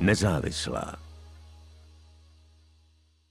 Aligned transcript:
Nezávislá. 0.00 0.96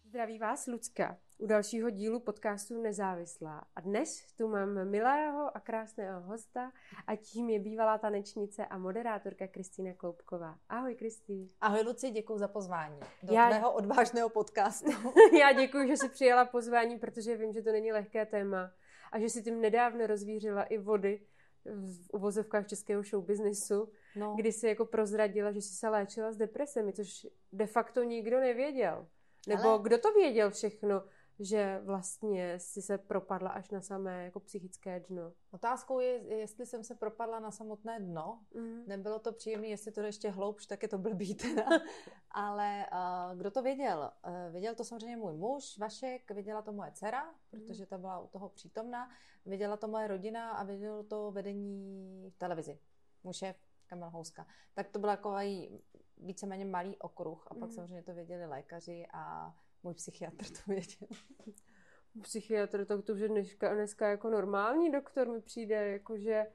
Zdraví 0.03 0.39
vás, 0.39 0.67
Lucka, 0.67 1.17
u 1.37 1.47
dalšího 1.47 1.89
dílu 1.89 2.19
podcastu 2.19 2.81
Nezávislá. 2.81 3.65
A 3.75 3.81
dnes 3.81 4.33
tu 4.37 4.47
mám 4.47 4.89
milého 4.89 5.57
a 5.57 5.59
krásného 5.59 6.21
hosta 6.21 6.71
a 7.07 7.15
tím 7.15 7.49
je 7.49 7.59
bývalá 7.59 7.97
tanečnice 7.97 8.65
a 8.65 8.77
moderátorka 8.77 9.47
Kristýna 9.47 9.93
Kloubková. 9.93 10.57
Ahoj, 10.69 10.95
Kristý. 10.95 11.49
Ahoj, 11.61 11.81
Luci, 11.81 12.11
děkuji 12.11 12.37
za 12.37 12.47
pozvání 12.47 12.99
do 13.23 13.33
Já... 13.33 13.49
mého 13.49 13.73
odvážného 13.73 14.29
podcastu. 14.29 14.91
Já 15.39 15.53
děkuji, 15.53 15.87
že 15.87 15.97
jsi 15.97 16.09
přijala 16.09 16.45
pozvání, 16.45 16.99
protože 16.99 17.37
vím, 17.37 17.53
že 17.53 17.61
to 17.61 17.71
není 17.71 17.91
lehké 17.91 18.25
téma 18.25 18.71
a 19.11 19.19
že 19.19 19.29
si 19.29 19.43
tím 19.43 19.61
nedávno 19.61 20.07
rozvířila 20.07 20.63
i 20.63 20.77
vody 20.77 21.21
v 21.65 22.09
uvozovkách 22.13 22.67
českého 22.67 23.03
showbiznesu, 23.03 23.89
no. 24.15 24.35
kdy 24.35 24.51
si 24.51 24.67
jako 24.67 24.85
prozradila, 24.85 25.51
že 25.51 25.61
jsi 25.61 25.73
se 25.73 25.89
léčila 25.89 26.31
s 26.31 26.37
depresemi, 26.37 26.93
což 26.93 27.27
de 27.51 27.65
facto 27.65 28.03
nikdo 28.03 28.39
nevěděl. 28.39 29.07
Nebo 29.47 29.69
Ale... 29.69 29.79
kdo 29.83 29.97
to 29.97 30.13
věděl 30.13 30.51
všechno, 30.51 31.03
že 31.39 31.81
vlastně 31.83 32.59
si 32.59 32.81
se 32.81 32.97
propadla 32.97 33.49
až 33.49 33.69
na 33.69 33.81
samé 33.81 34.25
jako 34.25 34.39
psychické 34.39 34.99
dno? 34.99 35.33
Otázkou 35.51 35.99
je, 35.99 36.37
jestli 36.37 36.65
jsem 36.65 36.83
se 36.83 36.95
propadla 36.95 37.39
na 37.39 37.51
samotné 37.51 37.99
dno. 37.99 38.45
Mm. 38.53 38.83
Nebylo 38.87 39.19
to 39.19 39.31
příjemné, 39.31 39.67
jestli 39.67 39.91
to 39.91 40.01
ještě 40.01 40.29
hloubš, 40.29 40.65
tak 40.65 40.83
je 40.83 40.89
to 40.89 40.97
blbý 40.97 41.35
teda. 41.35 41.65
Ale 42.31 42.85
uh, 42.91 43.37
kdo 43.37 43.51
to 43.51 43.61
věděl? 43.61 44.11
Uh, 44.27 44.51
věděl 44.51 44.75
to 44.75 44.83
samozřejmě 44.83 45.17
můj 45.17 45.33
muž, 45.33 45.77
Vašek, 45.77 46.31
věděla 46.31 46.61
to 46.61 46.71
moje 46.71 46.91
dcera, 46.91 47.33
protože 47.51 47.85
ta 47.85 47.97
byla 47.97 48.19
u 48.19 48.27
toho 48.27 48.49
přítomná, 48.49 49.09
věděla 49.45 49.77
to 49.77 49.87
moje 49.87 50.07
rodina 50.07 50.51
a 50.51 50.63
vědělo 50.63 51.03
to 51.03 51.31
vedení 51.31 52.29
v 52.29 52.37
televizi. 52.37 52.79
Můj 53.23 53.33
šéf 53.33 53.64
Kamil 53.85 54.09
Houska. 54.09 54.47
Tak 54.73 54.89
to 54.89 54.99
byl 54.99 55.09
takový 55.09 55.81
víceméně 56.17 56.65
malý 56.65 56.97
okruh 56.97 57.47
a 57.47 57.53
pak 57.53 57.69
mm. 57.69 57.75
samozřejmě 57.75 58.03
to 58.03 58.13
věděli 58.13 58.45
lékaři 58.45 59.07
a 59.13 59.53
můj 59.83 59.93
psychiatr 59.93 60.45
to 60.45 60.71
věděl. 60.71 61.07
Psychiatr, 62.21 62.85
to, 62.85 63.01
to 63.01 63.13
už 63.13 63.19
je 63.19 63.29
dneska, 63.29 63.73
dneska 63.73 64.07
jako 64.07 64.29
normální 64.29 64.91
doktor 64.91 65.31
mi 65.31 65.41
přijde, 65.41 65.91
jakože... 65.91 66.45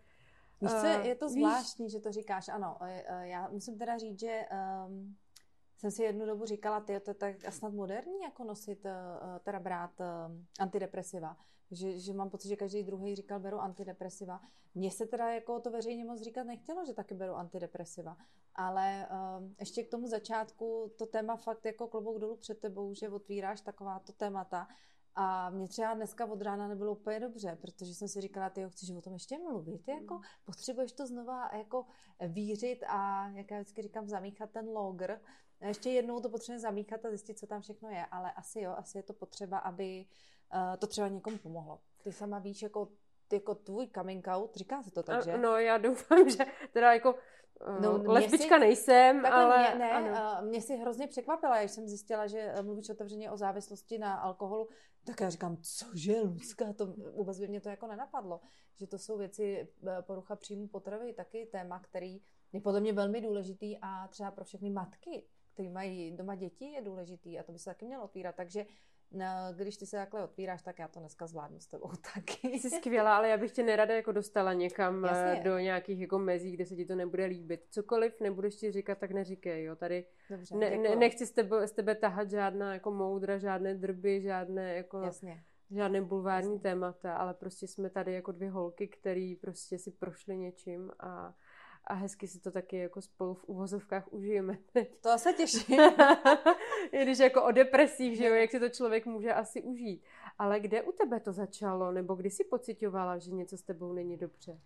Víš 0.60 0.70
co, 0.70 0.86
je 0.86 1.14
to 1.14 1.28
zvláštní, 1.28 1.84
víš? 1.84 1.92
že 1.92 2.00
to 2.00 2.12
říkáš, 2.12 2.48
ano. 2.48 2.76
E, 2.82 3.04
e, 3.06 3.28
já 3.28 3.48
musím 3.48 3.78
teda 3.78 3.98
říct, 3.98 4.20
že 4.20 4.40
um, 4.86 5.16
jsem 5.80 5.90
si 5.90 6.02
jednu 6.02 6.26
dobu 6.26 6.44
říkala, 6.44 6.80
ty 6.80 7.00
to 7.00 7.10
je 7.10 7.14
tak 7.14 7.52
snad 7.52 7.72
moderní, 7.72 8.20
jako 8.20 8.44
nosit, 8.44 8.84
uh, 8.84 9.38
teda 9.38 9.60
brát 9.60 10.00
uh, 10.00 10.06
antidepresiva 10.58 11.36
že, 11.70 11.98
že 11.98 12.12
mám 12.12 12.30
pocit, 12.30 12.48
že 12.48 12.56
každý 12.56 12.82
druhý 12.82 13.16
říkal, 13.16 13.40
beru 13.40 13.58
antidepresiva. 13.58 14.40
Mně 14.74 14.90
se 14.90 15.06
teda 15.06 15.30
jako 15.34 15.60
to 15.60 15.70
veřejně 15.70 16.04
moc 16.04 16.20
říkat 16.20 16.44
nechtělo, 16.44 16.84
že 16.84 16.94
taky 16.94 17.14
beru 17.14 17.34
antidepresiva. 17.34 18.16
Ale 18.54 19.08
um, 19.38 19.54
ještě 19.60 19.82
k 19.82 19.90
tomu 19.90 20.06
začátku 20.06 20.92
to 20.98 21.06
téma 21.06 21.36
fakt 21.36 21.64
jako 21.64 21.88
klobouk 21.88 22.18
dolů 22.18 22.36
před 22.36 22.60
tebou, 22.60 22.94
že 22.94 23.08
otvíráš 23.08 23.60
takováto 23.60 24.12
témata. 24.12 24.68
A 25.14 25.50
mě 25.50 25.68
třeba 25.68 25.94
dneska 25.94 26.26
od 26.26 26.42
rána 26.42 26.68
nebylo 26.68 26.92
úplně 26.92 27.20
dobře, 27.20 27.58
protože 27.60 27.94
jsem 27.94 28.08
si 28.08 28.20
říkala, 28.20 28.50
ty 28.50 28.66
chceš 28.68 28.90
o 28.90 29.00
tom 29.00 29.12
ještě 29.12 29.38
mluvit, 29.38 29.88
jako 29.88 30.14
mm. 30.14 30.20
potřebuješ 30.44 30.92
to 30.92 31.06
znova 31.06 31.50
jako 31.56 31.86
vířit 32.28 32.84
a, 32.88 33.28
jak 33.28 33.50
já 33.50 33.56
vždycky 33.56 33.82
říkám, 33.82 34.08
zamíchat 34.08 34.50
ten 34.50 34.68
logr. 34.68 35.20
A 35.60 35.66
ještě 35.66 35.90
jednou 35.90 36.20
to 36.20 36.28
potřebujeme 36.28 36.60
zamíchat 36.60 37.04
a 37.04 37.08
zjistit, 37.08 37.38
co 37.38 37.46
tam 37.46 37.60
všechno 37.60 37.90
je, 37.90 38.06
ale 38.06 38.32
asi 38.32 38.60
jo, 38.60 38.74
asi 38.76 38.98
je 38.98 39.02
to 39.02 39.12
potřeba, 39.12 39.58
aby 39.58 40.06
uh, 40.54 40.76
to 40.76 40.86
třeba 40.86 41.08
někomu 41.08 41.38
pomohlo. 41.38 41.80
Ty 42.02 42.12
sama 42.12 42.38
víš, 42.38 42.62
jako, 42.62 42.88
jako 43.32 43.54
tvůj 43.54 43.88
coming 43.94 44.26
out, 44.28 44.56
říká 44.56 44.82
se 44.82 44.90
to 44.90 45.02
tak, 45.02 45.24
že? 45.24 45.38
No, 45.38 45.56
já 45.56 45.78
doufám, 45.78 46.30
že 46.36 46.46
teda 46.72 46.92
jako 46.92 47.14
uh, 47.14 47.80
no, 47.80 48.02
lesbička 48.12 48.54
si, 48.54 48.60
nejsem, 48.60 49.26
ale... 49.26 49.58
Mě, 49.58 49.78
ne, 49.78 49.92
ano. 49.92 50.40
Uh, 50.42 50.48
mě 50.48 50.62
si 50.62 50.76
hrozně 50.76 51.06
překvapila, 51.06 51.58
když 51.58 51.70
jsem 51.70 51.88
zjistila, 51.88 52.26
že 52.26 52.54
mluvíš 52.62 52.90
otevřeně 52.90 53.30
o 53.30 53.36
závislosti 53.36 53.98
na 53.98 54.14
alkoholu, 54.14 54.68
tak 55.04 55.20
já 55.20 55.30
říkám, 55.30 55.56
cože, 55.56 56.20
Lucka, 56.20 56.72
to 56.72 56.86
vůbec 56.86 57.40
by 57.40 57.48
mě 57.48 57.60
to 57.60 57.68
jako 57.68 57.86
nenapadlo, 57.86 58.40
že 58.74 58.86
to 58.86 58.98
jsou 58.98 59.18
věci, 59.18 59.68
porucha 60.00 60.36
příjmu 60.36 60.68
potravy, 60.68 61.12
taky 61.12 61.46
téma, 61.46 61.80
který 61.80 62.20
je 62.52 62.60
podle 62.60 62.80
mě 62.80 62.92
velmi 62.92 63.20
důležitý 63.20 63.78
a 63.82 64.08
třeba 64.08 64.30
pro 64.30 64.44
všechny 64.44 64.70
matky, 64.70 65.26
které 65.54 65.68
mají 65.68 66.16
doma 66.16 66.34
děti, 66.34 66.64
je 66.64 66.82
důležitý 66.82 67.38
a 67.38 67.42
to 67.42 67.52
by 67.52 67.58
se 67.58 67.70
taky 67.70 67.84
mělo 67.84 68.04
otvírat. 68.04 68.34
Takže 68.34 68.66
No, 69.12 69.26
když 69.56 69.76
ty 69.76 69.86
se 69.86 69.96
takhle 69.96 70.24
otvíráš, 70.24 70.62
tak 70.62 70.78
já 70.78 70.88
to 70.88 71.00
dneska 71.00 71.26
zvládnu 71.26 71.60
s 71.60 71.66
tebou 71.66 71.90
taky. 72.14 72.48
Jsi 72.48 72.70
skvělá, 72.70 73.16
ale 73.16 73.28
já 73.28 73.36
bych 73.36 73.52
tě 73.52 73.62
nerada 73.62 73.94
jako 73.94 74.12
dostala 74.12 74.52
někam 74.52 75.04
Jasně. 75.04 75.42
do 75.44 75.58
nějakých 75.58 76.00
jako 76.00 76.18
mezí, 76.18 76.52
kde 76.52 76.66
se 76.66 76.76
ti 76.76 76.84
to 76.84 76.94
nebude 76.94 77.24
líbit. 77.24 77.66
Cokoliv 77.70 78.20
nebudeš 78.20 78.56
ti 78.56 78.72
říkat, 78.72 78.98
tak 78.98 79.10
neříkej, 79.10 79.64
jo. 79.64 79.76
Tady 79.76 80.04
Dobře, 80.30 80.56
ne, 80.56 80.78
ne, 80.78 80.96
nechci 80.96 81.26
z 81.26 81.32
tebe, 81.32 81.68
z 81.68 81.72
tebe 81.72 81.94
tahat 81.94 82.30
žádná 82.30 82.74
jako 82.74 82.90
moudra, 82.90 83.38
žádné 83.38 83.74
drby, 83.74 84.20
žádné 84.20 84.74
jako... 84.74 85.00
Jasně. 85.00 85.44
Žádné 85.70 86.02
bulvární 86.02 86.50
Jasně. 86.52 86.60
témata, 86.60 87.16
ale 87.16 87.34
prostě 87.34 87.66
jsme 87.66 87.90
tady 87.90 88.12
jako 88.12 88.32
dvě 88.32 88.50
holky, 88.50 88.88
které 88.88 89.34
prostě 89.40 89.78
si 89.78 89.90
prošly 89.90 90.36
něčím 90.36 90.90
a 91.00 91.34
a 91.84 91.94
hezky 91.94 92.28
si 92.28 92.40
to 92.40 92.50
taky 92.50 92.76
jako 92.76 93.02
spolu 93.02 93.34
v 93.34 93.44
uvozovkách 93.44 94.12
užijeme 94.12 94.58
teď. 94.72 95.00
To 95.00 95.18
se 95.18 95.32
těším. 95.32 95.80
I 96.92 97.02
když 97.02 97.18
jako 97.18 97.44
o 97.44 97.50
depresích, 97.50 98.16
že 98.16 98.26
jo, 98.26 98.34
jak 98.34 98.50
si 98.50 98.60
to 98.60 98.68
člověk 98.68 99.06
může 99.06 99.34
asi 99.34 99.62
užít. 99.62 100.04
Ale 100.38 100.60
kde 100.60 100.82
u 100.82 100.92
tebe 100.92 101.20
to 101.20 101.32
začalo, 101.32 101.92
nebo 101.92 102.14
kdy 102.14 102.30
jsi 102.30 102.44
pocitovala, 102.44 103.18
že 103.18 103.30
něco 103.30 103.56
s 103.56 103.62
tebou 103.62 103.92
není 103.92 104.16
dobře? 104.16 104.60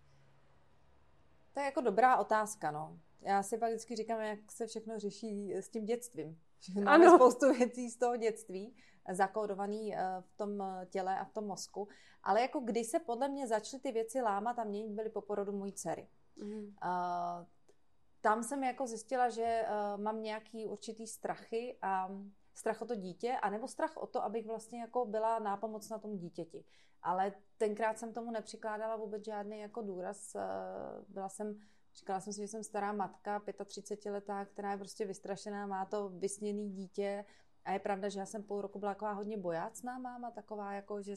To 1.53 1.61
je 1.61 1.67
jako 1.67 1.81
dobrá 1.81 2.17
otázka, 2.17 2.71
no. 2.71 2.99
Já 3.21 3.43
si 3.43 3.59
pak 3.59 3.69
vždycky 3.69 3.97
říkám, 3.97 4.21
jak 4.21 4.53
se 4.53 4.67
všechno 4.67 4.99
řeší 4.99 5.55
s 5.55 5.69
tím 5.69 5.85
dětstvím. 5.85 6.39
Že 6.61 6.81
máme 6.81 7.07
ano. 7.07 7.19
spoustu 7.19 7.53
věcí 7.53 7.91
z 7.91 7.97
toho 7.97 8.17
dětství, 8.17 8.77
zakódovaný 9.13 9.97
eh, 9.97 9.99
v 10.21 10.37
tom 10.37 10.63
těle 10.91 11.19
a 11.19 11.25
v 11.25 11.33
tom 11.33 11.47
mozku. 11.47 11.89
Ale 12.23 12.41
jako 12.41 12.61
kdy 12.61 12.85
se 12.85 12.99
podle 12.99 13.29
mě 13.29 13.47
začaly 13.47 13.81
ty 13.81 13.93
věci 13.93 14.21
lámat 14.21 14.59
a 14.59 14.65
měnit, 14.65 14.93
byly 14.93 15.11
po 15.11 15.21
porodu 15.21 15.53
mojí 15.53 15.73
dcery. 15.73 16.09
Mm. 16.37 16.65
Uh, 16.65 17.47
tam 18.21 18.43
jsem 18.43 18.65
jako 18.65 18.87
zjistila, 18.87 19.29
že 19.29 19.67
uh, 19.67 20.03
mám 20.03 20.23
nějaký 20.23 20.67
určitý 20.67 21.07
strachy 21.07 21.79
a 21.83 22.11
strach 22.55 22.83
o 22.83 22.87
to 22.87 22.95
dítě, 22.95 23.33
anebo 23.43 23.69
strach 23.69 23.97
o 23.97 24.07
to, 24.07 24.25
abych 24.25 24.47
vlastně 24.47 24.81
jako 24.81 25.05
byla 25.05 25.39
nápomocna 25.39 25.99
tomu 25.99 26.17
dítěti. 26.17 26.65
Ale 27.03 27.33
tenkrát 27.59 27.99
jsem 27.99 28.13
tomu 28.13 28.31
nepřikládala 28.31 28.97
vůbec 28.97 29.25
žádný 29.25 29.61
jako 29.61 29.83
důraz. 29.83 30.35
Uh, 30.35 30.43
byla 31.09 31.29
jsem, 31.29 31.61
říkala 31.95 32.21
jsem 32.21 32.33
si, 32.33 32.41
že 32.41 32.49
jsem 32.49 32.65
stará 32.65 32.93
matka, 32.93 33.41
35-letá, 33.41 34.45
která 34.45 34.71
je 34.71 34.79
prostě 34.79 35.05
vystrašená, 35.05 35.67
má 35.67 35.85
to 35.85 36.09
vysněný 36.09 36.71
dítě. 36.71 37.25
A 37.65 37.73
je 37.73 37.79
pravda, 37.79 38.09
že 38.09 38.21
já 38.21 38.27
jsem 38.27 38.43
půl 38.43 38.61
roku 38.61 38.79
byla 38.79 38.95
taková 38.95 39.13
hodně 39.13 39.37
bojácná 39.37 39.99
máma, 39.99 40.31
taková 40.31 40.73
jako, 40.73 41.03
že 41.03 41.17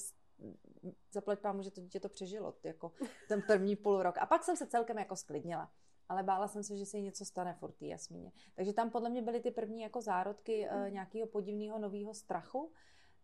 zaplať 1.11 1.39
pámu, 1.39 1.61
že 1.61 1.71
to 1.71 1.81
dítě 1.81 1.99
to 1.99 2.09
přežilo, 2.09 2.53
jako 2.63 2.91
ten 3.27 3.41
první 3.41 3.75
půl 3.75 4.03
rok. 4.03 4.17
A 4.17 4.25
pak 4.25 4.43
jsem 4.43 4.55
se 4.55 4.67
celkem 4.67 4.97
jako 4.97 5.15
sklidnila. 5.15 5.71
Ale 6.09 6.23
bála 6.23 6.47
jsem 6.47 6.63
se, 6.63 6.77
že 6.77 6.85
se 6.85 6.97
jí 6.97 7.03
něco 7.03 7.25
stane 7.25 7.53
furt 7.53 7.81
Jasmíně. 7.81 8.31
Takže 8.55 8.73
tam 8.73 8.89
podle 8.89 9.09
mě 9.09 9.21
byly 9.21 9.39
ty 9.39 9.51
první 9.51 9.81
jako 9.81 10.01
zárodky 10.01 10.69
mm. 10.71 10.81
uh, 10.81 10.89
nějakého 10.89 11.27
podivného 11.27 11.79
nového 11.79 12.13
strachu. 12.13 12.71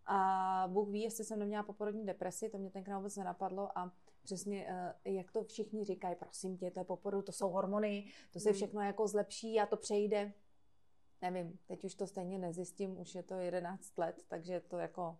A 0.05 0.67
Bůh 0.67 0.89
ví, 0.89 1.01
jestli 1.01 1.23
jsem 1.23 1.39
neměla 1.39 1.63
poporodní 1.63 2.05
depresi, 2.05 2.49
to 2.49 2.57
mě 2.57 2.71
tenkrát 2.71 2.97
vůbec 2.97 3.15
nenapadlo 3.15 3.77
a 3.77 3.91
přesně, 4.23 4.67
uh, 5.05 5.13
jak 5.13 5.31
to 5.31 5.43
všichni 5.43 5.83
říkají, 5.83 6.15
prosím 6.15 6.57
tě, 6.57 6.71
to 6.71 6.79
je 6.79 6.83
poporu, 6.83 7.21
to 7.21 7.31
jsou 7.31 7.49
hormony, 7.49 8.05
to 8.31 8.39
se 8.39 8.49
mm. 8.49 8.55
všechno 8.55 8.81
jako 8.81 9.07
zlepší 9.07 9.59
a 9.59 9.65
to 9.65 9.77
přejde. 9.77 10.33
Nevím, 11.21 11.59
teď 11.67 11.85
už 11.85 11.95
to 11.95 12.07
stejně 12.07 12.39
nezjistím, 12.39 12.99
už 12.99 13.15
je 13.15 13.23
to 13.23 13.35
11 13.35 13.97
let, 13.97 14.23
takže 14.27 14.59
to 14.59 14.77
jako 14.77 15.17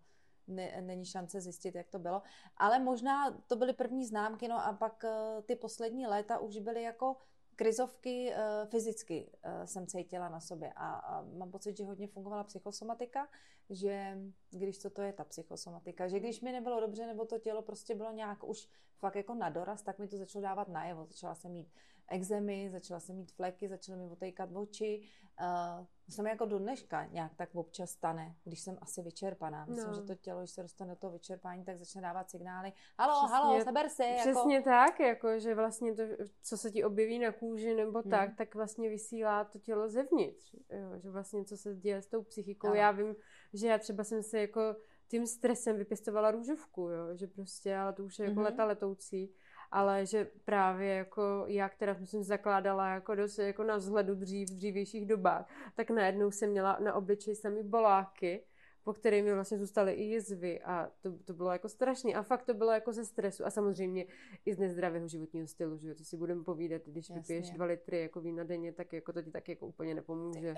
ne, 0.48 0.82
není 0.82 1.06
šance 1.06 1.42
zjistit, 1.42 1.76
jak 1.76 1.90
to 1.90 2.00
bylo. 2.00 2.22
Ale 2.58 2.80
možná 2.80 3.32
to 3.32 3.56
byly 3.56 3.74
první 3.74 4.06
známky, 4.06 4.48
no 4.48 4.66
a 4.66 4.74
pak 4.74 5.04
uh, 5.04 5.42
ty 5.44 5.56
poslední 5.56 6.08
léta 6.08 6.40
už 6.40 6.58
byly 6.58 6.84
jako 6.84 7.18
krizovky 7.56 8.34
uh, 8.34 8.70
fyzicky 8.70 9.32
uh, 9.32 9.66
jsem 9.66 9.88
cítila 9.88 10.30
na 10.30 10.40
sobě 10.40 10.74
a, 10.76 10.94
a 10.94 11.22
mám 11.22 11.52
pocit, 11.52 11.78
že 11.78 11.86
hodně 11.86 12.08
fungovala 12.08 12.44
psychosomatika, 12.44 13.28
že 13.70 14.18
když 14.50 14.80
co 14.80 14.90
to 14.90 15.02
je 15.02 15.14
ta 15.14 15.24
psychosomatika, 15.24 16.08
že 16.08 16.20
když 16.20 16.42
mi 16.42 16.52
nebylo 16.52 16.80
dobře 16.80 17.08
nebo 17.08 17.26
to 17.26 17.40
tělo 17.40 17.62
prostě 17.62 17.96
bylo 17.96 18.12
nějak 18.12 18.44
už 18.44 18.70
fakt 18.98 19.16
jako 19.16 19.34
na 19.34 19.50
doraz, 19.50 19.82
tak 19.82 20.00
mi 20.00 20.08
to 20.08 20.18
začalo 20.18 20.42
dávat 20.42 20.68
najevo. 20.68 21.06
Začala 21.06 21.36
jsem 21.36 21.52
mít 21.52 21.74
exemy, 22.14 22.70
začala 22.70 23.00
jsem 23.00 23.16
mít 23.16 23.32
fleky, 23.32 23.70
začaly 23.70 23.98
mi 23.98 24.10
otejkat 24.10 24.50
oči. 24.54 25.10
Uh, 25.42 25.86
to 26.06 26.12
se 26.12 26.24
mi 26.24 26.30
jako 26.30 26.46
do 26.46 26.60
dneška 26.60 27.06
nějak 27.06 27.36
tak 27.36 27.56
občas 27.56 27.90
stane, 27.90 28.36
když 28.44 28.60
jsem 28.60 28.78
asi 28.82 29.02
vyčerpaná. 29.02 29.66
Myslím, 29.66 29.88
no. 29.88 29.94
že 29.94 30.02
to 30.02 30.16
tělo, 30.16 30.40
když 30.40 30.52
se 30.52 30.62
dostane 30.62 30.94
do 30.94 31.00
toho 31.00 31.14
vyčerpání, 31.14 31.64
tak 31.64 31.78
začne 31.78 32.02
dávat 32.02 32.30
signály. 32.30 32.74
Halo, 33.00 33.28
přesně, 33.28 33.36
halo, 33.36 33.62
seber 33.64 33.90
si. 33.90 34.04
Jako- 34.04 34.20
přesně 34.20 34.56
jako... 34.56 34.70
tak, 34.70 35.00
jako, 35.00 35.40
že 35.40 35.56
vlastně 35.56 35.96
to, 35.96 36.04
co 36.44 36.58
se 36.58 36.72
ti 36.72 36.84
objeví 36.84 37.20
na 37.20 37.32
kůži 37.32 37.76
nebo 37.76 38.02
hmm. 38.02 38.12
tak, 38.12 38.36
tak 38.38 38.56
vlastně 38.56 38.90
vysílá 38.90 39.44
to 39.44 39.60
tělo 39.60 39.90
zevnitř. 39.90 40.56
Jo, 40.70 41.00
že 41.00 41.10
vlastně 41.10 41.46
co 41.46 41.58
se 41.58 41.76
děje 41.76 42.02
s 42.02 42.08
tou 42.08 42.24
psychikou. 42.24 42.68
No. 42.68 42.74
Já 42.74 42.92
vím, 42.92 43.16
že 43.54 43.68
já 43.68 43.78
třeba 43.78 44.04
jsem 44.04 44.24
se 44.24 44.40
jako 44.40 44.76
tím 45.08 45.28
stresem 45.28 45.78
vypěstovala 45.78 46.32
růžovku, 46.32 46.82
jo, 46.82 47.16
že 47.16 47.28
prostě, 47.28 47.78
ale 47.78 47.94
to 47.94 48.04
už 48.06 48.20
je 48.20 48.26
jako 48.26 48.40
mm-hmm. 48.40 48.44
leta 48.44 48.66
letoucí 48.66 49.34
ale 49.74 50.06
že 50.06 50.28
právě 50.46 50.94
jako 50.94 51.44
já, 51.48 51.70
která 51.70 51.96
jsem 52.06 52.24
zakládala 52.24 52.90
jako 52.90 53.16
dost 53.16 53.38
jako 53.38 53.64
na 53.64 53.76
vzhledu 53.76 54.16
dřív, 54.16 54.50
v 54.50 54.56
dřívějších 54.58 55.06
dobách, 55.06 55.50
tak 55.76 55.90
najednou 55.90 56.32
jsem 56.32 56.50
měla 56.50 56.78
na 56.84 56.94
obličeji 56.94 57.36
sami 57.36 57.64
boláky 57.64 58.44
po 58.84 58.94
které 58.94 59.22
mi 59.22 59.34
vlastně 59.34 59.58
zůstaly 59.58 59.94
i 59.94 60.04
jizvy 60.04 60.62
a 60.62 60.90
to, 61.02 61.12
to 61.26 61.34
bylo 61.34 61.52
jako 61.52 61.70
strašný 61.70 62.16
a 62.16 62.24
fakt 62.24 62.44
to 62.44 62.54
bylo 62.54 62.72
jako 62.72 62.94
ze 62.94 63.06
stresu 63.06 63.46
a 63.46 63.50
samozřejmě 63.50 64.06
i 64.46 64.54
z 64.54 64.58
nezdravého 64.58 65.08
životního 65.08 65.48
stylu, 65.48 65.78
že 65.78 65.88
jo, 65.88 65.96
to 65.96 66.04
si 66.04 66.18
budeme 66.18 66.44
povídat, 66.44 66.82
když 66.86 67.10
Jasně. 67.10 67.22
vypiješ 67.22 67.52
dva 67.52 67.66
litry 67.66 68.02
jako 68.02 68.22
vína 68.22 68.44
denně, 68.44 68.74
tak 68.74 68.94
jako 68.94 69.14
to 69.14 69.22
ti 69.22 69.32
tak 69.32 69.50
jako 69.50 69.68
úplně 69.68 69.96
nepomůže. 69.96 70.56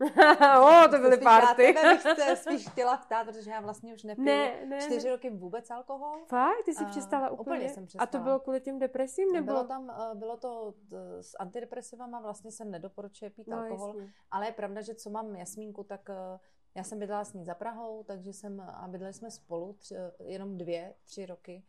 o, 0.62 0.88
to 0.90 0.98
byly 0.98 1.16
párty. 1.16 1.74
Já 1.74 1.94
bych 1.94 2.38
spíš 2.38 2.68
chtěla 2.68 2.96
ptát, 2.96 3.26
protože 3.26 3.50
já 3.50 3.60
vlastně 3.60 3.94
už 3.94 4.02
nepiju 4.02 4.26
ne, 4.26 4.66
ne, 4.66 4.80
čtyři 4.80 5.06
ne. 5.06 5.12
roky 5.12 5.30
vůbec 5.30 5.70
alkohol. 5.70 6.24
Fakt? 6.26 6.64
Ty 6.64 6.74
jsi 6.74 6.84
přestala 6.84 7.30
úplně? 7.30 7.56
Úplně 7.56 7.68
jsem 7.68 7.86
přestala. 7.86 8.04
A 8.04 8.06
to 8.06 8.18
bylo 8.18 8.40
kvůli 8.40 8.60
těm 8.60 8.78
depresím? 8.78 9.32
Nebo? 9.32 9.46
Bylo 9.46 9.64
tam, 9.64 9.90
eh, 9.90 10.14
bylo 10.14 10.36
to 10.36 10.74
s 11.20 11.36
antidepresivama, 11.38 12.20
vlastně 12.20 12.52
se 12.52 12.64
nedoporučuje 12.64 13.30
pít 13.30 13.48
no, 13.48 13.58
alkohol, 13.58 13.88
jasně. 13.88 14.12
ale 14.30 14.46
je 14.46 14.52
pravda, 14.52 14.80
že 14.80 14.94
co 14.94 15.10
mám 15.10 15.36
jasmínku, 15.36 15.84
tak 15.84 16.10
eh, 16.10 16.38
já 16.74 16.84
jsem 16.84 16.98
bydlela 16.98 17.24
s 17.24 17.32
ní 17.32 17.44
za 17.44 17.54
Prahou, 17.54 18.02
takže 18.02 18.32
jsem, 18.32 18.60
a 18.60 18.88
bydleli 18.88 19.14
jsme 19.14 19.30
spolu 19.30 19.72
tři, 19.72 19.94
jenom 20.18 20.58
dvě, 20.58 20.94
tři 21.04 21.26
roky. 21.26 21.62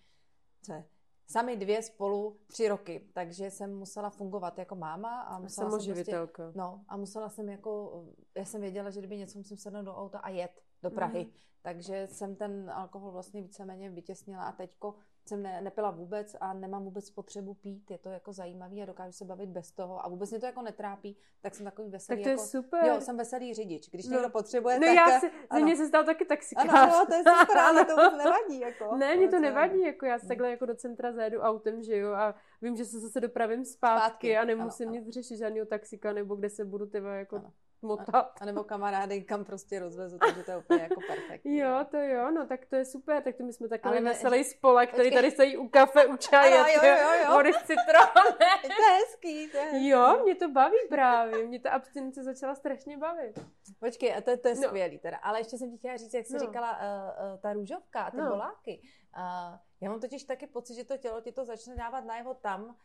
Co 0.61 0.73
je? 0.73 0.85
Sami 1.27 1.57
dvě 1.57 1.83
spolu 1.83 2.39
tři 2.47 2.67
roky, 2.67 3.09
takže 3.13 3.51
jsem 3.51 3.77
musela 3.77 4.09
fungovat 4.09 4.57
jako 4.57 4.75
máma 4.75 5.21
a 5.21 5.39
musela 5.39 5.79
jsem 5.79 5.93
prostě, 5.93 6.17
no, 6.55 6.85
a 6.87 6.97
musela 6.97 7.29
jsem 7.29 7.49
jako, 7.49 8.03
já 8.35 8.45
jsem 8.45 8.61
věděla, 8.61 8.89
že 8.89 8.99
kdyby 8.99 9.17
něco 9.17 9.37
musím 9.37 9.57
sednout 9.57 9.83
do 9.83 9.95
auta 9.95 10.19
a 10.19 10.29
jet 10.29 10.61
do 10.83 10.91
Prahy, 10.91 11.25
mm. 11.25 11.31
takže 11.61 12.07
jsem 12.07 12.35
ten 12.35 12.69
alkohol 12.69 13.11
vlastně 13.11 13.41
víceméně 13.41 13.89
vytěsnila 13.89 14.43
a 14.43 14.51
teďko 14.51 14.95
jsem 15.25 15.43
ne, 15.43 15.61
nepila 15.61 15.91
vůbec 15.91 16.35
a 16.39 16.53
nemám 16.53 16.83
vůbec 16.83 17.09
potřebu 17.09 17.53
pít, 17.53 17.91
je 17.91 17.97
to 17.97 18.09
jako 18.09 18.33
zajímavý 18.33 18.83
a 18.83 18.85
dokážu 18.85 19.11
se 19.11 19.25
bavit 19.25 19.49
bez 19.49 19.71
toho 19.71 20.05
a 20.05 20.09
vůbec 20.09 20.31
mě 20.31 20.39
to 20.39 20.45
jako 20.45 20.61
netrápí, 20.61 21.17
tak 21.41 21.55
jsem 21.55 21.65
takový 21.65 21.89
veselý. 21.89 22.19
Tak 22.19 22.23
to 22.23 22.29
je 22.29 22.33
jako, 22.33 22.43
super. 22.43 22.85
Jo, 22.85 23.01
jsem 23.01 23.17
veselý 23.17 23.53
řidič, 23.53 23.89
když 23.89 24.05
no. 24.05 24.13
někdo 24.13 24.29
potřebuje, 24.29 24.79
no 24.79 24.87
tak... 24.87 24.95
já 24.95 25.19
si, 25.19 25.31
ano. 25.49 25.65
mě 25.65 25.75
se 25.75 25.87
stal 25.87 26.03
taky 26.03 26.25
taxikář. 26.25 26.69
Ano, 26.69 26.95
ano, 26.95 27.05
to 27.05 27.13
je 27.13 27.23
super, 27.39 27.57
ale 27.67 27.85
to 27.85 27.95
vůbec 27.95 28.23
nevadí. 28.23 28.59
Jako, 28.59 28.95
ne, 28.95 29.15
mě 29.15 29.29
to 29.29 29.39
nevadí, 29.39 29.81
jako 29.81 30.05
já 30.05 30.19
se 30.19 30.27
takhle 30.27 30.49
jako 30.49 30.65
do 30.65 30.75
centra 30.75 31.11
zajedu 31.11 31.39
autem, 31.39 31.83
že 31.83 31.97
jo, 31.97 32.13
a 32.13 32.35
vím, 32.61 32.75
že 32.75 32.85
se 32.85 32.99
zase 32.99 33.21
dopravím 33.21 33.65
zpátky, 33.65 34.07
zpátky. 34.07 34.37
a 34.37 34.45
nemusím 34.45 34.87
ano, 34.87 34.95
nic 34.95 35.03
ano. 35.03 35.11
řešit 35.11 35.37
žádného 35.37 35.65
taxika, 35.65 36.13
nebo 36.13 36.35
kde 36.35 36.49
se 36.49 36.65
budu 36.65 36.85
tyva 36.85 37.15
jako 37.15 37.35
ano 37.35 37.53
motat. 37.83 38.31
A, 38.41 38.45
nebo 38.45 38.63
kamarády, 38.63 39.21
kam 39.21 39.45
prostě 39.45 39.79
rozvezu, 39.79 40.17
takže 40.17 40.43
to 40.43 40.51
je 40.51 40.57
úplně 40.57 40.81
jako 40.81 41.01
perfektní. 41.07 41.57
Jo, 41.57 41.85
to 41.91 41.97
jo, 41.97 42.31
no 42.31 42.47
tak 42.47 42.65
to 42.65 42.75
je 42.75 42.85
super, 42.85 43.23
tak 43.23 43.35
to 43.35 43.43
my 43.43 43.53
jsme 43.53 43.67
takový 43.67 43.97
Ale 43.97 44.01
veselý 44.01 44.43
spolek, 44.43 44.93
který 44.93 45.11
tady 45.11 45.31
stojí 45.31 45.57
u 45.57 45.67
kafe, 45.67 46.05
u 46.05 46.17
čaje, 46.17 46.59
ano, 46.59 46.69
jo, 46.69 46.81
jo, 46.83 47.23
jo. 47.25 47.33
vody 47.33 47.53
s 47.53 47.57
citronem. 47.57 48.37
to 48.61 48.67
je 48.67 48.97
hezký, 48.99 49.51
to 49.51 49.57
je 49.57 49.63
hezký. 49.63 49.87
Jo, 49.87 50.19
mě 50.23 50.35
to 50.35 50.49
baví 50.49 50.77
právě, 50.89 51.47
mě 51.47 51.59
ta 51.59 51.71
abstinence 51.71 52.23
začala 52.23 52.55
strašně 52.55 52.97
bavit. 52.97 53.39
Počkej, 53.79 54.15
a 54.15 54.21
to, 54.21 54.37
to 54.37 54.47
je 54.47 54.55
no. 54.55 54.61
skvělý 54.61 54.99
teda, 54.99 55.17
ale 55.17 55.39
ještě 55.39 55.57
jsem 55.57 55.71
ti 55.71 55.77
chtěla 55.77 55.97
říct, 55.97 56.13
jak 56.13 56.25
jsi 56.25 56.33
no. 56.33 56.39
říkala, 56.39 56.71
uh, 56.71 57.33
uh, 57.33 57.39
ta 57.39 57.53
růžovka 57.53 58.01
a 58.01 58.11
ty 58.11 58.17
no. 58.17 58.29
boláky. 58.29 58.81
Uh, 59.17 59.57
já 59.81 59.89
mám 59.89 59.99
totiž 59.99 60.23
taky 60.23 60.47
pocit, 60.47 60.75
že 60.75 60.83
to 60.83 60.97
tělo 60.97 61.21
ti 61.21 61.31
to 61.31 61.45
začne 61.45 61.75
dávat 61.75 62.05
najevo 62.05 62.33
tam, 62.33 62.75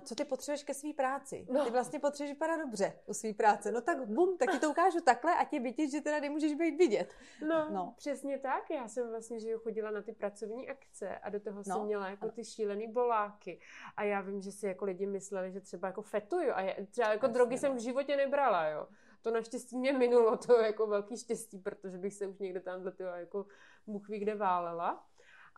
co 0.00 0.14
ty 0.14 0.24
potřebuješ 0.24 0.64
ke 0.64 0.74
své 0.74 0.92
práci. 0.92 1.46
No. 1.50 1.64
Ty 1.64 1.70
vlastně 1.70 1.98
potřebuješ 1.98 2.34
vypadat 2.34 2.56
dobře 2.56 2.92
u 3.06 3.14
své 3.14 3.32
práce. 3.32 3.72
No 3.72 3.80
tak 3.80 4.06
bum, 4.06 4.38
tak 4.38 4.50
ti 4.50 4.58
to 4.58 4.70
ukážu 4.70 5.00
takhle 5.00 5.34
a 5.34 5.44
tě 5.44 5.60
vidět, 5.60 5.90
že 5.90 6.00
teda 6.00 6.20
nemůžeš 6.20 6.54
být 6.54 6.76
vidět. 6.76 7.14
No, 7.48 7.70
no, 7.70 7.94
přesně 7.96 8.38
tak. 8.38 8.70
Já 8.70 8.88
jsem 8.88 9.08
vlastně, 9.08 9.40
že 9.40 9.56
chodila 9.56 9.90
na 9.90 10.02
ty 10.02 10.12
pracovní 10.12 10.68
akce 10.68 11.18
a 11.18 11.30
do 11.30 11.40
toho 11.40 11.56
no. 11.56 11.64
jsem 11.64 11.84
měla 11.84 12.08
jako 12.08 12.30
ty 12.30 12.44
šílený 12.44 12.92
boláky. 12.92 13.60
A 13.96 14.02
já 14.02 14.20
vím, 14.20 14.42
že 14.42 14.52
si 14.52 14.66
jako 14.66 14.84
lidi 14.84 15.06
mysleli, 15.06 15.52
že 15.52 15.60
třeba 15.60 15.88
jako 15.88 16.02
fetuju. 16.02 16.52
A 16.54 16.60
já, 16.60 16.74
třeba 16.90 17.08
jako 17.08 17.26
Jasně, 17.26 17.34
drogy 17.34 17.54
no. 17.54 17.58
jsem 17.58 17.74
v 17.76 17.80
životě 17.80 18.16
nebrala, 18.16 18.68
jo. 18.68 18.86
To 19.22 19.30
naštěstí 19.30 19.76
mě 19.76 19.92
minulo, 19.92 20.36
to 20.36 20.60
je 20.60 20.66
jako 20.66 20.86
velký 20.86 21.16
štěstí, 21.16 21.58
protože 21.58 21.98
bych 21.98 22.14
se 22.14 22.26
už 22.26 22.38
někde 22.38 22.60
tamhle 22.60 22.92
jako 23.16 23.46
Bůh 23.86 24.08
ví 24.08 24.18
kde 24.18 24.34
válela 24.34 25.07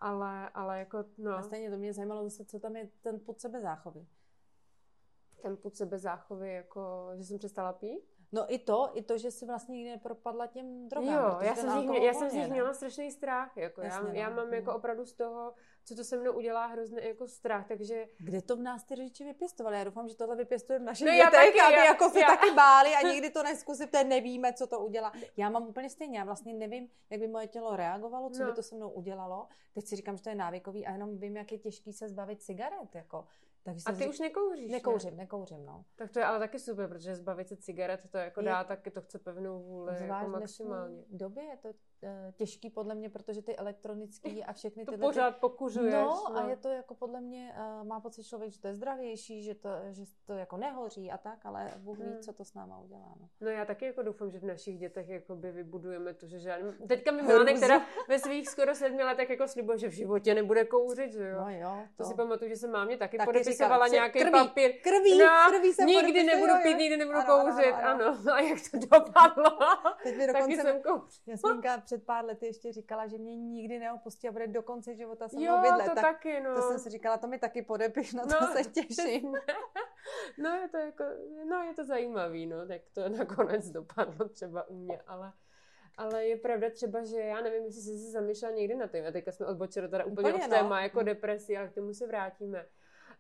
ale, 0.01 0.49
ale 0.49 0.79
jako, 0.79 1.05
no. 1.19 1.35
A 1.35 1.43
stejně 1.43 1.71
to 1.71 1.77
mě 1.77 1.93
zajímalo 1.93 2.25
zase, 2.25 2.45
co 2.45 2.61
tam 2.61 2.77
je 2.77 2.89
ten 3.01 3.21
put 3.21 3.41
sebezáchovy. 3.41 4.07
Ten 5.43 5.57
put 5.57 5.77
sebezáchovy, 5.77 6.53
jako, 6.53 7.11
že 7.17 7.25
jsem 7.25 7.39
přestala 7.39 7.73
pít? 7.73 8.10
No 8.33 8.55
i 8.55 8.59
to, 8.59 8.91
i 8.95 9.03
to, 9.03 9.19
že 9.19 9.31
si 9.31 9.47
vlastně 9.47 9.77
nikdy 9.77 9.91
nepropadla 9.91 10.47
těm 10.47 10.89
drogám. 10.89 11.15
Jo, 11.15 11.39
já 11.41 11.55
jsem, 11.55 11.71
z 11.71 11.75
nich, 11.75 12.03
já 12.03 12.15
jsem 12.15 12.31
z 12.31 12.33
nich 12.33 12.49
měla 12.49 12.75
strašný 12.75 13.11
strach. 13.11 13.57
Jako 13.57 13.81
Jasně, 13.81 14.21
já, 14.21 14.29
no. 14.29 14.37
já 14.37 14.45
mám 14.45 14.55
jako 14.55 14.75
opravdu 14.75 15.07
z 15.07 15.13
toho, 15.13 15.55
co 15.85 15.95
to 15.95 16.05
se 16.05 16.17
mnou 16.17 16.33
udělá, 16.33 16.67
hrozný 16.67 16.99
jako 17.03 17.29
strach, 17.29 17.69
takže... 17.69 18.09
Kde 18.19 18.43
to 18.43 18.57
v 18.57 18.61
nás 18.61 18.85
ty 18.85 18.95
rodiče 18.95 19.25
vypěstovali? 19.25 19.77
Já 19.77 19.85
doufám, 19.85 20.09
že 20.09 20.17
tohle 20.17 20.37
vypěstujeme 20.37 20.83
v 20.83 20.87
našich 20.87 21.07
no, 21.07 21.13
dětech, 21.13 21.31
taky, 21.31 21.61
aby 21.61 21.75
já, 21.75 21.85
jako 21.85 22.11
se 22.11 22.21
já. 22.21 22.27
taky 22.27 22.51
báli 22.55 22.95
a 22.95 23.09
nikdy 23.09 23.31
to 23.31 23.43
neskusíte, 23.43 24.05
nevíme, 24.05 24.53
co 24.53 24.67
to 24.67 24.81
udělá. 24.81 25.13
Já 25.37 25.51
mám 25.51 25.69
úplně 25.69 25.91
stejně, 25.91 26.19
já 26.19 26.25
vlastně 26.25 26.55
nevím, 26.55 26.89
jak 27.11 27.21
by 27.21 27.29
moje 27.29 27.47
tělo 27.47 27.77
reagovalo, 27.77 28.31
co 28.31 28.43
no. 28.43 28.49
by 28.49 28.57
to 28.57 28.63
se 28.63 28.75
mnou 28.75 28.91
udělalo. 28.91 29.49
Teď 29.75 29.87
si 29.87 29.97
říkám, 29.97 30.17
že 30.17 30.23
to 30.23 30.29
je 30.29 30.35
návykový 30.35 30.87
a 30.87 30.93
jenom 30.93 31.19
vím, 31.19 31.37
jak 31.37 31.53
je 31.53 31.59
těžký 31.59 31.93
se 31.93 32.09
zbavit 32.09 32.43
cigaret. 32.43 32.95
Jako. 32.95 33.27
Takže 33.75 33.85
a 33.87 33.93
ty 33.93 33.99
řík... 33.99 34.09
už 34.09 34.19
nekouříš, 34.19 34.71
Nekouřím, 34.73 35.11
ne? 35.11 35.17
nekouřím, 35.17 35.67
no. 35.67 35.85
Tak 35.97 36.11
to 36.11 36.19
je 36.19 36.25
ale 36.25 36.39
taky 36.39 36.59
super, 36.59 36.89
protože 36.89 37.17
zbavit 37.17 37.49
se 37.49 37.57
cigaret, 37.57 38.11
to 38.11 38.19
jako 38.19 38.41
je... 38.41 38.45
dá, 38.45 38.65
taky 38.65 38.91
to 38.91 39.01
chce 39.01 39.19
pevnou 39.19 39.63
vůli, 39.63 39.97
Zvlášť 39.97 40.11
jako 40.11 40.29
maximálně. 40.29 41.03
V 41.03 41.17
době 41.17 41.45
je 41.45 41.57
to 41.57 41.69
těžký 42.37 42.71
podle 42.71 42.95
mě, 42.95 43.11
protože 43.11 43.43
ty 43.43 43.57
elektronický 43.57 44.45
a 44.45 44.53
všechny 44.53 44.85
ty... 44.85 44.93
To 44.93 44.99
pořád 44.99 45.31
ty... 45.31 45.41
pokužuješ. 45.41 45.95
No, 45.95 46.25
no, 46.31 46.37
a 46.37 46.49
je 46.49 46.57
to 46.57 46.69
jako 46.69 46.95
podle 46.95 47.21
mě, 47.21 47.55
uh, 47.81 47.87
má 47.87 48.01
pocit 48.01 48.25
člověk, 48.25 48.53
že 48.53 48.61
to 48.61 48.67
je 48.69 48.75
zdravější, 48.75 49.43
že 49.43 49.55
to, 49.55 49.69
že 49.91 50.05
to 50.27 50.33
jako 50.33 50.57
nehoří 50.57 51.11
a 51.11 51.19
tak, 51.19 51.47
ale 51.47 51.75
Bůh 51.77 51.99
ví, 51.99 52.05
hmm. 52.05 52.21
co 52.21 52.33
to 52.33 52.45
s 52.45 52.55
náma 52.55 52.81
udělá. 52.81 53.15
No. 53.21 53.29
no 53.41 53.51
já 53.51 53.65
taky 53.65 53.85
jako 53.85 54.03
doufám, 54.03 54.31
že 54.31 54.39
v 54.39 54.45
našich 54.45 54.79
dětech 54.79 55.09
jakoby 55.09 55.53
vybudujeme 55.53 56.15
to, 56.15 56.27
že 56.27 56.39
žádný... 56.39 56.73
Teďka 56.89 57.13
mi 57.13 57.23
Milánek 57.23 57.61
teda 57.61 57.87
ve 58.09 58.19
svých 58.19 58.49
skoro 58.49 58.75
sedmi 58.75 59.03
letech 59.03 59.31
jako 59.31 59.49
slibuje, 59.49 59.79
že 59.79 59.89
v 59.89 59.93
životě 59.93 60.35
nebude 60.35 60.65
kouřit, 60.65 61.13
že 61.13 61.29
jo? 61.29 61.41
No 61.41 61.51
jo. 61.51 61.83
To, 61.97 62.03
to 62.03 62.09
si 62.11 62.15
pamatuju, 62.15 62.51
že 62.51 62.57
se 62.57 62.69
mámě 62.69 62.97
taky, 62.97 63.19
taky 63.19 63.27
podepisovala 63.27 63.89
nějaký 63.89 64.19
krví, 64.19 64.33
papír. 64.33 64.73
Krví, 64.83 65.19
no, 65.19 65.27
krví 65.49 65.73
jsem 65.73 65.87
nikdy 65.87 66.23
nebudu 66.23 66.53
pít, 66.63 66.79
nikdy 66.79 66.97
nebudu 66.97 67.19
ano, 67.19 67.27
kouřit, 67.27 67.75
ano, 67.75 67.89
ano. 67.89 68.19
ano. 68.25 68.33
A 68.35 68.41
jak 68.41 68.59
to 68.71 68.79
dopadlo? 68.79 69.59
Teď 70.03 70.17
mi 70.17 70.27
dokonce, 70.27 70.49
taky 70.49 70.57
jsem 70.57 70.83
kouřil. 70.83 71.23
Jasmínka 71.27 71.83
před 71.91 72.07
pár 72.07 72.25
lety 72.25 72.47
ještě 72.47 72.73
říkala, 72.73 73.07
že 73.07 73.19
mě 73.19 73.37
nikdy 73.37 73.79
neopustí 73.79 74.29
a 74.29 74.33
bude 74.33 74.47
do 74.47 74.63
konce 74.63 74.95
života 74.95 75.29
se 75.29 75.37
mnou 75.37 75.63
bydlet. 75.63 75.89
to 75.89 75.95
tak, 75.95 76.05
taky, 76.05 76.41
no. 76.41 76.55
To 76.55 76.63
jsem 76.63 76.79
si 76.79 76.91
říkala, 76.91 77.17
to 77.19 77.27
mi 77.27 77.39
taky 77.39 77.63
podepiš, 77.63 78.13
no 78.13 78.23
to 78.27 78.47
se 78.47 78.65
těším. 78.65 79.35
no 80.39 80.51
je 80.51 80.69
to 80.69 80.77
jako, 80.77 81.05
no 81.49 81.63
je 81.63 81.75
to 81.75 81.85
zajímavý, 81.85 82.47
no, 82.47 82.67
tak 82.67 82.81
to 82.93 83.09
nakonec 83.09 83.71
dopadlo 83.71 84.29
třeba 84.29 84.69
u 84.69 84.75
mě, 84.75 85.01
ale 85.07 85.33
ale 85.97 86.27
je 86.27 86.37
pravda 86.37 86.71
třeba, 86.71 87.05
že 87.05 87.21
já 87.21 87.41
nevím, 87.41 87.65
jestli 87.65 87.83
jsi 87.83 87.99
se 87.99 88.11
zamýšlela 88.11 88.55
někdy 88.55 88.75
na 88.75 88.87
tím, 88.87 89.07
a 89.07 89.11
teďka 89.11 89.33
jsme 89.33 89.47
odbočili 89.47 89.89
teda 89.89 90.05
úplně, 90.05 90.29
úplně 90.29 90.45
od 90.45 90.51
téma 90.51 90.77
no. 90.77 90.83
jako 90.83 91.03
depresi, 91.03 91.57
ale 91.57 91.69
k 91.69 91.75
tomu 91.75 91.95
se 91.95 92.07
vrátíme. 92.07 92.67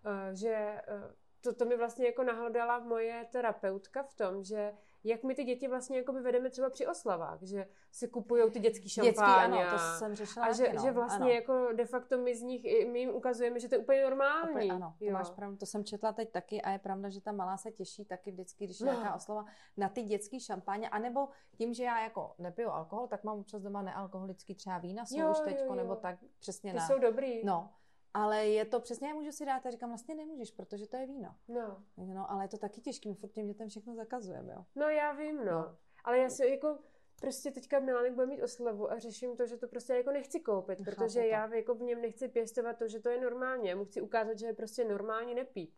Uh, 0.06 0.34
že 0.34 0.82
uh, 0.88 1.12
to, 1.40 1.54
to 1.54 1.64
mi 1.64 1.76
vlastně 1.76 2.06
jako 2.06 2.22
nahlodala 2.22 2.78
moje 2.78 3.26
terapeutka 3.32 4.02
v 4.02 4.14
tom, 4.14 4.44
že 4.44 4.72
jak 5.04 5.22
my 5.24 5.34
ty 5.34 5.44
děti 5.44 5.68
vlastně 5.68 5.98
jako 5.98 6.12
by 6.12 6.20
vedeme 6.20 6.50
třeba 6.50 6.70
při 6.70 6.86
oslavách, 6.86 7.42
že 7.42 7.66
si 7.90 8.08
kupují 8.08 8.50
ty 8.50 8.60
dětský 8.60 8.88
šampáně. 8.88 9.10
Dětský, 9.10 9.24
ano, 9.24 9.58
to 9.70 9.98
jsem 9.98 10.14
řešila. 10.14 10.46
A 10.46 10.52
že, 10.52 10.72
no, 10.72 10.82
že 10.82 10.90
vlastně 10.90 11.24
ano. 11.24 11.34
jako 11.34 11.72
de 11.72 11.84
facto 11.84 12.18
my 12.18 12.36
z 12.36 12.42
nich, 12.42 12.62
my 12.92 12.98
jim 12.98 13.10
ukazujeme, 13.10 13.60
že 13.60 13.68
to 13.68 13.74
je 13.74 13.78
úplně 13.78 14.02
normální. 14.02 14.54
Opět, 14.54 14.70
ano, 14.70 14.94
to 14.98 15.04
jo. 15.04 15.12
máš 15.12 15.30
pravdu, 15.30 15.56
to 15.56 15.66
jsem 15.66 15.84
četla 15.84 16.12
teď 16.12 16.30
taky 16.30 16.62
a 16.62 16.70
je 16.70 16.78
pravda, 16.78 17.08
že 17.08 17.20
ta 17.20 17.32
malá 17.32 17.56
se 17.56 17.70
těší 17.70 18.04
taky 18.04 18.30
vždycky, 18.30 18.64
když 18.64 18.80
je 18.80 18.86
no. 18.86 18.92
nějaká 18.92 19.14
oslava 19.14 19.44
na 19.76 19.88
ty 19.88 20.02
dětský 20.02 20.40
šampáně, 20.40 20.88
anebo 20.88 21.28
tím, 21.56 21.74
že 21.74 21.84
já 21.84 22.02
jako 22.02 22.34
nepiju 22.38 22.68
alkohol, 22.68 23.08
tak 23.08 23.24
mám 23.24 23.38
občas 23.38 23.62
doma 23.62 23.82
nealkoholický 23.82 24.54
třeba 24.54 24.78
vína, 24.78 25.06
jsou 25.06 25.30
už 25.30 25.40
teďko, 25.40 25.74
nebo 25.74 25.96
tak 25.96 26.18
přesně 26.38 26.72
Ty 26.72 26.78
na... 26.78 26.86
jsou 26.86 26.98
dobrý. 26.98 27.44
No, 27.44 27.70
ale 28.14 28.46
je 28.46 28.64
to 28.64 28.80
přesně, 28.80 29.08
já 29.08 29.14
můžu 29.14 29.32
si 29.32 29.46
dát 29.46 29.66
a 29.66 29.70
říkám, 29.70 29.90
vlastně 29.90 30.14
nemůžeš, 30.14 30.50
protože 30.50 30.86
to 30.86 30.96
je 30.96 31.06
víno. 31.06 31.34
No. 31.48 31.84
no 31.96 32.30
ale 32.30 32.44
je 32.44 32.48
to 32.48 32.58
taky 32.58 32.80
těžké, 32.80 33.08
my 33.08 33.14
furt 33.14 33.30
těm 33.30 33.46
dětem 33.46 33.68
všechno 33.68 33.94
zakazujeme, 33.94 34.52
jo. 34.52 34.64
No 34.74 34.88
já 34.88 35.12
vím, 35.12 35.36
no. 35.36 35.44
no. 35.44 35.76
Ale 36.04 36.18
já 36.18 36.30
si 36.30 36.46
jako, 36.46 36.78
prostě 37.20 37.50
teďka 37.50 37.80
Milánek 37.80 38.12
bude 38.12 38.26
mít 38.26 38.42
oslavu 38.42 38.92
a 38.92 38.98
řeším 38.98 39.36
to, 39.36 39.46
že 39.46 39.56
to 39.56 39.68
prostě 39.68 39.92
jako 39.92 40.10
nechci 40.10 40.40
koupit, 40.40 40.78
protože 40.84 41.20
to. 41.20 41.26
já 41.26 41.54
jako 41.54 41.74
v 41.74 41.82
něm 41.82 42.00
nechci 42.00 42.28
pěstovat 42.28 42.78
to, 42.78 42.88
že 42.88 43.00
to 43.00 43.08
je 43.08 43.20
normálně. 43.20 43.70
Já 43.70 43.76
mu 43.76 43.84
chci 43.84 44.00
ukázat, 44.00 44.38
že 44.38 44.46
je 44.46 44.52
prostě 44.52 44.84
normální 44.84 45.34
nepít. 45.34 45.74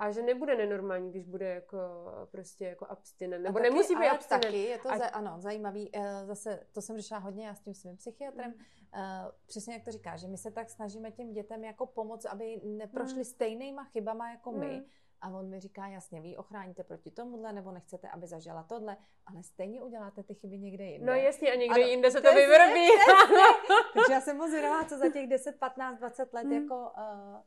A 0.00 0.10
že 0.10 0.22
nebude 0.22 0.56
nenormální, 0.56 1.10
když 1.10 1.24
bude 1.24 1.48
jako 1.48 1.78
prostě 2.30 2.64
jako 2.64 2.86
abstinent. 2.86 3.44
Nebo 3.44 3.58
taky, 3.58 3.70
nemusí 3.70 3.94
být 3.94 4.08
abstinent. 4.08 4.44
Taky, 4.44 4.62
je 4.62 4.78
to 4.78 4.92
a... 4.92 4.98
za, 4.98 5.06
ano, 5.06 5.34
zajímavý. 5.38 5.90
Eh, 5.92 6.26
zase 6.26 6.66
to 6.72 6.82
jsem 6.82 6.96
řešila 6.96 7.20
hodně 7.20 7.46
já 7.46 7.54
s 7.54 7.60
tím 7.60 7.74
svým 7.74 7.96
psychiatrem. 7.96 8.50
Mm. 8.50 8.64
Přesně 9.46 9.74
jak 9.74 9.84
to 9.84 9.90
říká, 9.90 10.16
že 10.16 10.28
my 10.28 10.38
se 10.38 10.50
tak 10.50 10.70
snažíme 10.70 11.10
těm 11.10 11.32
dětem 11.32 11.64
jako 11.64 11.86
pomoct, 11.86 12.24
aby 12.24 12.60
neprošli 12.64 13.18
mm. 13.18 13.24
stejnýma 13.24 13.84
chybama 13.84 14.30
jako 14.30 14.52
my. 14.52 14.76
Mm. 14.76 14.84
A 15.20 15.28
on 15.28 15.48
mi 15.48 15.60
říká, 15.60 15.86
jasně, 15.86 16.20
vy 16.20 16.36
ochráníte 16.36 16.84
proti 16.84 17.10
tomuhle, 17.10 17.52
nebo 17.52 17.72
nechcete, 17.72 18.08
aby 18.08 18.26
zažila 18.26 18.62
tohle, 18.62 18.96
ale 19.26 19.42
stejně 19.42 19.82
uděláte 19.82 20.22
ty 20.22 20.34
chyby 20.34 20.58
někde 20.58 20.84
jinde. 20.84 21.06
No 21.06 21.12
jasně, 21.12 21.52
a 21.52 21.54
někde 21.54 21.82
ano, 21.82 21.90
jinde 21.90 22.10
se 22.10 22.20
to 22.20 22.34
vyvrbí. 22.34 22.88
Takže 23.94 24.12
já 24.12 24.20
jsem 24.20 24.36
moc 24.36 24.48
zvědavá, 24.50 24.84
co 24.84 24.98
za 24.98 25.08
těch 25.08 25.28
10, 25.28 25.58
15, 25.58 25.98
20 25.98 26.32
let 26.32 26.44
mm. 26.44 26.52
jako 26.52 26.74
uh, 26.74 27.40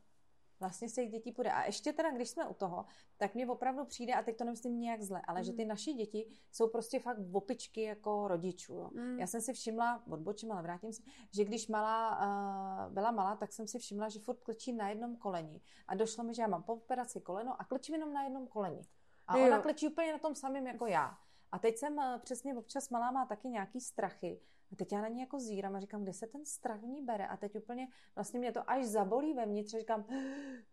vlastně 0.64 0.90
z 0.90 0.94
těch 0.94 1.10
dětí 1.10 1.32
půjde. 1.32 1.52
A 1.52 1.66
ještě 1.66 1.94
teda, 1.94 2.12
když 2.12 2.30
jsme 2.30 2.48
u 2.48 2.54
toho, 2.54 2.86
tak 3.18 3.36
mě 3.36 3.48
opravdu 3.48 3.86
přijde, 3.86 4.14
a 4.14 4.24
teď 4.24 4.38
to 4.38 4.44
nemyslím 4.44 4.80
nějak 4.80 5.02
zle, 5.02 5.22
ale 5.28 5.40
mm. 5.40 5.44
že 5.44 5.54
ty 5.54 5.66
naše 5.66 5.94
děti 5.94 6.28
jsou 6.52 6.70
prostě 6.70 7.00
fakt 7.00 7.18
opičky 7.32 7.82
jako 7.82 8.28
rodičů. 8.28 8.74
Jo. 8.74 8.90
Mm. 8.94 9.20
Já 9.20 9.28
jsem 9.28 9.42
si 9.42 9.54
všimla, 9.54 10.04
odbočím, 10.12 10.52
ale 10.52 10.62
vrátím 10.62 10.94
se, 10.94 11.02
že 11.34 11.46
když 11.46 11.68
malá, 11.68 12.20
uh, 12.88 12.94
byla 12.94 13.12
malá, 13.12 13.36
tak 13.36 13.54
jsem 13.54 13.68
si 13.68 13.80
všimla, 13.80 14.10
že 14.10 14.20
furt 14.20 14.40
klečí 14.40 14.74
na 14.74 14.90
jednom 14.90 15.16
koleni. 15.16 15.62
A 15.88 15.96
došlo 15.96 16.24
mi, 16.24 16.34
že 16.34 16.42
já 16.42 16.48
mám 16.48 16.64
po 16.64 16.74
operaci 16.74 17.22
koleno 17.22 17.62
a 17.62 17.64
klečím 17.64 17.96
jenom 17.96 18.14
na 18.14 18.24
jednom 18.24 18.48
koleni. 18.48 18.82
A 19.28 19.38
jo. 19.38 19.46
ona 19.46 19.62
klečí 19.62 19.88
úplně 19.88 20.12
na 20.12 20.20
tom 20.20 20.36
samém 20.36 20.68
jako 20.68 20.86
já. 20.86 21.18
A 21.52 21.60
teď 21.60 21.78
jsem 21.78 21.98
uh, 21.98 22.04
přesně 22.18 22.56
občas 22.56 22.90
malá 22.90 23.12
má 23.12 23.26
taky 23.26 23.48
nějaký 23.48 23.82
strachy. 23.82 24.40
A 24.74 24.76
teď 24.76 24.92
já 24.92 25.02
na 25.02 25.08
ní 25.08 25.22
jako 25.22 25.40
zírám 25.40 25.76
a 25.76 25.80
říkám, 25.80 26.04
kde 26.04 26.14
se 26.14 26.28
ten 26.28 26.46
strach 26.46 26.80
v 26.80 26.86
ní 26.86 27.02
bere. 27.02 27.28
A 27.28 27.38
teď 27.38 27.56
úplně 27.56 27.88
vlastně 28.16 28.40
mě 28.40 28.52
to 28.52 28.70
až 28.70 28.86
zabolí 28.86 29.34
vevnitř. 29.34 29.72
Říkám, 29.72 30.04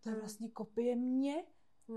to 0.03 0.09
je 0.09 0.15
vlastně 0.15 0.49
kopie 0.49 0.95
mě. 0.95 1.43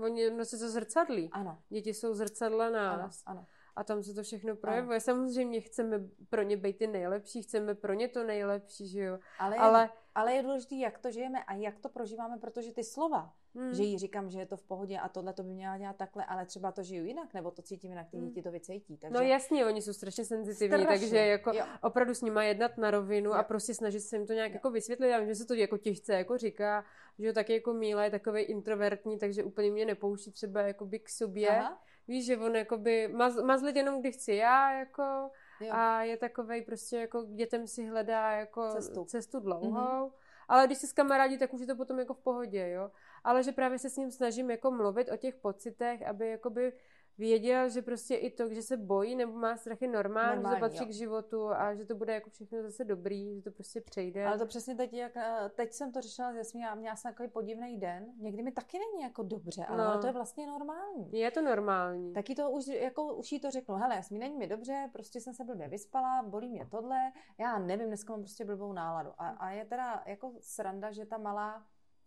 Oni 0.03 0.29
no 0.29 0.45
se 0.45 0.57
to 0.57 0.69
zrcadlí. 0.69 1.29
Ano. 1.31 1.61
Děti 1.69 1.93
jsou 1.93 2.13
zrcadla 2.13 2.69
nás. 2.69 3.23
Ano, 3.25 3.39
ano. 3.39 3.47
A 3.75 3.83
tam 3.83 4.03
se 4.03 4.13
to 4.13 4.23
všechno 4.23 4.55
projevuje. 4.55 4.95
Ano. 4.95 5.01
Samozřejmě 5.01 5.61
chceme 5.61 5.99
pro 6.29 6.41
ně 6.41 6.57
být 6.57 6.77
ty 6.77 6.87
nejlepší, 6.87 7.41
chceme 7.41 7.75
pro 7.75 7.93
ně 7.93 8.07
to 8.07 8.23
nejlepší, 8.23 8.87
že 8.87 8.99
jo. 8.99 9.19
Ale, 9.39 9.57
ale, 9.57 9.89
ale 10.15 10.33
je 10.33 10.43
důležité, 10.43 10.75
jak 10.75 10.99
to 10.99 11.11
žijeme 11.11 11.43
a 11.43 11.53
jak 11.53 11.79
to 11.79 11.89
prožíváme, 11.89 12.37
protože 12.37 12.71
ty 12.71 12.83
slova, 12.83 13.33
Hmm. 13.55 13.73
Že 13.73 13.83
jí 13.83 13.97
říkám, 13.97 14.29
že 14.29 14.39
je 14.39 14.45
to 14.45 14.57
v 14.57 14.63
pohodě 14.63 14.99
a 14.99 15.09
tohle 15.09 15.33
to 15.33 15.43
by 15.43 15.49
měla 15.49 15.77
dělat 15.77 15.95
takhle, 15.95 16.25
ale 16.25 16.45
třeba 16.45 16.71
to 16.71 16.83
žiju 16.83 17.05
jinak, 17.05 17.33
nebo 17.33 17.51
to 17.51 17.61
cítím 17.61 17.91
jinak, 17.91 18.09
ty 18.11 18.17
hmm. 18.17 18.27
děti 18.27 18.41
to 18.41 18.51
vycítí. 18.51 18.97
Takže... 18.97 19.13
No 19.13 19.21
jasně, 19.21 19.65
oni 19.65 19.81
jsou 19.81 19.93
strašně 19.93 20.25
senzitivní, 20.25 20.83
strašně. 20.83 20.99
takže 20.99 21.17
jako 21.17 21.51
jo. 21.53 21.65
opravdu 21.81 22.13
s 22.13 22.21
nimi 22.21 22.47
jednat 22.47 22.77
na 22.77 22.91
rovinu 22.91 23.29
jo. 23.29 23.35
a 23.35 23.43
prostě 23.43 23.73
snažit 23.73 23.99
se 23.99 24.15
jim 24.15 24.27
to 24.27 24.33
nějak 24.33 24.51
jo. 24.51 24.55
jako 24.55 24.71
vysvětlit. 24.71 25.09
Já 25.09 25.19
vím, 25.19 25.27
že 25.27 25.35
se 25.35 25.45
to 25.45 25.53
jako 25.53 25.77
těžce 25.77 26.13
jako 26.13 26.37
říká, 26.37 26.85
že 27.19 27.33
taky 27.33 27.53
jako 27.53 27.73
Míla 27.73 28.03
je 28.03 28.11
takový 28.11 28.41
introvertní, 28.41 29.17
takže 29.17 29.43
úplně 29.43 29.71
mě 29.71 29.85
nepouští 29.85 30.31
třeba 30.31 30.61
jakoby 30.61 30.99
k 30.99 31.09
sobě. 31.09 31.49
Aha. 31.49 31.81
Víš, 32.07 32.25
že 32.25 32.37
on 32.37 32.55
jakoby 32.55 33.07
maz, 33.07 33.35
mazlit 33.35 33.75
jenom 33.75 33.99
kdy 33.99 34.11
chci 34.11 34.33
já, 34.33 34.79
jako 34.79 35.31
jo. 35.59 35.73
a 35.73 36.03
je 36.03 36.17
takovej 36.17 36.61
prostě 36.61 36.97
jako 36.97 37.23
dětem 37.23 37.67
si 37.67 37.85
hledá 37.85 38.31
jako 38.31 38.69
cestu, 38.71 39.05
cestu 39.05 39.39
dlouhou. 39.39 40.07
Mm-hmm. 40.07 40.11
Ale 40.47 40.65
když 40.65 40.77
se 40.77 40.87
s 40.87 40.93
kamarádi, 40.93 41.37
tak 41.37 41.53
už 41.53 41.61
je 41.61 41.67
to 41.67 41.75
potom 41.75 41.99
jako 41.99 42.13
v 42.13 42.19
pohodě, 42.19 42.69
jo 42.69 42.91
ale 43.25 43.43
že 43.43 43.51
právě 43.51 43.79
se 43.79 43.89
s 43.89 43.97
ním 43.97 44.11
snažím 44.11 44.51
jako 44.51 44.71
mluvit 44.71 45.11
o 45.11 45.17
těch 45.17 45.35
pocitech, 45.35 46.07
aby 46.07 46.29
jakoby 46.29 46.73
věděl, 47.17 47.69
že 47.69 47.81
prostě 47.81 48.15
i 48.15 48.31
to, 48.31 48.53
že 48.53 48.61
se 48.61 48.77
bojí 48.77 49.15
nebo 49.15 49.33
má 49.33 49.57
strachy 49.57 49.87
normální, 49.87 50.35
normální 50.35 50.55
že 50.55 50.59
to 50.59 50.65
patří 50.65 50.83
jo. 50.83 50.89
k 50.89 50.93
životu 50.93 51.49
a 51.49 51.75
že 51.75 51.85
to 51.85 51.95
bude 51.95 52.13
jako 52.13 52.29
všechno 52.29 52.61
zase 52.61 52.83
dobrý, 52.83 53.35
že 53.35 53.41
to 53.41 53.51
prostě 53.51 53.81
přejde. 53.81 54.25
Ale 54.25 54.37
to 54.37 54.45
přesně 54.45 54.75
teď, 54.75 54.93
jak, 54.93 55.17
eh, 55.17 55.49
teď 55.55 55.73
jsem 55.73 55.91
to 55.91 56.01
řešila 56.01 56.33
s 56.33 56.35
Jasmí 56.35 56.65
a 56.65 56.75
měla 56.75 56.95
jsem 56.95 57.11
takový 57.11 57.29
podivný 57.29 57.77
den. 57.77 58.05
Někdy 58.17 58.43
mi 58.43 58.51
taky 58.51 58.79
není 58.79 59.03
jako 59.03 59.23
dobře, 59.23 59.65
ale 59.65 59.95
no. 59.95 60.01
to 60.01 60.07
je 60.07 60.13
vlastně 60.13 60.47
normální. 60.47 61.09
Je 61.11 61.31
to 61.31 61.41
normální. 61.41 62.13
Taky 62.13 62.35
to 62.35 62.51
už, 62.51 62.67
jako 62.67 63.15
už 63.15 63.31
jí 63.31 63.39
to 63.39 63.51
řeknu, 63.51 63.75
hele, 63.75 63.95
Jasmí, 63.95 64.19
není 64.19 64.37
mi 64.37 64.47
dobře, 64.47 64.89
prostě 64.93 65.21
jsem 65.21 65.33
se 65.33 65.43
blbě 65.43 65.67
vyspala, 65.67 66.23
bolí 66.23 66.49
mě 66.49 66.67
tohle, 66.71 67.11
já 67.37 67.59
nevím, 67.59 67.87
dneska 67.87 68.13
mám 68.13 68.21
prostě 68.21 68.45
blbou 68.45 68.73
náladu. 68.73 69.09
A, 69.17 69.29
a 69.29 69.49
je 69.49 69.65
teda 69.65 70.03
jako 70.05 70.33
sranda, 70.39 70.91
že 70.91 71.05
ta 71.05 71.17
malá 71.17 71.65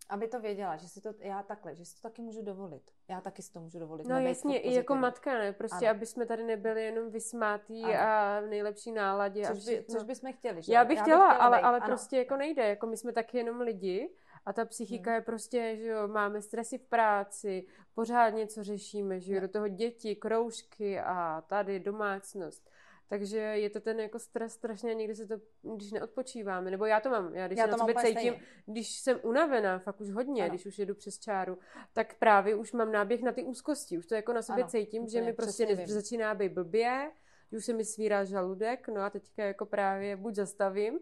aby 0.09 0.27
to 0.27 0.39
věděla, 0.39 0.77
že 0.77 0.87
si 0.87 1.01
to, 1.01 1.13
já 1.19 1.43
takhle, 1.43 1.75
že 1.75 1.85
si 1.85 1.95
to 1.95 2.01
taky 2.01 2.21
můžu 2.21 2.41
dovolit. 2.41 2.91
Já 3.07 3.21
taky 3.21 3.41
si 3.41 3.53
to 3.53 3.59
můžu 3.59 3.79
dovolit. 3.79 4.07
No 4.07 4.19
jasně, 4.19 4.59
i 4.59 4.73
jako 4.73 4.95
matka, 4.95 5.33
ne? 5.33 5.53
Prostě, 5.53 5.87
ano. 5.87 5.97
aby 5.97 6.05
jsme 6.05 6.25
tady 6.25 6.43
nebyli 6.43 6.83
jenom 6.83 7.09
vysmátí 7.09 7.83
ano. 7.83 7.93
a 7.99 8.39
v 8.39 8.45
nejlepší 8.45 8.91
náladě. 8.91 9.45
Což, 9.45 9.65
by, 9.65 9.85
což 9.89 10.03
bychom 10.03 10.33
chtěli, 10.33 10.61
že? 10.61 10.73
Já 10.73 10.85
bych 10.85 10.97
já 10.97 11.03
chtěla, 11.03 11.27
bych 11.27 11.35
chtěla 11.35 11.45
ale, 11.45 11.61
ale 11.61 11.81
prostě 11.81 12.17
jako 12.17 12.37
nejde. 12.37 12.67
Jako 12.67 12.87
my 12.87 12.97
jsme 12.97 13.11
taky 13.11 13.37
jenom 13.37 13.61
lidi 13.61 14.09
a 14.45 14.53
ta 14.53 14.65
psychika 14.65 15.11
hmm. 15.11 15.15
je 15.15 15.21
prostě, 15.21 15.77
že 15.77 15.87
jo, 15.87 16.07
máme 16.07 16.41
stresy 16.41 16.77
v 16.77 16.85
práci, 16.85 17.67
pořád 17.93 18.29
něco 18.29 18.63
řešíme, 18.63 19.19
že 19.19 19.33
jo, 19.33 19.41
do 19.41 19.47
toho 19.47 19.67
děti, 19.67 20.15
kroužky 20.15 20.99
a 20.99 21.43
tady 21.47 21.79
domácnost. 21.79 22.69
Takže 23.09 23.37
je 23.37 23.69
to 23.69 23.79
ten 23.79 23.99
jako 23.99 24.19
stres 24.19 24.53
strašně, 24.53 24.95
někdy 24.95 25.15
se 25.15 25.27
to, 25.27 25.35
když 25.75 25.91
neodpočíváme, 25.91 26.71
nebo 26.71 26.85
já 26.85 26.99
to 26.99 27.09
mám, 27.09 27.35
já 27.35 27.47
když 27.47 27.59
já 27.59 27.67
to 27.67 27.71
na 27.71 27.77
sebe 27.77 28.01
cítím, 28.01 28.13
stejně. 28.13 28.41
když 28.65 28.99
jsem 28.99 29.19
unavená, 29.23 29.79
fakt 29.79 30.01
už 30.01 30.11
hodně, 30.11 30.43
ano. 30.43 30.49
když 30.49 30.65
už 30.65 30.79
jedu 30.79 30.95
přes 30.95 31.19
čáru, 31.19 31.57
tak 31.93 32.15
právě 32.19 32.55
už 32.55 32.73
mám 32.73 32.91
náběh 32.91 33.21
na 33.21 33.31
ty 33.31 33.43
úzkosti, 33.43 33.97
už 33.97 34.05
to 34.05 34.15
jako 34.15 34.33
na 34.33 34.41
sobě 34.41 34.63
ano, 34.63 34.69
cítím, 34.69 35.07
že 35.07 35.21
mi 35.21 35.33
prostě 35.33 35.65
ne, 35.65 35.87
začíná 35.87 36.35
být 36.35 36.51
blbě, 36.51 37.11
že 37.51 37.57
už 37.57 37.65
se 37.65 37.73
mi 37.73 37.85
svírá 37.85 38.23
žaludek, 38.23 38.87
no 38.87 39.01
a 39.01 39.09
teďka 39.09 39.43
jako 39.43 39.65
právě 39.65 40.15
buď 40.15 40.35
zastavím, 40.35 40.99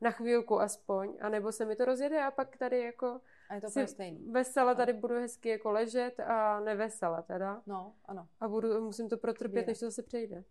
na 0.00 0.10
chvílku 0.10 0.60
aspoň, 0.60 1.16
anebo 1.20 1.52
se 1.52 1.64
mi 1.64 1.76
to 1.76 1.84
rozjede 1.84 2.22
a 2.22 2.30
pak 2.30 2.56
tady 2.56 2.80
jako 2.80 3.20
a 3.48 3.54
je 3.54 3.60
to 3.60 3.70
si 3.70 3.86
stejný. 3.86 4.30
Vesela 4.30 4.74
tady 4.74 4.92
budu 4.92 5.14
hezky 5.14 5.48
jako 5.48 5.70
ležet 5.70 6.20
a 6.20 6.60
nevesela 6.60 7.22
teda. 7.22 7.62
No, 7.66 7.94
ano. 8.04 8.28
A 8.40 8.48
budu, 8.48 8.80
musím 8.80 9.08
to 9.08 9.16
protrpět, 9.16 9.66
než 9.66 9.78
to 9.78 9.86
zase 9.86 10.02
přejde. 10.02 10.44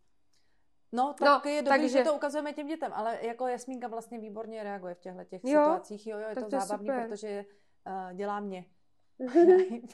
No, 0.94 1.14
tak 1.20 1.46
no, 1.46 1.52
je 1.52 1.62
dobré, 1.62 1.78
takže... 1.78 1.98
že 1.98 2.04
to 2.04 2.16
ukazujeme 2.16 2.54
těm 2.54 2.68
dětem, 2.68 2.92
ale 2.96 3.20
jako 3.22 3.48
Jasmínka 3.48 3.88
vlastně 3.88 4.20
výborně 4.20 4.64
reaguje 4.64 4.96
v 4.96 5.00
těchto 5.00 5.24
těch 5.24 5.42
jo, 5.44 5.50
situacích. 5.64 6.08
Jo, 6.08 6.18
jo, 6.18 6.30
je 6.30 6.36
to, 6.36 6.42
to 6.42 6.50
zábavný, 6.50 6.88
super. 6.88 7.08
protože 7.08 7.46
uh, 7.88 8.14
dělá 8.14 8.40
mě. 8.40 8.66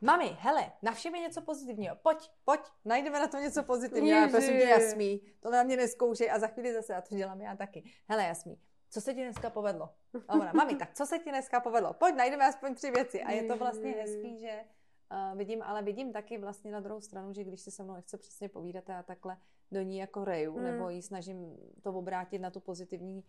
Mami, 0.00 0.36
hele, 0.38 0.72
navštěv 0.82 1.12
něco 1.12 1.40
pozitivního. 1.40 1.96
Pojď, 1.96 2.30
pojď, 2.44 2.60
najdeme 2.84 3.18
na 3.18 3.28
to 3.28 3.36
něco 3.36 3.62
pozitivního. 3.62 4.20
Já 4.20 4.28
prosím 4.28 4.52
tě, 4.52 4.68
Jasmí, 4.68 5.20
to 5.40 5.50
na 5.50 5.62
mě 5.62 5.76
neskoušej 5.76 6.30
a 6.30 6.38
za 6.38 6.46
chvíli 6.46 6.72
zase 6.72 6.92
já 6.92 7.00
to 7.00 7.14
dělám 7.14 7.40
já 7.40 7.56
taky. 7.56 7.90
Hele, 8.08 8.24
Jasmí, 8.24 8.60
co 8.90 9.00
se 9.00 9.14
ti 9.14 9.22
dneska 9.22 9.50
povedlo? 9.50 9.94
Ona, 10.28 10.52
mami, 10.54 10.76
tak 10.76 10.94
co 10.94 11.06
se 11.06 11.18
ti 11.18 11.30
dneska 11.30 11.60
povedlo? 11.60 11.92
Pojď, 11.92 12.14
najdeme 12.14 12.46
aspoň 12.46 12.74
tři 12.74 12.90
věci. 12.90 13.22
A 13.22 13.30
je 13.30 13.42
to 13.42 13.56
vlastně 13.56 13.90
hezký, 13.90 14.38
že 14.38 14.64
uh, 15.12 15.38
vidím, 15.38 15.62
ale 15.62 15.82
vidím 15.82 16.12
taky 16.12 16.38
vlastně 16.38 16.72
na 16.72 16.80
druhou 16.80 17.00
stranu, 17.00 17.32
že 17.32 17.44
když 17.44 17.60
se 17.60 17.70
se 17.70 17.82
mnou 17.82 17.94
nechce 17.94 18.18
přesně 18.18 18.48
povídat 18.48 18.90
a 18.90 19.02
takhle, 19.02 19.36
do 19.72 19.82
ní 19.82 19.98
jako 19.98 20.24
reju, 20.24 20.54
hmm. 20.54 20.64
nebo 20.64 20.88
jí 20.88 21.02
snažím 21.02 21.56
to 21.82 21.92
obrátit 21.92 22.38
na 22.38 22.50
tu 22.50 22.60
pozitivní 22.60 23.24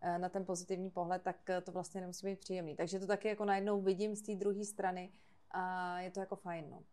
eh, 0.00 0.18
na 0.18 0.28
ten 0.28 0.44
pozitivní 0.44 0.90
pohled, 0.90 1.22
tak 1.22 1.50
eh, 1.50 1.60
to 1.60 1.72
vlastně 1.72 2.00
nemusí 2.00 2.26
být 2.26 2.38
příjemný. 2.38 2.76
Takže 2.76 3.00
to 3.00 3.06
taky 3.06 3.28
jako 3.28 3.44
najednou 3.44 3.80
vidím 3.80 4.16
z 4.16 4.22
té 4.22 4.34
druhé 4.34 4.64
strany 4.64 5.12
a 5.50 6.00
je 6.00 6.10
to 6.10 6.20
jako 6.20 6.36
fajn, 6.36 6.70
no. 6.70 6.84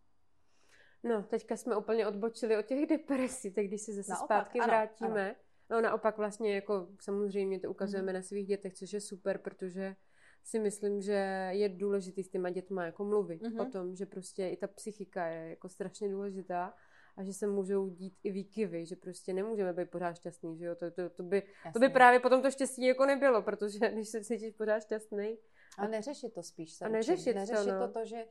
No, 1.02 1.22
teďka 1.22 1.56
jsme 1.56 1.76
úplně 1.76 2.06
odbočili 2.06 2.56
od 2.56 2.66
těch 2.66 2.86
depresí, 2.86 3.50
tak 3.50 3.64
když 3.64 3.82
se 3.82 3.92
zase 3.92 4.12
naopak, 4.12 4.26
zpátky 4.26 4.58
ano, 4.58 4.68
vrátíme, 4.68 5.30
ano. 5.30 5.36
no 5.70 5.80
naopak 5.80 6.18
vlastně 6.18 6.54
jako 6.54 6.88
samozřejmě 7.00 7.60
to 7.60 7.70
ukazujeme 7.70 8.12
mm. 8.12 8.14
na 8.14 8.22
svých 8.22 8.46
dětech, 8.46 8.74
což 8.74 8.92
je 8.92 9.00
super, 9.00 9.38
protože 9.38 9.96
si 10.44 10.58
myslím, 10.58 11.00
že 11.00 11.48
je 11.52 11.68
důležitý 11.68 12.22
s 12.22 12.28
těma 12.28 12.50
dětma 12.50 12.84
jako 12.84 13.04
mluvit 13.04 13.42
mm-hmm. 13.42 13.68
o 13.68 13.70
tom, 13.70 13.96
že 13.96 14.06
prostě 14.06 14.48
i 14.48 14.56
ta 14.56 14.66
psychika 14.66 15.26
je 15.26 15.50
jako 15.50 15.68
strašně 15.68 16.08
důležitá 16.08 16.74
a 17.18 17.24
že 17.24 17.32
se 17.32 17.46
můžou 17.46 17.88
dít 17.88 18.18
i 18.24 18.32
výkyvy, 18.32 18.86
že 18.86 18.96
prostě 18.96 19.32
nemůžeme 19.32 19.72
být 19.72 19.90
pořád 19.90 20.14
šťastný, 20.14 20.58
že 20.58 20.64
jo, 20.64 20.74
to, 20.74 20.90
to, 20.90 21.10
to, 21.10 21.22
by, 21.22 21.42
to 21.72 21.78
by 21.78 21.88
právě 21.88 22.20
potom 22.20 22.42
to 22.42 22.50
štěstí 22.50 22.86
jako 22.86 23.06
nebylo, 23.06 23.42
protože 23.42 23.78
když 23.92 24.08
se 24.08 24.24
cítíš 24.24 24.54
pořád 24.54 24.80
šťastný. 24.80 25.38
A, 25.78 25.82
a 25.82 25.86
neřešit 25.86 26.34
to 26.34 26.42
spíš 26.42 26.72
se 26.72 26.84
A 26.84 26.88
neřešit, 26.88 27.34
neřešit 27.34 27.64
to, 27.64 27.72
no. 27.72 27.86
to, 27.86 27.92
to, 27.92 28.04
že 28.04 28.26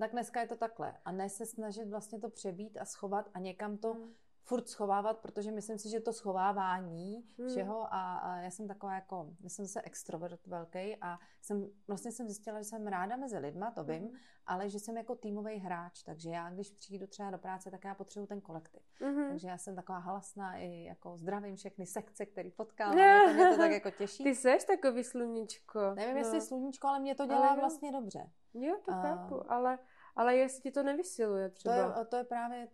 tak 0.00 0.12
dneska 0.12 0.40
je 0.40 0.46
to 0.46 0.56
takhle. 0.56 0.94
A 1.04 1.12
ne 1.12 1.28
se 1.28 1.46
snažit 1.46 1.84
vlastně 1.84 2.20
to 2.20 2.30
přebít 2.30 2.76
a 2.76 2.84
schovat 2.84 3.30
a 3.34 3.38
někam 3.38 3.78
to 3.78 3.94
hmm 3.94 4.14
furt 4.48 4.68
schovávat, 4.68 5.18
protože 5.18 5.50
myslím 5.50 5.78
si, 5.78 5.88
že 5.88 6.00
to 6.00 6.12
schovávání 6.12 7.24
hmm. 7.38 7.48
všeho 7.48 7.94
a, 7.94 8.16
a 8.16 8.36
já 8.36 8.50
jsem 8.50 8.68
taková 8.68 8.94
jako, 8.94 9.30
já 9.40 9.48
jsem 9.48 9.66
se 9.66 9.82
extrovert 9.82 10.46
velký 10.46 10.96
a 11.00 11.18
jsem, 11.42 11.70
vlastně 11.88 12.12
jsem 12.12 12.26
zjistila, 12.26 12.58
že 12.58 12.64
jsem 12.64 12.86
ráda 12.86 13.16
mezi 13.16 13.38
lidma, 13.38 13.70
to 13.70 13.84
vím, 13.84 14.02
hmm. 14.02 14.16
ale 14.46 14.70
že 14.70 14.78
jsem 14.78 14.96
jako 14.96 15.14
týmový 15.14 15.56
hráč, 15.56 16.02
takže 16.02 16.30
já, 16.30 16.50
když 16.50 16.70
přijdu 16.70 17.06
třeba 17.06 17.30
do 17.30 17.38
práce, 17.38 17.70
tak 17.70 17.84
já 17.84 17.94
potřebuji 17.94 18.26
ten 18.26 18.40
kolektiv. 18.40 18.82
Hmm. 19.00 19.28
Takže 19.28 19.48
já 19.48 19.58
jsem 19.58 19.76
taková 19.76 19.98
halasná 19.98 20.56
i 20.56 20.84
jako 20.84 21.16
zdravím 21.16 21.56
všechny 21.56 21.86
sekce, 21.86 22.26
který 22.26 22.50
potkám, 22.50 22.90
to 22.90 23.34
mě 23.34 23.50
to 23.50 23.56
tak 23.56 23.70
jako 23.70 23.90
těší. 23.90 24.24
Ty 24.28 24.34
seš 24.34 24.64
takový 24.64 25.04
sluníčko. 25.04 25.94
Nevím, 25.94 26.14
no. 26.14 26.18
jestli 26.18 26.40
sluníčko, 26.40 26.88
ale 26.88 27.00
mě 27.00 27.14
to 27.14 27.26
dělá 27.26 27.48
ale 27.48 27.60
vlastně 27.60 27.92
dobře. 27.92 28.30
Jo, 28.54 28.76
to 28.84 28.92
chápu, 28.92 29.52
ale 29.52 29.78
ale 30.18 30.36
jestli 30.36 30.62
ti 30.62 30.70
to 30.70 30.82
nevysiluje 30.82 31.50
třeba. 31.50 31.92
To 31.92 31.98
je, 32.00 32.04
to 32.04 32.16
je 32.16 32.24
právě 32.24 32.68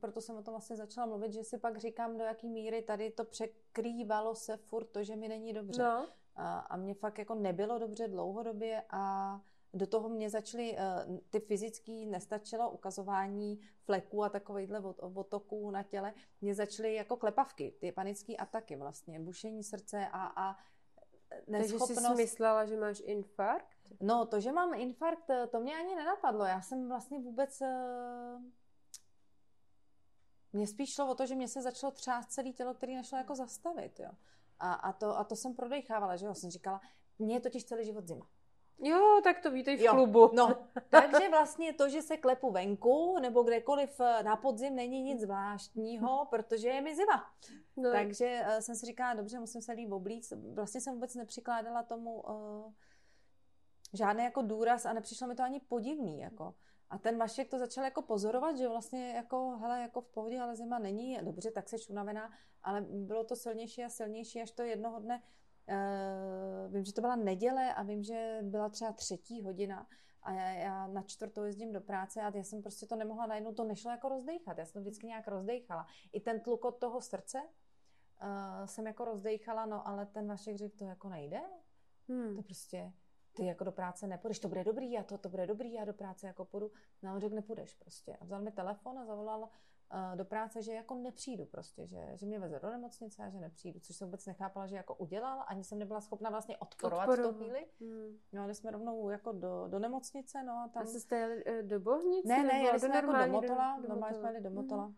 proto 0.00 0.20
jsem 0.20 0.36
o 0.36 0.42
tom 0.42 0.52
vlastně 0.52 0.76
začala 0.76 1.06
mluvit, 1.06 1.32
že 1.32 1.44
si 1.44 1.58
pak 1.58 1.76
říkám, 1.76 2.16
do 2.16 2.24
jaký 2.24 2.48
míry 2.48 2.82
tady 2.82 3.10
to 3.10 3.24
překrývalo 3.24 4.34
se 4.34 4.56
furt 4.56 4.84
to, 4.84 5.04
že 5.04 5.16
mi 5.16 5.28
není 5.28 5.52
dobře. 5.52 5.82
No. 5.82 6.06
A, 6.36 6.58
a 6.58 6.76
mě 6.76 6.94
fakt 6.94 7.18
jako 7.18 7.34
nebylo 7.34 7.78
dobře 7.78 8.08
dlouhodobě 8.08 8.82
a 8.90 9.40
do 9.74 9.86
toho 9.86 10.08
mě 10.08 10.30
začaly, 10.30 10.76
uh, 11.08 11.18
ty 11.30 11.40
fyzický 11.40 12.06
nestačilo, 12.06 12.70
ukazování 12.70 13.60
fleků 13.84 14.24
a 14.24 14.28
takovýchhle 14.28 14.80
otoků 14.98 15.70
na 15.70 15.82
těle, 15.82 16.14
mě 16.40 16.54
začaly 16.54 16.94
jako 16.94 17.16
klepavky, 17.16 17.74
ty 17.80 17.92
panické 17.92 18.36
ataky 18.36 18.76
vlastně, 18.76 19.20
bušení 19.20 19.64
srdce 19.64 20.08
a, 20.12 20.32
a 20.36 20.56
neschopnost... 21.46 21.94
Takže 21.94 22.08
jsi 22.08 22.14
myslela, 22.14 22.66
že 22.66 22.76
máš 22.76 23.02
infarkt? 23.04 23.76
No, 24.00 24.26
to, 24.26 24.40
že 24.40 24.52
mám 24.52 24.74
infarkt, 24.74 25.30
to 25.50 25.60
mě 25.60 25.76
ani 25.76 25.94
nenapadlo. 25.94 26.44
Já 26.44 26.60
jsem 26.60 26.88
vlastně 26.88 27.18
vůbec... 27.18 27.60
Uh 27.60 28.42
mně 30.58 30.66
spíš 30.66 30.94
šlo 30.94 31.10
o 31.10 31.14
to, 31.14 31.26
že 31.26 31.34
mě 31.34 31.48
se 31.48 31.62
začalo 31.62 31.90
třást 31.90 32.26
celé 32.26 32.52
tělo, 32.52 32.74
který 32.74 32.94
nešlo 32.94 33.18
jako 33.18 33.34
zastavit. 33.34 34.00
Jo. 34.00 34.10
A, 34.58 34.72
a, 34.72 34.92
to, 34.92 35.18
a 35.18 35.24
to 35.24 35.36
jsem 35.36 35.54
prodechávala, 35.54 36.16
že 36.16 36.26
jo. 36.26 36.34
Jsem 36.34 36.50
říkala, 36.50 36.80
mně 37.18 37.34
je 37.34 37.40
totiž 37.40 37.64
celý 37.64 37.84
život 37.84 38.06
zima. 38.06 38.26
Jo, 38.80 39.20
tak 39.24 39.40
to 39.40 39.50
vítej 39.50 39.76
v 39.76 39.80
jo. 39.80 39.92
klubu. 39.92 40.30
No, 40.34 40.66
takže 40.90 41.28
vlastně 41.30 41.72
to, 41.72 41.88
že 41.88 42.02
se 42.02 42.16
klepu 42.16 42.50
venku 42.50 43.18
nebo 43.20 43.42
kdekoliv 43.42 44.00
eh, 44.00 44.22
na 44.22 44.36
podzim 44.36 44.74
není 44.74 45.02
nic 45.02 45.20
zvláštního, 45.20 46.26
protože 46.30 46.68
je 46.68 46.80
mi 46.80 46.96
zima. 46.96 47.30
No. 47.76 47.92
Takže 47.92 48.42
uh, 48.46 48.58
jsem 48.58 48.74
si 48.74 48.86
říkala, 48.86 49.14
dobře, 49.14 49.38
musím 49.38 49.62
se 49.62 49.72
líp 49.72 49.92
oblíct. 49.92 50.32
Vlastně 50.54 50.80
jsem 50.80 50.94
vůbec 50.94 51.14
nepřikládala 51.14 51.82
tomu 51.82 52.20
uh, 52.20 52.72
žádný 53.92 54.24
jako 54.24 54.42
důraz 54.42 54.86
a 54.86 54.92
nepřišlo 54.92 55.26
mi 55.26 55.34
to 55.34 55.42
ani 55.42 55.60
podivný. 55.60 56.20
Jako. 56.20 56.54
A 56.90 56.98
ten 56.98 57.18
Vašek 57.18 57.48
to 57.48 57.58
začal 57.58 57.84
jako 57.84 58.02
pozorovat, 58.02 58.56
že 58.56 58.68
vlastně 58.68 59.12
jako, 59.12 59.56
hele, 59.60 59.80
jako 59.80 60.00
v 60.00 60.08
pohodě, 60.08 60.40
ale 60.40 60.56
zima 60.56 60.78
není, 60.78 61.18
dobře, 61.22 61.50
tak 61.50 61.68
se 61.68 61.76
unavená, 61.88 62.32
ale 62.62 62.80
bylo 62.80 63.24
to 63.24 63.36
silnější 63.36 63.84
a 63.84 63.88
silnější, 63.88 64.42
až 64.42 64.50
to 64.50 64.62
jednoho 64.62 65.00
dne, 65.00 65.22
uh, 65.68 66.74
vím, 66.74 66.84
že 66.84 66.92
to 66.92 67.00
byla 67.00 67.16
neděle 67.16 67.74
a 67.74 67.82
vím, 67.82 68.02
že 68.02 68.38
byla 68.42 68.68
třeba 68.68 68.92
třetí 68.92 69.42
hodina 69.42 69.86
a 70.22 70.32
já, 70.32 70.50
já 70.50 70.86
na 70.86 71.02
čtvrtou 71.02 71.44
jezdím 71.44 71.72
do 71.72 71.80
práce 71.80 72.22
a 72.22 72.36
já 72.36 72.42
jsem 72.42 72.62
prostě 72.62 72.86
to 72.86 72.96
nemohla 72.96 73.26
najednou, 73.26 73.52
to 73.52 73.64
nešlo 73.64 73.90
jako 73.90 74.08
rozdejchat, 74.08 74.58
já 74.58 74.64
jsem 74.64 74.72
to 74.72 74.80
vždycky 74.80 75.06
nějak 75.06 75.28
rozdejchala. 75.28 75.86
I 76.12 76.20
ten 76.20 76.40
tluk 76.40 76.64
od 76.64 76.78
toho 76.78 77.00
srdce 77.00 77.42
uh, 77.42 78.66
jsem 78.66 78.86
jako 78.86 79.04
rozdejchala, 79.04 79.66
no 79.66 79.88
ale 79.88 80.06
ten 80.06 80.28
Vašek 80.28 80.56
řekl, 80.56 80.76
to 80.78 80.84
jako 80.84 81.08
nejde, 81.08 81.40
hmm. 82.08 82.36
to 82.36 82.42
prostě, 82.42 82.92
ty 83.38 83.46
jako 83.46 83.64
do 83.64 83.72
práce 83.72 84.06
nepůjdeš, 84.06 84.38
to 84.38 84.48
bude 84.48 84.64
dobrý, 84.64 84.98
a 84.98 85.02
to, 85.02 85.18
to 85.18 85.28
bude 85.28 85.46
dobrý, 85.46 85.72
já 85.72 85.84
do 85.84 85.92
práce 85.92 86.26
jako 86.26 86.44
půjdu. 86.44 86.70
No 87.02 87.14
on 87.14 87.20
řekl, 87.20 87.34
nepůjdeš 87.34 87.74
prostě. 87.74 88.16
A 88.16 88.24
vzal 88.24 88.40
mi 88.40 88.50
telefon 88.52 88.98
a 88.98 89.04
zavolal 89.04 89.40
uh, 89.40 89.48
do 90.16 90.24
práce, 90.24 90.62
že 90.62 90.72
jako 90.72 90.94
nepřijdu 90.94 91.46
prostě, 91.46 91.86
že, 91.86 92.10
že 92.14 92.26
mě 92.26 92.38
veze 92.38 92.58
do 92.60 92.70
nemocnice 92.70 93.22
a 93.22 93.28
že 93.28 93.40
nepřijdu, 93.40 93.80
což 93.80 93.96
jsem 93.96 94.08
vůbec 94.08 94.26
nechápala, 94.26 94.66
že 94.66 94.76
jako 94.76 94.94
udělal, 94.94 95.44
ani 95.46 95.64
jsem 95.64 95.78
nebyla 95.78 96.00
schopna 96.00 96.30
vlastně 96.30 96.56
odporovat 96.56 97.08
Odporu. 97.08 97.28
v 97.28 97.32
tu 97.32 97.38
chvíli. 97.38 97.66
Hmm. 97.80 98.18
No, 98.32 98.42
ale 98.42 98.54
jsme 98.54 98.70
rovnou 98.70 99.10
jako 99.10 99.32
do, 99.32 99.68
do 99.68 99.78
nemocnice, 99.78 100.42
no 100.42 100.52
a 100.52 100.68
tam... 100.68 100.82
A 100.82 100.86
jste 100.86 101.16
jeli 101.16 101.42
eh, 101.46 101.62
do 101.62 101.80
Bohnice? 101.80 102.28
Ne, 102.28 102.42
ne, 102.42 102.62
jeli 102.62 102.80
jsme 102.80 102.96
jako 102.96 103.12
do 103.12 103.26
Motola, 103.26 103.78
do, 103.82 103.88
normálně 103.88 104.16
jsme 104.16 104.28
jeli 104.28 104.40
do 104.40 104.50
Motola. 104.50 104.84
Hmm. 104.84 104.94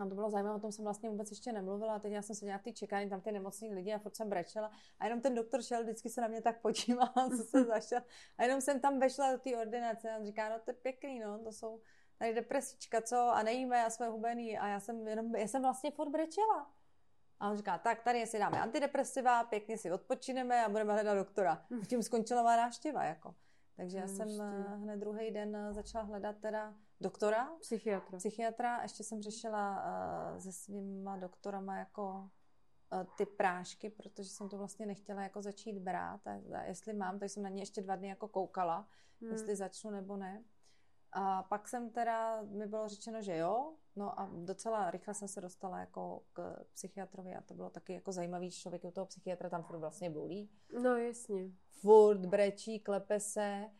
A 0.00 0.08
to 0.08 0.14
bylo 0.14 0.30
zajímavé, 0.30 0.56
o 0.56 0.60
tom 0.60 0.72
jsem 0.72 0.84
vlastně 0.84 1.10
vůbec 1.10 1.30
ještě 1.30 1.52
nemluvila. 1.52 1.94
A 1.94 1.98
teď 1.98 2.12
já 2.12 2.22
jsem 2.22 2.36
seděla 2.36 2.58
v 2.58 2.62
té 2.62 2.72
čekání, 2.72 3.10
tam 3.10 3.20
ty 3.20 3.32
nemocní 3.32 3.74
lidi 3.74 3.94
a 3.94 3.98
furt 3.98 4.16
jsem 4.16 4.28
brečela. 4.28 4.70
A 4.98 5.04
jenom 5.04 5.20
ten 5.20 5.34
doktor 5.34 5.62
šel, 5.62 5.82
vždycky 5.82 6.10
se 6.10 6.20
na 6.20 6.28
mě 6.28 6.42
tak 6.42 6.60
podíval, 6.60 7.08
co 7.36 7.42
se 7.42 7.64
zašel. 7.64 8.00
A 8.38 8.42
jenom 8.42 8.60
jsem 8.60 8.80
tam 8.80 8.98
vešla 8.98 9.32
do 9.32 9.38
té 9.38 9.56
ordinace 9.56 10.10
a 10.10 10.18
on 10.18 10.26
říká, 10.26 10.48
no 10.48 10.58
to 10.58 10.70
je 10.70 10.74
pěkný, 10.74 11.20
no, 11.20 11.38
to 11.38 11.52
jsou 11.52 11.80
tady 12.18 12.34
depresička, 12.34 13.02
co? 13.02 13.16
A 13.16 13.42
nejíme, 13.42 13.84
a 13.84 13.90
jsme 13.90 14.08
hubený. 14.08 14.58
A 14.58 14.68
já 14.68 14.80
jsem, 14.80 15.08
jenom, 15.08 15.36
já 15.36 15.48
jsem 15.48 15.62
vlastně 15.62 15.90
furt 15.90 16.10
brečela. 16.10 16.70
A 17.40 17.50
on 17.50 17.56
říká, 17.56 17.78
tak 17.78 18.02
tady 18.02 18.26
si 18.26 18.38
dáme 18.38 18.60
antidepresiva, 18.60 19.44
pěkně 19.44 19.78
si 19.78 19.92
odpočineme 19.92 20.64
a 20.64 20.68
budeme 20.68 20.92
hledat 20.92 21.14
doktora. 21.14 21.66
Tím 21.86 22.02
skončila 22.02 22.42
má 22.42 22.56
návštěva, 22.56 23.04
jako. 23.04 23.34
Takže 23.76 23.98
já 23.98 24.06
jsem 24.08 24.28
eh, 24.40 24.76
hned 24.76 24.96
druhý 24.96 25.30
den 25.30 25.56
eh, 25.56 25.72
začala 25.72 26.04
hledat 26.04 26.36
teda 26.36 26.74
doktora. 27.00 27.56
Psychiatra. 27.60 28.18
Psychiatra. 28.18 28.82
Ještě 28.82 29.04
jsem 29.04 29.22
řešila 29.22 29.84
uh, 30.32 30.38
se 30.38 30.52
svýma 30.52 31.16
doktorama 31.16 31.78
jako 31.78 32.30
uh, 32.92 33.04
ty 33.16 33.26
prášky, 33.26 33.90
protože 33.90 34.30
jsem 34.30 34.48
to 34.48 34.58
vlastně 34.58 34.86
nechtěla 34.86 35.22
jako 35.22 35.42
začít 35.42 35.78
brát. 35.78 36.26
A, 36.26 36.30
a 36.54 36.62
jestli 36.62 36.92
mám, 36.92 37.18
tak 37.18 37.30
jsem 37.30 37.42
na 37.42 37.48
ně 37.48 37.62
ještě 37.62 37.82
dva 37.82 37.96
dny 37.96 38.08
jako 38.08 38.28
koukala, 38.28 38.88
hmm. 39.20 39.32
jestli 39.32 39.56
začnu 39.56 39.90
nebo 39.90 40.16
ne. 40.16 40.44
A 41.12 41.42
pak 41.42 41.68
jsem 41.68 41.90
teda, 41.90 42.42
mi 42.42 42.66
bylo 42.66 42.88
řečeno, 42.88 43.22
že 43.22 43.36
jo, 43.36 43.74
no 43.96 44.20
a 44.20 44.30
docela 44.34 44.90
rychle 44.90 45.14
jsem 45.14 45.28
se 45.28 45.40
dostala 45.40 45.80
jako 45.80 46.22
k 46.32 46.64
psychiatrovi 46.74 47.34
a 47.34 47.40
to 47.40 47.54
bylo 47.54 47.70
taky 47.70 47.92
jako 47.92 48.12
zajímavý 48.12 48.50
člověk 48.50 48.84
u 48.84 48.90
toho 48.90 49.06
psychiatra, 49.06 49.50
tam 49.50 49.62
furt 49.62 49.78
vlastně 49.78 50.10
bolí. 50.10 50.50
No 50.82 50.96
jasně. 50.96 51.50
Furt 51.68 52.26
brečí, 52.26 52.80
klepe 52.80 53.20
se, 53.20 53.70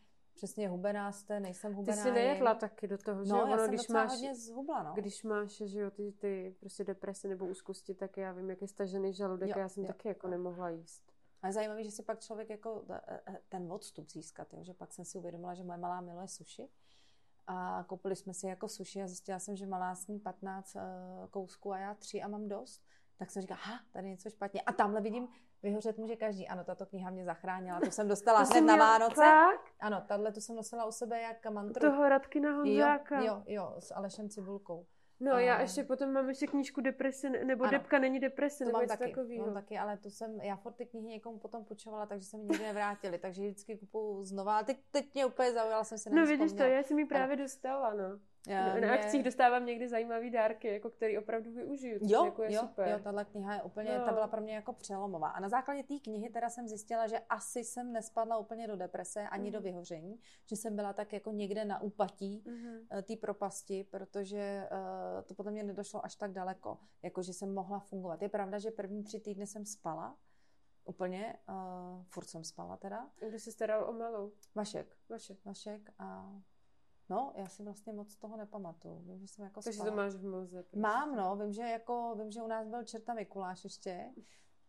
přesně 0.41 0.69
hubená 0.69 1.11
jste, 1.11 1.39
nejsem 1.39 1.73
hubená. 1.73 1.97
Ty 1.97 2.09
jsi 2.09 2.11
nejedla 2.11 2.55
taky 2.55 2.87
do 2.87 2.97
toho, 2.97 3.25
že 3.25 3.33
no, 3.33 3.43
ono, 3.43 3.55
já 3.55 3.67
když 3.67 3.87
máš, 3.87 4.11
hodně 4.11 4.35
zhubla, 4.35 4.83
no. 4.83 4.93
Když 4.95 5.23
máš, 5.23 5.51
že 5.51 5.79
jo, 5.79 5.91
ty, 5.91 6.11
ty 6.11 6.55
prostě 6.59 6.83
deprese 6.83 7.27
nebo 7.27 7.45
úzkosti, 7.45 7.95
tak 7.95 8.17
já 8.17 8.31
vím, 8.31 8.49
jak 8.49 8.61
je 8.61 8.67
stažený 8.67 9.13
žaludek 9.13 9.49
jo, 9.49 9.55
já 9.57 9.69
jsem 9.69 9.83
jo, 9.83 9.87
taky 9.87 10.07
jako 10.07 10.27
jo. 10.27 10.31
nemohla 10.31 10.69
jíst. 10.69 11.03
A 11.41 11.47
je 11.47 11.53
zajímavé, 11.53 11.83
že 11.83 11.91
si 11.91 12.03
pak 12.03 12.19
člověk 12.19 12.49
jako 12.49 12.85
e, 12.89 13.21
e, 13.27 13.39
ten 13.49 13.71
odstup 13.71 14.09
získat, 14.09 14.53
jo? 14.53 14.63
že 14.63 14.73
pak 14.73 14.93
jsem 14.93 15.05
si 15.05 15.17
uvědomila, 15.17 15.53
že 15.53 15.63
moje 15.63 15.77
malá 15.77 16.01
miluje 16.01 16.27
suši 16.27 16.69
a 17.47 17.83
koupili 17.87 18.15
jsme 18.15 18.33
si 18.33 18.47
jako 18.47 18.67
suši 18.67 19.01
a 19.01 19.07
zjistila 19.07 19.39
jsem, 19.39 19.55
že 19.55 19.65
malá 19.65 19.95
sní 19.95 20.19
15 20.19 20.75
uh, 20.75 20.81
kousků 21.29 21.73
a 21.73 21.77
já 21.77 21.93
tři 21.93 22.21
a 22.21 22.27
mám 22.27 22.47
dost. 22.47 22.85
Tak 23.21 23.31
jsem 23.31 23.41
říkala, 23.41 23.59
ha, 23.63 23.79
tady 23.91 24.09
něco 24.09 24.29
špatně. 24.29 24.61
A 24.61 24.73
tamhle 24.73 25.01
vidím, 25.01 25.27
vyhořet 25.63 25.97
může 25.97 26.15
každý. 26.15 26.47
Ano, 26.47 26.63
tato 26.63 26.85
kniha 26.85 27.09
mě 27.09 27.25
zachránila, 27.25 27.79
to 27.79 27.91
jsem 27.91 28.07
dostala 28.07 28.45
to 28.45 28.51
hned 28.51 28.61
na 28.61 28.75
Vánoce. 28.75 29.15
Tak? 29.15 29.61
Ano, 29.79 30.03
tahle 30.07 30.31
tu 30.31 30.41
jsem 30.41 30.55
nosila 30.55 30.85
u 30.85 30.91
sebe 30.91 31.21
jak 31.21 31.45
mantru. 31.45 31.89
Toho 31.89 32.09
Radkina 32.09 32.51
Honzáka. 32.51 33.21
Jo, 33.21 33.25
jo, 33.25 33.43
jo, 33.47 33.75
s 33.79 33.93
Alešem 33.95 34.29
Cibulkou. 34.29 34.85
No, 35.19 35.33
a... 35.33 35.39
já 35.39 35.61
ještě 35.61 35.83
potom 35.83 36.11
mám 36.11 36.29
ještě 36.29 36.47
knížku 36.47 36.81
Deprese, 36.81 37.29
nebo 37.29 37.63
ano, 37.63 37.71
Depka 37.71 37.99
není 37.99 38.19
deprese, 38.19 38.65
nebo 38.65 38.79
taky, 38.79 39.07
takovýho. 39.09 39.45
mám 39.45 39.53
taky, 39.53 39.77
ale 39.77 39.97
to 39.97 40.09
jsem, 40.09 40.41
já 40.41 40.55
fort 40.55 40.75
ty 40.75 40.85
knihy 40.85 41.07
někomu 41.07 41.39
potom 41.39 41.65
půjčovala, 41.65 42.05
takže 42.05 42.25
se 42.25 42.37
mi 42.37 42.43
nikdy 42.43 42.63
nevrátili, 42.63 43.17
takže 43.17 43.41
vždycky 43.41 43.77
kupuju 43.77 44.23
znova. 44.23 44.57
A 44.57 44.63
teď, 44.63 44.77
teď 44.91 45.13
mě 45.13 45.25
úplně 45.25 45.51
zaujala, 45.51 45.83
jsem 45.83 45.97
se 45.97 46.09
No 46.09 46.25
vidíš 46.25 46.53
to, 46.53 46.63
já 46.63 46.83
jsem 46.83 46.97
mi 46.97 47.05
právě 47.05 47.35
ano. 47.35 47.43
dostala, 47.43 47.93
no. 47.93 48.19
Já, 48.47 48.67
na, 48.67 48.79
na 48.79 48.93
akcích 48.93 49.23
dostávám 49.23 49.65
někdy 49.65 49.87
zajímavý 49.87 50.31
dárky, 50.31 50.67
jako 50.67 50.89
který 50.89 51.17
opravdu 51.17 51.51
využiju, 51.51 51.99
jo, 52.01 52.25
jako 52.25 52.43
je 52.43 52.53
jo, 52.53 52.61
super. 52.61 52.87
Jo, 52.87 52.99
tahle 53.03 53.25
kniha 53.25 53.55
je 53.55 53.61
úplně, 53.61 53.97
no. 53.97 54.05
ta 54.05 54.11
byla 54.11 54.27
pro 54.27 54.41
mě 54.41 54.55
jako 54.55 54.73
přelomová. 54.73 55.29
A 55.29 55.39
na 55.39 55.49
základě 55.49 55.83
té 55.83 55.99
knihy 55.99 56.29
teda 56.29 56.49
jsem 56.49 56.67
zjistila, 56.67 57.07
že 57.07 57.19
asi 57.19 57.63
jsem 57.63 57.91
nespadla 57.91 58.37
úplně 58.37 58.67
do 58.67 58.75
deprese, 58.75 59.21
ani 59.21 59.49
mm. 59.49 59.53
do 59.53 59.61
vyhoření, 59.61 60.19
že 60.45 60.55
jsem 60.55 60.75
byla 60.75 60.93
tak 60.93 61.13
jako 61.13 61.31
někde 61.31 61.65
na 61.65 61.81
úpatí 61.81 62.43
mm. 62.47 63.03
té 63.03 63.15
propasti, 63.15 63.83
protože 63.83 64.69
uh, 64.71 65.23
to 65.23 65.33
podle 65.33 65.51
mě 65.51 65.63
nedošlo 65.63 66.05
až 66.05 66.15
tak 66.15 66.31
daleko, 66.31 66.77
jako 67.03 67.21
že 67.21 67.33
jsem 67.33 67.53
mohla 67.53 67.79
fungovat. 67.79 68.21
Je 68.21 68.29
pravda, 68.29 68.59
že 68.59 68.71
první 68.71 69.03
tři 69.03 69.19
týdny 69.19 69.47
jsem 69.47 69.65
spala, 69.65 70.17
Úplně, 70.85 71.37
uh, 71.49 72.03
furt 72.03 72.25
jsem 72.25 72.43
spala 72.43 72.77
teda. 72.77 73.09
Kdo 73.29 73.39
se 73.39 73.51
staral 73.51 73.89
o 73.89 73.93
malou? 73.93 74.31
Vašek. 74.55 74.97
Vašek. 75.09 75.45
Vašek 75.45 75.91
a 75.99 76.35
No, 77.11 77.31
já 77.35 77.47
si 77.47 77.63
vlastně 77.63 77.93
moc 77.93 78.15
toho 78.15 78.37
nepamatuju. 78.37 78.99
Vím, 78.99 79.19
že 79.19 79.27
jsem 79.27 79.45
jako 79.45 79.61
Takže 79.61 79.77
spala. 79.77 79.91
to 79.91 79.97
máš 79.97 80.13
v 80.13 80.23
mlze. 80.23 80.63
Prostě. 80.63 80.79
Mám, 80.79 81.15
no. 81.15 81.35
Vím, 81.35 81.53
že 81.53 81.61
jako, 81.61 82.15
vím, 82.19 82.31
že 82.31 82.41
u 82.41 82.47
nás 82.47 82.67
byl 82.67 82.83
čerta 82.83 83.13
Mikuláš 83.13 83.63
ještě. 83.63 84.09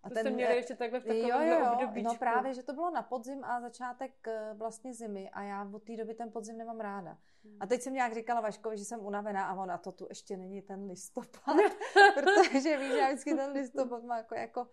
A 0.03 0.09
to 0.09 0.15
ten, 0.15 0.27
jste 0.27 0.31
měli 0.31 0.57
ještě 0.57 0.77
takhle 0.77 1.01
v 1.01 1.05
takovém 1.05 1.49
jo, 1.49 1.59
jo, 1.59 1.73
obdobíčku. 1.73 2.13
No 2.13 2.19
právě, 2.19 2.55
že 2.55 2.63
to 2.63 2.73
bylo 2.73 2.91
na 2.91 3.03
podzim 3.03 3.45
a 3.45 3.61
začátek 3.61 4.29
eh, 4.29 4.55
vlastně 4.55 4.95
zimy 4.95 5.31
a 5.31 5.43
já 5.43 5.71
od 5.73 5.83
té 5.83 5.97
doby 5.97 6.15
ten 6.15 6.33
podzim 6.33 6.59
nemám 6.59 6.81
ráda. 6.81 7.19
Hmm. 7.45 7.57
A 7.61 7.67
teď 7.67 7.83
jsem 7.83 7.95
nějak 7.95 8.15
říkala 8.15 8.41
Vaškovi, 8.41 8.77
že 8.79 8.85
jsem 8.85 9.07
unavená 9.07 9.47
a 9.47 9.55
ona 9.55 9.79
to 9.79 9.93
tu 9.93 10.07
ještě 10.09 10.37
není 10.37 10.63
ten 10.63 10.85
listopad, 10.85 11.57
protože 12.15 12.77
víš, 12.77 12.93
že 12.93 13.07
vždycky 13.07 13.35
ten 13.35 13.53
listopad 13.53 14.05
má 14.05 14.17
jako, 14.17 14.35
jako 14.35 14.69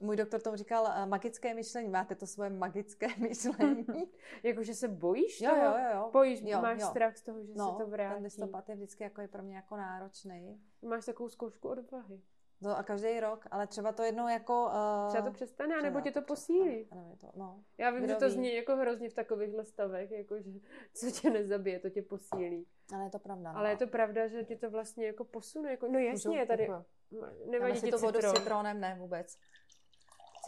můj 0.00 0.16
doktor 0.16 0.40
tomu 0.40 0.56
říkal 0.56 0.82
uh, 0.82 1.06
magické 1.06 1.54
myšlení. 1.54 1.88
Máte 1.88 2.14
to 2.14 2.26
svoje 2.26 2.50
magické 2.50 3.06
myšlení. 3.18 3.86
Jakože 4.42 4.74
se 4.74 4.88
bojíš 4.88 5.40
jo, 5.40 5.50
toho? 5.50 5.62
Jo, 5.62 5.72
jo, 5.72 5.90
jo. 5.94 6.10
Bojíš, 6.12 6.40
jo, 6.42 6.60
máš 6.62 6.80
jo. 6.80 6.86
strach 6.86 7.16
z 7.16 7.22
toho, 7.22 7.44
že 7.44 7.52
no, 7.56 7.70
se 7.70 7.84
to 7.84 7.90
vrátí. 7.90 8.14
ten 8.14 8.22
listopad 8.22 8.68
je 8.68 8.74
vždycky 8.74 9.04
jako 9.04 9.20
je 9.20 9.28
pro 9.28 9.42
mě 9.42 9.56
jako 9.56 9.76
náročný. 9.76 10.60
Máš 10.82 11.06
takovou 11.06 11.28
zkoušku 11.28 11.68
odvahy. 11.68 12.20
To 12.62 12.78
a 12.78 12.82
každý 12.82 13.20
rok, 13.20 13.46
ale 13.50 13.66
třeba 13.66 13.92
to 13.92 14.02
jednou 14.02 14.28
jako... 14.28 14.66
Uh, 14.66 15.08
třeba 15.08 15.24
to 15.24 15.32
přestane, 15.32 15.82
nebo 15.82 16.00
tě 16.00 16.10
to 16.10 16.22
posílí. 16.22 16.88
Ano, 16.90 17.16
to, 17.20 17.30
no. 17.36 17.64
Já 17.78 17.90
vím, 17.90 18.04
Kdo 18.04 18.12
že 18.12 18.18
to 18.18 18.24
ví? 18.24 18.30
zní 18.30 18.54
jako 18.54 18.76
hrozně 18.76 19.10
v 19.10 19.14
takovýchhle 19.14 19.64
stavech, 19.64 20.10
jako 20.10 20.40
že 20.40 20.50
co 20.94 21.10
tě 21.10 21.30
nezabije, 21.30 21.78
to 21.78 21.90
tě 21.90 22.02
posílí. 22.02 22.66
Ale 22.94 23.04
je 23.04 23.10
to 23.10 23.18
pravda. 23.18 23.52
No. 23.52 23.58
Ale 23.58 23.70
je 23.70 23.76
to 23.76 23.86
pravda, 23.86 24.28
že 24.28 24.44
tě 24.44 24.56
to 24.56 24.70
vlastně 24.70 25.06
jako 25.06 25.24
posune. 25.24 25.70
Jako, 25.70 25.88
no 25.88 25.98
jasně, 25.98 26.46
tady... 26.46 26.68
Nevadí 27.46 27.80
ti 27.80 27.90
to 27.90 27.98
vodu 27.98 28.20
s 28.20 28.32
citronem, 28.32 28.80
ne 28.80 28.96
vůbec. 28.98 29.38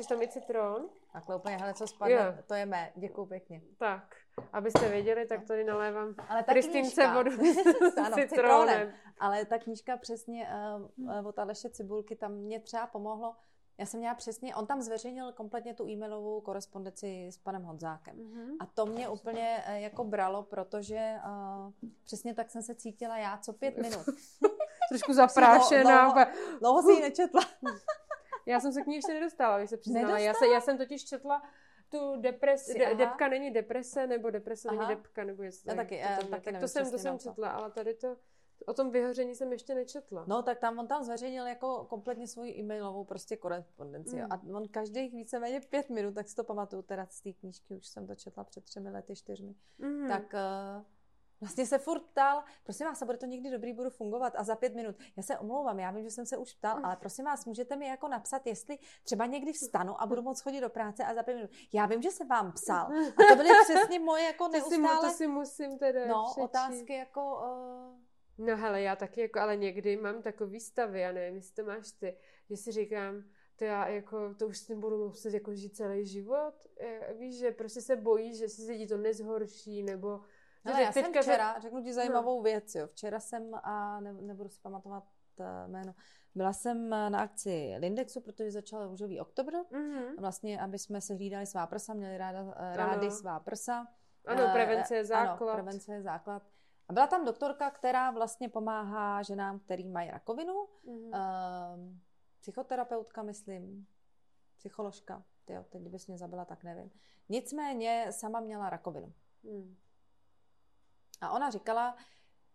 Chceš 0.01 0.09
tam 0.09 0.23
i 0.23 0.29
citron? 0.29 0.89
Takhle 1.13 1.37
úplně, 1.37 1.57
hele, 1.57 1.75
co 1.75 1.87
spadne, 1.87 2.15
jo. 2.15 2.43
to 2.47 2.55
je 2.55 2.67
mé. 2.67 2.93
Děkuju 2.97 3.27
pěkně. 3.27 3.63
Tak, 3.79 4.17
abyste 4.53 4.89
věděli, 4.89 5.27
tak 5.27 5.45
tady 5.45 5.65
nalévám 5.65 6.15
Ale 6.29 6.43
ta 6.43 6.53
Kristýnce 6.53 7.09
vodu 7.15 7.31
ano, 8.05 8.17
s 8.17 8.29
citronem. 8.29 8.93
Ale 9.19 9.45
ta 9.45 9.59
knížka 9.59 9.97
přesně 9.97 10.49
uh, 10.97 11.27
od 11.27 11.39
Aleše 11.39 11.71
Cibulky, 11.71 12.17
tam 12.17 12.33
mě 12.33 12.61
třeba 12.61 12.87
pomohlo, 12.87 13.37
já 13.79 13.87
jsem 13.87 14.01
měla 14.01 14.15
přesně, 14.15 14.55
on 14.55 14.67
tam 14.67 14.83
zveřejnil 14.83 15.33
kompletně 15.33 15.75
tu 15.75 15.89
e-mailovou 15.89 16.41
korespondenci 16.41 17.27
s 17.27 17.39
panem 17.39 17.63
Honzákem. 17.63 18.17
Mm-hmm. 18.17 18.57
A 18.61 18.67
to 18.67 18.87
mě 18.87 19.09
úplně 19.09 19.65
uh, 19.69 19.75
jako 19.75 20.05
bralo, 20.05 20.43
protože 20.43 21.15
uh, 21.27 21.89
přesně 22.05 22.35
tak 22.35 22.51
jsem 22.51 22.63
se 22.63 22.75
cítila 22.75 23.19
já 23.19 23.39
co 23.39 23.53
pět 23.53 23.77
minut. 23.79 24.07
Trošku 24.89 25.13
zaprášená. 25.13 26.13
Dlouho, 26.13 26.27
dlouho 26.59 26.83
si 26.83 26.93
ji 26.93 27.01
nečetla. 27.01 27.43
Já 28.47 28.61
jsem 28.61 28.73
se 28.73 28.83
k 28.83 28.87
ní 28.87 28.95
ještě 28.95 29.15
nedostala, 29.15 29.59
když 29.59 29.71
se 29.71 29.77
přiznala. 29.77 30.19
Já, 30.19 30.35
se, 30.35 30.47
já 30.47 30.61
jsem 30.61 30.79
totiž 30.79 31.05
četla 31.05 31.43
tu 31.89 32.21
depresi, 32.21 32.79
de, 32.79 32.95
depka 32.95 33.29
není 33.29 33.51
deprese, 33.51 34.07
nebo 34.07 34.31
deprese 34.31 34.69
aha. 34.69 34.79
není 34.79 34.97
depka, 34.97 35.25
nebo 35.25 35.43
jestli. 35.43 35.71
Já 35.71 35.77
taky, 35.77 35.97
já, 35.97 36.17
to, 36.17 36.27
taky 36.27 36.53
tak 36.53 36.61
to 36.61 36.69
jsem, 36.69 36.91
to 36.91 36.99
jsem 36.99 37.19
četla, 37.19 37.51
ale 37.51 37.71
tady 37.71 37.95
to, 37.95 38.17
O 38.67 38.75
tom 38.75 38.91
vyhoření 38.91 39.35
jsem 39.35 39.53
ještě 39.53 39.75
nečetla. 39.75 40.25
No, 40.29 40.43
tak 40.43 40.59
tam 40.59 40.79
on 40.79 40.87
tam 40.87 41.05
zveřejnil 41.05 41.47
jako 41.47 41.85
kompletně 41.85 42.29
svoji 42.29 42.59
e-mailovou 42.61 43.05
prostě 43.05 43.37
korespondenci. 43.37 44.17
Mm. 44.17 44.27
A 44.31 44.43
on 44.55 44.69
každých 44.69 45.15
víceméně 45.15 45.61
pět 45.61 45.91
minut, 45.91 46.15
tak 46.15 46.29
si 46.29 46.37
to 46.37 46.45
pamatuju, 46.45 46.83
teda 46.83 47.07
z 47.11 47.21
té 47.21 47.33
knížky, 47.33 47.75
už 47.75 47.87
jsem 47.87 48.07
to 48.07 48.15
četla 48.15 48.45
před 48.45 48.65
třemi 48.65 48.91
lety, 48.91 49.17
čtyřmi. 49.17 49.55
Mm. 49.79 50.09
Tak 50.09 50.35
uh, 50.35 50.85
Vlastně 51.41 51.67
se 51.67 51.79
furt 51.79 52.01
ptal, 52.01 52.45
prosím 52.65 52.87
vás, 52.87 53.03
a 53.03 53.07
bude 53.07 53.19
to 53.19 53.27
někdy 53.27 53.51
dobrý, 53.51 53.73
budu 53.73 53.91
fungovat 53.91 54.33
a 54.37 54.45
za 54.45 54.57
pět 54.57 54.75
minut. 54.75 54.97
Já 55.17 55.23
se 55.23 55.39
omlouvám, 55.39 55.79
já 55.79 55.91
vím, 55.91 56.05
že 56.05 56.11
jsem 56.11 56.27
se 56.27 56.37
už 56.37 56.55
ptal, 56.55 56.79
mm. 56.79 56.85
ale 56.85 56.97
prosím 56.97 57.25
vás, 57.25 57.47
můžete 57.47 57.77
mi 57.77 57.87
jako 57.87 58.09
napsat, 58.09 58.47
jestli 58.47 58.79
třeba 59.03 59.27
někdy 59.27 59.53
vstanu 59.53 60.03
a 60.03 60.07
budu 60.07 60.23
moct 60.23 60.41
chodit 60.41 60.61
do 60.61 60.71
práce 60.71 61.05
a 61.05 61.15
za 61.15 61.23
pět 61.23 61.35
minut. 61.35 61.51
Já 61.73 61.87
vím, 61.87 62.03
že 62.03 62.11
jsem 62.11 62.29
vám 62.29 62.53
psal. 62.53 62.87
A 62.93 63.23
to 63.29 63.37
byly 63.37 63.49
přesně 63.65 63.99
moje 63.99 64.25
jako 64.25 64.49
neustále... 64.49 64.97
To 64.97 65.01
si, 65.01 65.13
to 65.13 65.17
si 65.17 65.27
musím 65.27 65.79
teda 65.79 66.07
No, 66.07 66.25
přečít. 66.25 66.45
otázky 66.45 66.93
jako... 66.95 67.21
Uh... 67.35 68.47
No 68.47 68.57
hele, 68.57 68.83
já 68.83 68.97
taky 68.97 69.21
jako, 69.21 69.41
ale 69.41 69.57
někdy 69.57 69.97
mám 69.97 70.23
takový 70.23 70.61
stavy, 70.61 71.01
já 71.01 71.13
nevím, 71.13 71.37
jestli 71.37 71.55
to 71.55 71.65
máš 71.65 71.93
ty, 71.93 72.17
že 72.51 72.57
si 72.57 72.73
říkám, 72.73 73.25
to 73.57 73.65
já 73.65 73.89
jako, 73.89 74.35
to 74.35 74.47
už 74.47 74.59
s 74.59 74.67
tím 74.67 74.81
budu 74.81 75.09
muset 75.09 75.35
jako 75.35 75.55
žít 75.55 75.77
celý 75.77 76.07
život. 76.07 76.55
Víš, 77.19 77.39
že 77.39 77.51
prostě 77.51 77.81
se 77.81 77.97
bojí, 77.97 78.37
že 78.37 78.49
si 78.49 78.73
lidi 78.73 78.87
to 78.87 78.97
nezhorší, 78.97 79.83
nebo 79.83 80.21
Hele, 80.65 80.83
já 80.83 80.93
jsem 80.93 81.13
včera, 81.13 81.55
že... 81.55 81.61
řeknu 81.61 81.83
ti 81.83 81.93
zajímavou 81.93 82.37
no. 82.37 82.43
věc, 82.43 82.75
jo. 82.75 82.87
Včera 82.87 83.21
jsem, 83.21 83.55
a 83.55 84.01
ne, 84.01 84.13
nebudu 84.13 84.49
si 84.49 84.61
pamatovat 84.61 85.05
eh, 85.41 85.69
jméno, 85.69 85.95
byla 86.35 86.53
jsem 86.53 86.93
eh, 86.93 87.11
na 87.11 87.21
akci 87.21 87.75
Lindexu, 87.79 88.21
protože 88.21 88.51
začal 88.51 88.89
růžový 88.89 89.21
oktobr. 89.21 89.53
Mm-hmm. 89.53 90.21
Vlastně, 90.21 90.61
aby 90.61 90.79
jsme 90.79 91.01
se 91.01 91.15
hlídali 91.15 91.47
svá 91.47 91.67
prsa, 91.67 91.95
měli 91.95 92.19
ráda, 92.19 92.55
eh, 92.57 92.77
rády 92.77 93.07
ano. 93.07 93.17
svá 93.17 93.41
prsa. 93.41 93.87
Ano, 94.27 94.49
prevence 94.53 94.97
je 94.97 95.05
základ. 95.05 95.49
Ano, 95.49 95.55
prevence 95.55 95.95
je 95.95 96.03
základ. 96.03 96.43
A 96.89 96.93
byla 96.93 97.07
tam 97.07 97.25
doktorka, 97.25 97.71
která 97.71 98.11
vlastně 98.11 98.49
pomáhá 98.49 99.23
ženám, 99.23 99.59
který 99.59 99.89
mají 99.89 100.11
rakovinu. 100.11 100.69
Mm-hmm. 100.87 101.09
Uh, 101.09 101.95
psychoterapeutka, 102.41 103.23
myslím, 103.23 103.87
psycholožka. 104.57 105.25
Tyjo, 105.45 105.65
teď 105.65 105.83
bys 105.83 106.07
mě 106.07 106.19
zabila, 106.19 106.45
tak 106.45 106.65
nevím. 106.65 106.91
Nicméně 107.29 108.07
sama 108.11 108.41
měla 108.41 108.71
rakovinu. 108.71 109.13
Mm. 109.43 109.77
A 111.21 111.31
ona 111.31 111.51
říkala, 111.51 111.97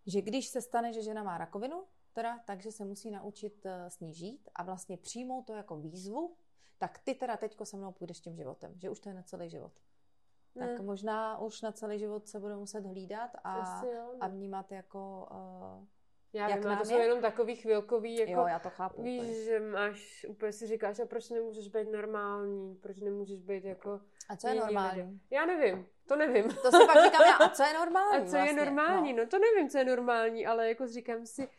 že 0.05 0.21
když 0.21 0.47
se 0.47 0.61
stane, 0.61 0.93
že 0.93 1.01
žena 1.01 1.23
má 1.23 1.37
rakovinu, 1.37 1.83
teda, 2.13 2.39
takže 2.45 2.71
se 2.71 2.85
musí 2.85 3.11
naučit 3.11 3.65
eh, 3.65 3.89
s 3.89 3.99
ní 3.99 4.13
žít 4.13 4.49
a 4.55 4.63
vlastně 4.63 4.97
přijmout 4.97 5.41
to 5.41 5.53
jako 5.53 5.77
výzvu, 5.77 6.35
tak 6.77 6.99
ty 6.99 7.15
teda 7.15 7.37
teďko 7.37 7.65
se 7.65 7.77
mnou 7.77 7.91
půjdeš 7.91 8.19
tím 8.19 8.35
životem, 8.35 8.73
že 8.79 8.89
už 8.89 8.99
to 8.99 9.09
je 9.09 9.15
na 9.15 9.23
celý 9.23 9.49
život. 9.49 9.73
Tak 10.59 10.69
ne. 10.69 10.81
možná 10.81 11.37
už 11.37 11.61
na 11.61 11.71
celý 11.71 11.99
život 11.99 12.27
se 12.27 12.39
bude 12.39 12.55
muset 12.55 12.85
hlídat 12.85 13.31
a, 13.43 13.81
no. 13.81 14.11
a 14.19 14.27
vnímat 14.27 14.71
jako 14.71 15.27
uh, 15.31 15.85
já 16.33 16.49
jak 16.49 16.65
vím, 16.65 16.77
to 16.77 16.85
jsou 16.85 16.97
jenom 16.97 17.21
takový 17.21 17.55
chvilkový, 17.55 18.15
jako, 18.15 18.31
jo, 18.31 18.45
já 18.47 18.59
to 18.59 18.69
chápu. 18.69 19.03
Víš, 19.03 19.21
úplně. 19.21 19.43
že 19.43 19.59
máš, 19.59 20.25
úplně 20.29 20.51
si 20.51 20.67
říkáš, 20.67 20.99
a 20.99 21.05
proč 21.05 21.29
nemůžeš 21.29 21.67
být 21.67 21.91
normální, 21.91 22.75
proč 22.75 22.99
nemůžeš 22.99 23.41
být 23.41 23.65
jako... 23.65 24.01
A 24.29 24.35
co 24.35 24.47
je 24.47 24.55
normální? 24.55 25.21
Já 25.29 25.45
nevím, 25.45 25.87
to 26.07 26.15
nevím. 26.15 26.43
To 26.43 26.71
si 26.71 26.85
pak 26.85 27.03
říkám 27.03 27.21
já, 27.27 27.35
a 27.35 27.49
co 27.49 27.63
je 27.63 27.73
normální 27.79 28.17
A 28.17 28.25
co 28.25 28.31
vlastně? 28.31 28.49
je 28.49 28.53
normální, 28.53 29.13
no. 29.13 29.23
no 29.23 29.29
to 29.29 29.39
nevím, 29.39 29.69
co 29.69 29.77
je 29.77 29.85
normální, 29.85 30.45
ale 30.45 30.67
jako 30.67 30.87
říkám 30.87 31.25
si, 31.25 31.49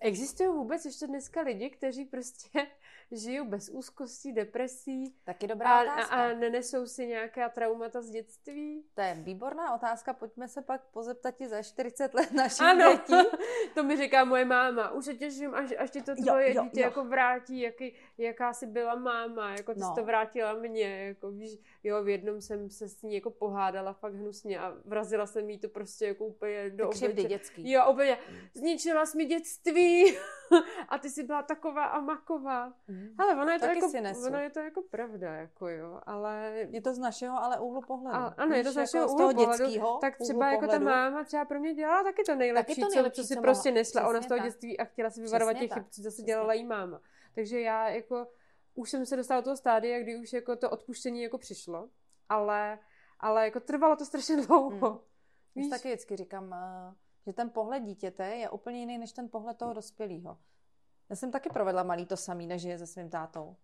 existují 0.00 0.48
vůbec 0.48 0.84
ještě 0.84 1.06
dneska 1.06 1.40
lidi, 1.40 1.70
kteří 1.70 2.04
prostě 2.04 2.66
žijou 3.10 3.44
bez 3.44 3.68
úzkostí, 3.68 4.32
depresí. 4.32 5.14
Taky 5.24 5.46
dobrá 5.46 5.78
a, 5.78 5.82
otázka. 5.82 6.16
A, 6.16 6.30
a 6.30 6.32
nenesou 6.32 6.86
si 6.86 7.06
nějaká 7.06 7.48
traumata 7.48 8.02
z 8.02 8.10
dětství? 8.10 8.84
To 8.94 9.00
je 9.00 9.14
výborná 9.14 9.74
otázka, 9.74 10.12
pojďme 10.12 10.48
se 10.48 10.62
pak 10.62 10.84
pozeptat 10.84 11.30
ti 11.30 11.48
za 11.48 11.62
40 11.62 12.14
let 12.14 12.32
našich 12.32 12.62
ano, 12.62 12.92
dětí. 12.92 13.28
to 13.74 13.82
mi 13.82 13.96
říká 13.96 14.24
moje 14.24 14.44
máma. 14.44 14.90
Už 14.90 15.04
se 15.04 15.14
těším, 15.14 15.54
až, 15.54 15.74
až 15.78 15.90
ti 15.90 16.02
to 16.02 16.14
tvoje 16.14 16.48
jo, 16.48 16.54
jo, 16.56 16.64
dítě 16.64 16.80
jo. 16.80 16.84
jako 16.84 17.04
vrátí, 17.04 17.60
jaký, 17.60 17.94
jaká 18.18 18.52
jsi 18.52 18.66
byla 18.66 18.94
máma, 18.94 19.50
jako 19.50 19.74
ty 19.74 19.80
no. 19.80 19.88
jsi 19.88 19.94
to 20.00 20.04
vrátila 20.04 20.52
mě. 20.52 21.06
Jako, 21.06 21.30
víš, 21.30 21.58
jo, 21.84 22.02
v 22.02 22.08
jednom 22.08 22.40
jsem 22.40 22.70
se 22.70 22.88
s 22.88 23.02
ní 23.02 23.14
jako 23.14 23.30
pohádala 23.30 23.92
fakt 23.92 24.14
hnusně 24.14 24.58
a 24.58 24.76
vrazila 24.84 25.26
jsem 25.26 25.50
jí 25.50 25.58
to 25.58 25.68
prostě 25.68 26.06
jako 26.06 26.26
úplně 26.26 26.70
do 26.70 26.88
obliče. 26.88 27.28
dětský. 27.28 27.70
Jo, 27.70 27.90
úplně. 27.90 28.18
Zničila 28.54 29.06
jsi 29.06 29.16
mi 29.16 29.24
dětství 29.24 30.16
a 30.88 30.98
ty 30.98 31.10
jsi 31.10 31.22
byla 31.22 31.42
taková 31.42 31.84
a 31.84 32.00
maková. 32.00 32.72
Mm. 32.88 32.97
Ale 33.18 33.42
ono 33.42 33.50
je, 33.50 33.58
to 33.58 33.66
jako, 33.66 33.90
ono 34.26 34.38
je 34.38 34.50
to 34.50 34.60
jako 34.60 34.82
pravda, 34.82 35.34
jako 35.34 35.68
jo, 35.68 36.00
ale... 36.06 36.52
Je 36.70 36.82
to 36.82 36.94
z 36.94 36.98
našeho 36.98 37.42
ale 37.42 37.60
úhlu 37.60 37.80
pohledu. 37.80 38.16
A, 38.16 38.26
ano, 38.26 38.54
je 38.54 38.64
to 38.64 38.72
z 38.72 38.76
našeho 38.76 39.02
jako 39.02 39.14
úhlu 39.14 39.34
pohledu. 39.34 39.64
Dětskýho, 39.64 39.98
tak 40.00 40.16
třeba 40.16 40.50
jako 40.50 40.60
pohledu. 40.60 40.84
ta 40.84 40.90
máma 40.90 41.24
třeba 41.24 41.44
pro 41.44 41.60
mě 41.60 41.74
dělala 41.74 42.02
taky 42.02 42.22
to 42.24 42.34
nejlepší, 42.34 42.74
taky 42.74 42.80
to 42.80 42.94
nejlepší 42.94 43.22
co, 43.22 43.28
co 43.28 43.34
si 43.34 43.40
prostě 43.40 43.70
nesla 43.70 44.08
ona 44.08 44.22
z 44.22 44.26
toho 44.26 44.40
dětství 44.40 44.80
a 44.80 44.84
chtěla 44.84 45.10
si 45.10 45.20
vyvarovat 45.20 45.58
těch 45.58 45.72
chyb, 45.72 45.84
co 45.90 46.02
zase 46.02 46.22
dělala 46.22 46.52
jí 46.52 46.64
máma. 46.64 47.00
Takže 47.34 47.60
já 47.60 47.88
jako 47.88 48.26
už 48.74 48.90
jsem 48.90 49.06
se 49.06 49.16
dostala 49.16 49.40
do 49.40 49.44
toho 49.44 49.56
stádia, 49.56 50.00
kdy 50.00 50.16
už 50.16 50.32
jako 50.32 50.56
to 50.56 50.70
odpuštění 50.70 51.22
jako 51.22 51.38
přišlo, 51.38 51.88
ale, 52.28 52.78
ale 53.20 53.44
jako 53.44 53.60
trvalo 53.60 53.96
to 53.96 54.04
strašně 54.04 54.36
dlouho. 54.46 54.88
Hmm. 54.88 54.98
Víš? 55.54 55.70
taky 55.70 55.88
vždycky 55.88 56.16
říkám, 56.16 56.44
uh 56.44 56.94
že 57.28 57.32
ten 57.32 57.50
pohled 57.50 57.82
dítěte 57.82 58.26
je 58.26 58.50
úplně 58.50 58.80
jiný 58.80 58.98
než 58.98 59.12
ten 59.12 59.28
pohled 59.28 59.56
toho 59.56 59.72
dospělého. 59.72 60.38
Já 61.10 61.16
jsem 61.16 61.30
taky 61.30 61.48
provedla 61.48 61.82
malý 61.82 62.06
to 62.06 62.16
samý, 62.16 62.46
než 62.46 62.62
je 62.62 62.78
se 62.78 62.86
svým 62.86 63.10
tátou. 63.10 63.56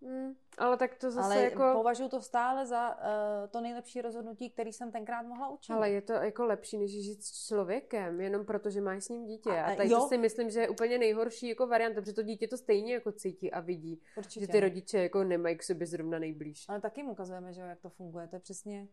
Mm, 0.00 0.34
ale 0.58 0.76
tak 0.76 0.94
to 0.94 1.10
zase 1.10 1.26
ale 1.26 1.42
jako... 1.42 1.70
považuji 1.72 2.08
to 2.08 2.20
stále 2.20 2.66
za 2.66 2.96
uh, 2.96 3.50
to 3.50 3.60
nejlepší 3.60 4.00
rozhodnutí, 4.00 4.50
který 4.50 4.72
jsem 4.72 4.92
tenkrát 4.92 5.22
mohla 5.22 5.48
učit. 5.48 5.72
Ale 5.72 5.90
je 5.90 6.02
to 6.02 6.12
jako 6.12 6.44
lepší, 6.44 6.78
než 6.78 6.90
žít 6.90 7.24
s 7.24 7.46
člověkem, 7.46 8.20
jenom 8.20 8.46
proto, 8.46 8.70
že 8.70 8.80
máš 8.80 9.04
s 9.04 9.08
ním 9.08 9.26
dítě. 9.26 9.50
A, 9.50 9.64
a 9.64 9.76
tady 9.76 9.88
to 9.88 10.08
si 10.08 10.18
myslím, 10.18 10.50
že 10.50 10.60
je 10.60 10.68
úplně 10.68 10.98
nejhorší 10.98 11.48
jako 11.48 11.66
varianta, 11.66 12.00
protože 12.00 12.12
to 12.12 12.22
dítě 12.22 12.48
to 12.48 12.56
stejně 12.56 12.94
jako 12.94 13.12
cítí 13.12 13.52
a 13.52 13.60
vidí. 13.60 14.02
Určitě. 14.16 14.46
Že 14.46 14.52
ty 14.52 14.60
rodiče 14.60 14.98
jako 14.98 15.24
nemají 15.24 15.56
k 15.56 15.62
sobě 15.62 15.86
zrovna 15.86 16.18
nejblíž. 16.18 16.64
Ale 16.68 16.80
taky 16.80 17.02
mu 17.02 17.12
ukazujeme, 17.12 17.52
že 17.52 17.60
jak 17.60 17.80
to 17.80 17.90
funguje. 17.90 18.28
To 18.28 18.36
je 18.36 18.40
přesně 18.40 18.88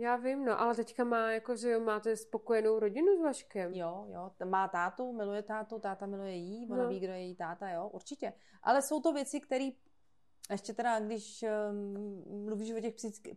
já 0.00 0.16
vím, 0.16 0.44
no, 0.44 0.60
ale 0.60 0.74
teďka 0.74 1.04
má, 1.04 1.32
jako, 1.32 1.56
že 1.56 1.70
jo, 1.70 1.80
máte 1.80 2.16
spokojenou 2.16 2.78
rodinu 2.78 3.16
s 3.16 3.22
Vaškem. 3.22 3.74
Jo, 3.74 4.06
jo, 4.08 4.30
má 4.44 4.68
tátu, 4.68 5.12
miluje 5.12 5.42
tátu, 5.42 5.78
táta 5.78 6.06
miluje 6.06 6.34
jí, 6.34 6.68
ona 6.70 6.82
no. 6.82 6.88
ví, 6.88 7.00
kdo 7.00 7.12
je 7.12 7.18
její 7.18 7.36
táta, 7.36 7.70
jo, 7.70 7.88
určitě. 7.88 8.32
Ale 8.62 8.82
jsou 8.82 9.00
to 9.00 9.12
věci, 9.12 9.40
které 9.40 9.68
ještě 10.50 10.74
teda, 10.74 11.00
když 11.00 11.44
um, 11.70 12.44
mluvíš 12.44 12.72
o 12.72 12.80
těch 12.80 12.94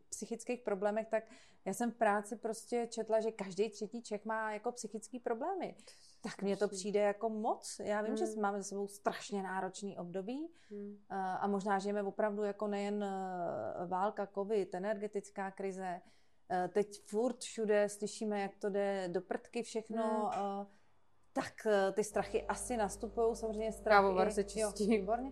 psychických 0.09 0.61
problémech, 0.61 1.07
tak 1.07 1.23
já 1.65 1.73
jsem 1.73 1.91
v 1.91 1.95
práci 1.95 2.35
prostě 2.35 2.87
četla, 2.89 3.19
že 3.19 3.31
každý 3.31 3.69
třetí 3.69 4.01
Čech 4.01 4.25
má 4.25 4.51
jako 4.53 4.71
psychické 4.71 5.19
problémy. 5.19 5.75
Tak 6.21 6.41
mně 6.41 6.57
to 6.57 6.67
přijde 6.67 6.99
jako 6.99 7.29
moc. 7.29 7.81
Já 7.83 8.01
vím, 8.01 8.15
hmm. 8.15 8.17
že 8.17 8.39
máme 8.41 8.57
za 8.57 8.63
sebou 8.63 8.87
strašně 8.87 9.43
náročný 9.43 9.97
období 9.97 10.47
hmm. 10.69 10.97
a 11.09 11.47
možná 11.47 11.79
žijeme 11.79 12.03
opravdu 12.03 12.43
jako 12.43 12.67
nejen 12.67 13.03
eh, 13.03 13.87
válka, 13.87 14.27
covid, 14.27 14.75
energetická 14.75 15.51
krize, 15.51 16.01
Eh, 16.05 16.22
teď 16.69 17.01
furt 17.05 17.39
všude 17.39 17.89
slyšíme, 17.89 18.41
jak 18.41 18.55
to 18.55 18.69
jde 18.69 19.07
do 19.07 19.21
prdky 19.21 19.63
všechno, 19.63 20.31
hmm. 20.35 20.65
tak 21.33 21.53
eh, 21.65 21.91
ty 21.91 22.03
strachy 22.03 22.43
asi 22.43 22.77
nastupují, 22.77 23.35
samozřejmě 23.35 23.71
strachy. 23.71 23.95
Kávovar 23.95 24.31
se 24.31 24.43
čistí. 24.43 24.83
Jo, 24.83 24.99
výborně. 24.99 25.31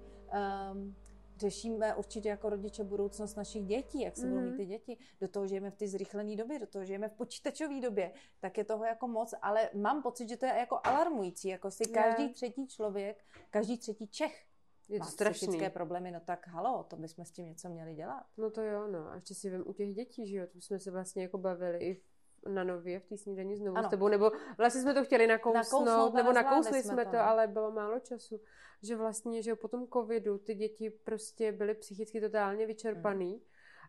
Um, 0.72 0.96
řešíme 1.38 1.96
určitě 1.96 2.30
jako 2.30 2.50
rodiče 2.50 2.84
budoucnost 2.84 3.36
našich 3.36 3.66
dětí, 3.66 4.02
jak 4.02 4.18
se 4.18 4.26
mm-hmm. 4.26 4.30
budou 4.30 4.42
mít 4.42 4.48
mhm. 4.48 4.58
ty 4.58 4.66
děti. 4.66 4.98
Do 5.22 5.28
toho 5.28 5.48
žijeme 5.48 5.72
v 5.72 5.76
té 5.76 5.88
zrychlené 5.88 6.36
době, 6.36 6.60
do 6.60 6.68
toho 6.68 6.86
žijeme 6.86 7.10
v 7.10 7.14
počítačové 7.14 7.82
době, 7.82 8.14
tak 8.40 8.58
je 8.58 8.64
toho 8.64 8.86
jako 8.86 9.08
moc, 9.08 9.34
ale 9.42 9.70
mám 9.74 10.04
pocit, 10.04 10.30
že 10.30 10.38
to 10.38 10.46
je 10.46 10.54
jako 10.54 10.80
alarmující, 10.84 11.48
jako 11.48 11.72
si 11.72 11.86
každý 11.86 12.34
třetí 12.34 12.68
člověk, 12.68 13.26
každý 13.50 13.78
třetí 13.78 14.08
Čech 14.08 14.46
je 14.92 15.00
to 15.00 15.06
strašný. 15.06 15.48
psychické 15.48 15.70
problémy, 15.70 16.12
no 16.12 16.20
tak 16.20 16.48
halo, 16.48 16.84
to 16.84 16.96
bychom 16.96 17.26
s 17.26 17.32
tím 17.32 17.46
něco 17.46 17.70
měli 17.70 17.96
dělat. 17.96 18.24
No 18.38 18.50
to 18.50 18.62
jo, 18.62 18.88
no. 18.88 19.10
A 19.12 19.16
ještě 19.16 19.34
si 19.36 19.50
vím 19.50 19.64
u 19.66 19.74
těch 19.74 19.94
dětí, 19.94 20.28
že 20.28 20.38
jo, 20.38 20.48
to 20.48 20.62
jsme 20.62 20.80
se 20.80 20.92
vlastně 20.92 21.24
jako 21.24 21.38
bavili 21.38 21.78
i 21.78 22.02
na 22.50 22.64
nově 22.64 23.00
v 23.00 23.06
té 23.06 23.18
snídaní 23.18 23.56
znovu 23.58 23.78
ano. 23.78 23.88
s 23.88 23.90
tebou, 23.90 24.08
nebo 24.08 24.32
vlastně 24.58 24.82
jsme 24.82 24.94
to 24.94 25.04
chtěli 25.04 25.28
nakousnout, 25.28 25.86
nakousnout 25.86 26.14
nebo 26.14 26.32
nakousli 26.34 26.84
jsme 26.84 27.06
to, 27.06 27.12
to, 27.12 27.18
ale 27.18 27.48
bylo 27.48 27.72
málo 27.72 28.00
času. 28.00 28.42
Že 28.84 28.96
vlastně, 28.96 29.44
že 29.44 29.56
po 29.56 29.68
tom 29.68 29.88
covidu 29.88 30.38
ty 30.38 30.56
děti 30.56 30.90
prostě 30.90 31.52
byly 31.52 31.74
psychicky 31.74 32.22
totálně 32.22 32.68
vyčerpaný. 32.68 33.32
Hmm 33.32 33.42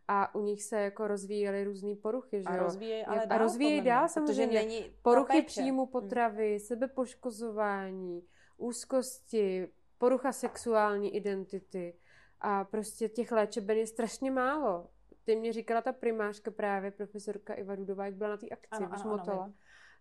a 0.09 0.35
u 0.35 0.41
nich 0.41 0.62
se 0.62 0.81
jako 0.81 1.09
rozvíjely 1.09 1.65
různé 1.65 1.95
poruchy, 1.97 2.43
že 2.43 2.49
a 2.49 2.57
jo? 2.57 2.62
Rozvíjej, 2.62 3.05
ale 3.09 3.27
dál, 3.27 3.38
a 3.38 3.38
rozvíjejí 3.38 3.81
dál 3.81 4.09
samozřejmě. 4.09 4.59
Není 4.59 4.97
poruchy 5.03 5.43
příjmu 5.43 5.87
potravy, 5.87 6.51
hmm. 6.51 6.59
sebepoškozování, 6.59 8.27
úzkosti, 8.57 9.69
porucha 10.03 10.33
sexuální 10.33 11.17
identity 11.17 11.95
a 12.41 12.65
prostě 12.65 13.09
těch 13.09 13.33
léčeben 13.33 13.79
je 13.79 13.87
strašně 13.87 14.31
málo. 14.31 14.88
Ty 15.25 15.37
mě 15.37 15.53
říkala 15.53 15.81
ta 15.81 15.93
primářka 15.93 16.51
právě, 16.51 16.91
profesorka 16.91 17.55
Iva 17.55 17.75
Dudová, 17.75 18.07
jak 18.07 18.15
byla 18.15 18.31
na 18.31 18.37
té 18.37 18.49
akci, 18.49 18.85
ano, 18.85 18.88
ano, 18.93 19.11
motala, 19.11 19.45
ano, 19.45 19.55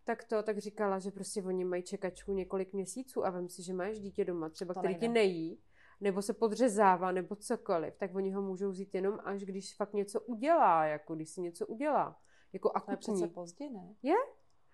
tak 0.04 0.24
to 0.24 0.44
tak 0.44 0.58
říkala, 0.58 1.00
že 1.00 1.12
prostě 1.12 1.44
oni 1.44 1.66
mají 1.66 1.84
čekačku 1.84 2.34
několik 2.34 2.74
měsíců 2.74 3.26
a 3.26 3.30
vem 3.30 3.50
si, 3.50 3.64
že 3.64 3.74
máš 3.74 4.00
dítě 4.00 4.26
doma, 4.26 4.50
třeba 4.50 4.74
to 4.74 4.80
který 4.80 4.94
nejde. 4.94 5.08
ti 5.08 5.14
nejí, 5.14 5.60
nebo 6.00 6.22
se 6.22 6.34
podřezává, 6.34 7.12
nebo 7.12 7.36
cokoliv, 7.36 7.94
tak 7.98 8.16
oni 8.16 8.32
ho 8.32 8.42
můžou 8.42 8.70
vzít 8.70 8.96
jenom 8.96 9.20
až 9.24 9.46
když 9.46 9.76
fakt 9.76 9.94
něco 9.94 10.22
udělá, 10.22 10.86
jako 10.86 11.16
když 11.16 11.30
si 11.30 11.42
něco 11.42 11.68
udělá. 11.68 12.20
Jako 12.54 12.72
akutní. 12.72 13.06
To 13.06 13.12
je 13.12 13.18
přece 13.18 13.34
pozdě, 13.34 13.70
ne? 13.70 13.96
Je? 14.04 14.16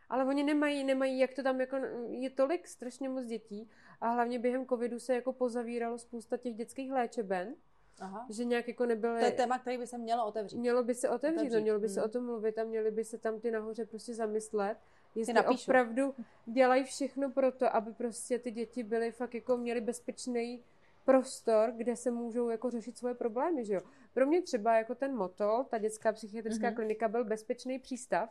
ale 0.09 0.25
oni 0.25 0.43
nemají, 0.43 0.83
nemají, 0.83 1.19
jak 1.19 1.33
to 1.33 1.43
tam 1.43 1.61
jako, 1.61 1.75
je 2.09 2.29
tolik 2.29 2.67
strašně 2.67 3.09
moc 3.09 3.25
dětí 3.25 3.69
a 4.01 4.09
hlavně 4.09 4.39
během 4.39 4.65
covidu 4.65 4.99
se 4.99 5.15
jako 5.15 5.33
pozavíralo 5.33 5.97
spousta 5.97 6.37
těch 6.37 6.55
dětských 6.55 6.91
léčeben, 6.91 7.55
Aha. 7.99 8.25
že 8.29 8.45
nějak 8.45 8.67
jako 8.67 8.85
nebyly... 8.85 9.19
To 9.19 9.25
je 9.25 9.31
téma, 9.31 9.59
který 9.59 9.77
by 9.77 9.87
se 9.87 9.97
mělo 9.97 10.25
otevřít. 10.25 10.57
Mělo 10.57 10.83
by 10.83 10.95
se 10.95 11.09
otevřít, 11.09 11.37
otevřít. 11.37 11.55
No, 11.55 11.61
mělo 11.61 11.79
by 11.79 11.87
hmm. 11.87 11.93
se 11.93 12.03
o 12.03 12.07
tom 12.07 12.25
mluvit 12.25 12.57
a 12.57 12.63
měli 12.63 12.91
by 12.91 13.03
se 13.03 13.17
tam 13.17 13.39
ty 13.39 13.51
nahoře 13.51 13.85
prostě 13.85 14.13
zamyslet, 14.13 14.77
jestli 15.15 15.45
opravdu 15.45 16.15
dělají 16.45 16.83
všechno 16.83 17.31
pro 17.31 17.51
to, 17.51 17.75
aby 17.75 17.93
prostě 17.93 18.39
ty 18.39 18.51
děti 18.51 18.83
byly 18.83 19.11
fakt 19.11 19.35
jako 19.35 19.57
měly 19.57 19.81
bezpečný 19.81 20.63
prostor, 21.05 21.71
kde 21.71 21.95
se 21.95 22.11
můžou 22.11 22.49
jako 22.49 22.69
řešit 22.69 22.97
svoje 22.97 23.15
problémy, 23.15 23.65
že 23.65 23.73
jo. 23.73 23.81
Pro 24.13 24.25
mě 24.25 24.41
třeba 24.41 24.77
jako 24.77 24.95
ten 24.95 25.15
motol, 25.15 25.63
ta 25.63 25.77
dětská 25.77 26.11
psychiatrická 26.11 26.69
mm-hmm. 26.69 26.75
klinika 26.75 27.07
byl 27.07 27.25
bezpečný 27.25 27.79
přístav, 27.79 28.29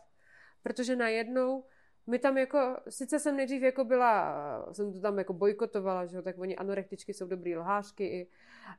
protože 0.62 0.96
najednou 0.96 1.64
my 2.06 2.18
tam 2.18 2.38
jako, 2.38 2.76
sice 2.88 3.18
jsem 3.18 3.36
nejdřív 3.36 3.62
jako 3.62 3.84
byla, 3.84 4.68
jsem 4.72 4.92
to 4.92 5.00
tam 5.00 5.18
jako 5.18 5.32
bojkotovala, 5.32 6.06
že 6.06 6.16
jo, 6.16 6.22
tak 6.22 6.38
oni 6.38 6.56
anorektičky 6.56 7.14
jsou 7.14 7.26
dobrý 7.26 7.56
lhářky, 7.56 8.04
i, 8.04 8.28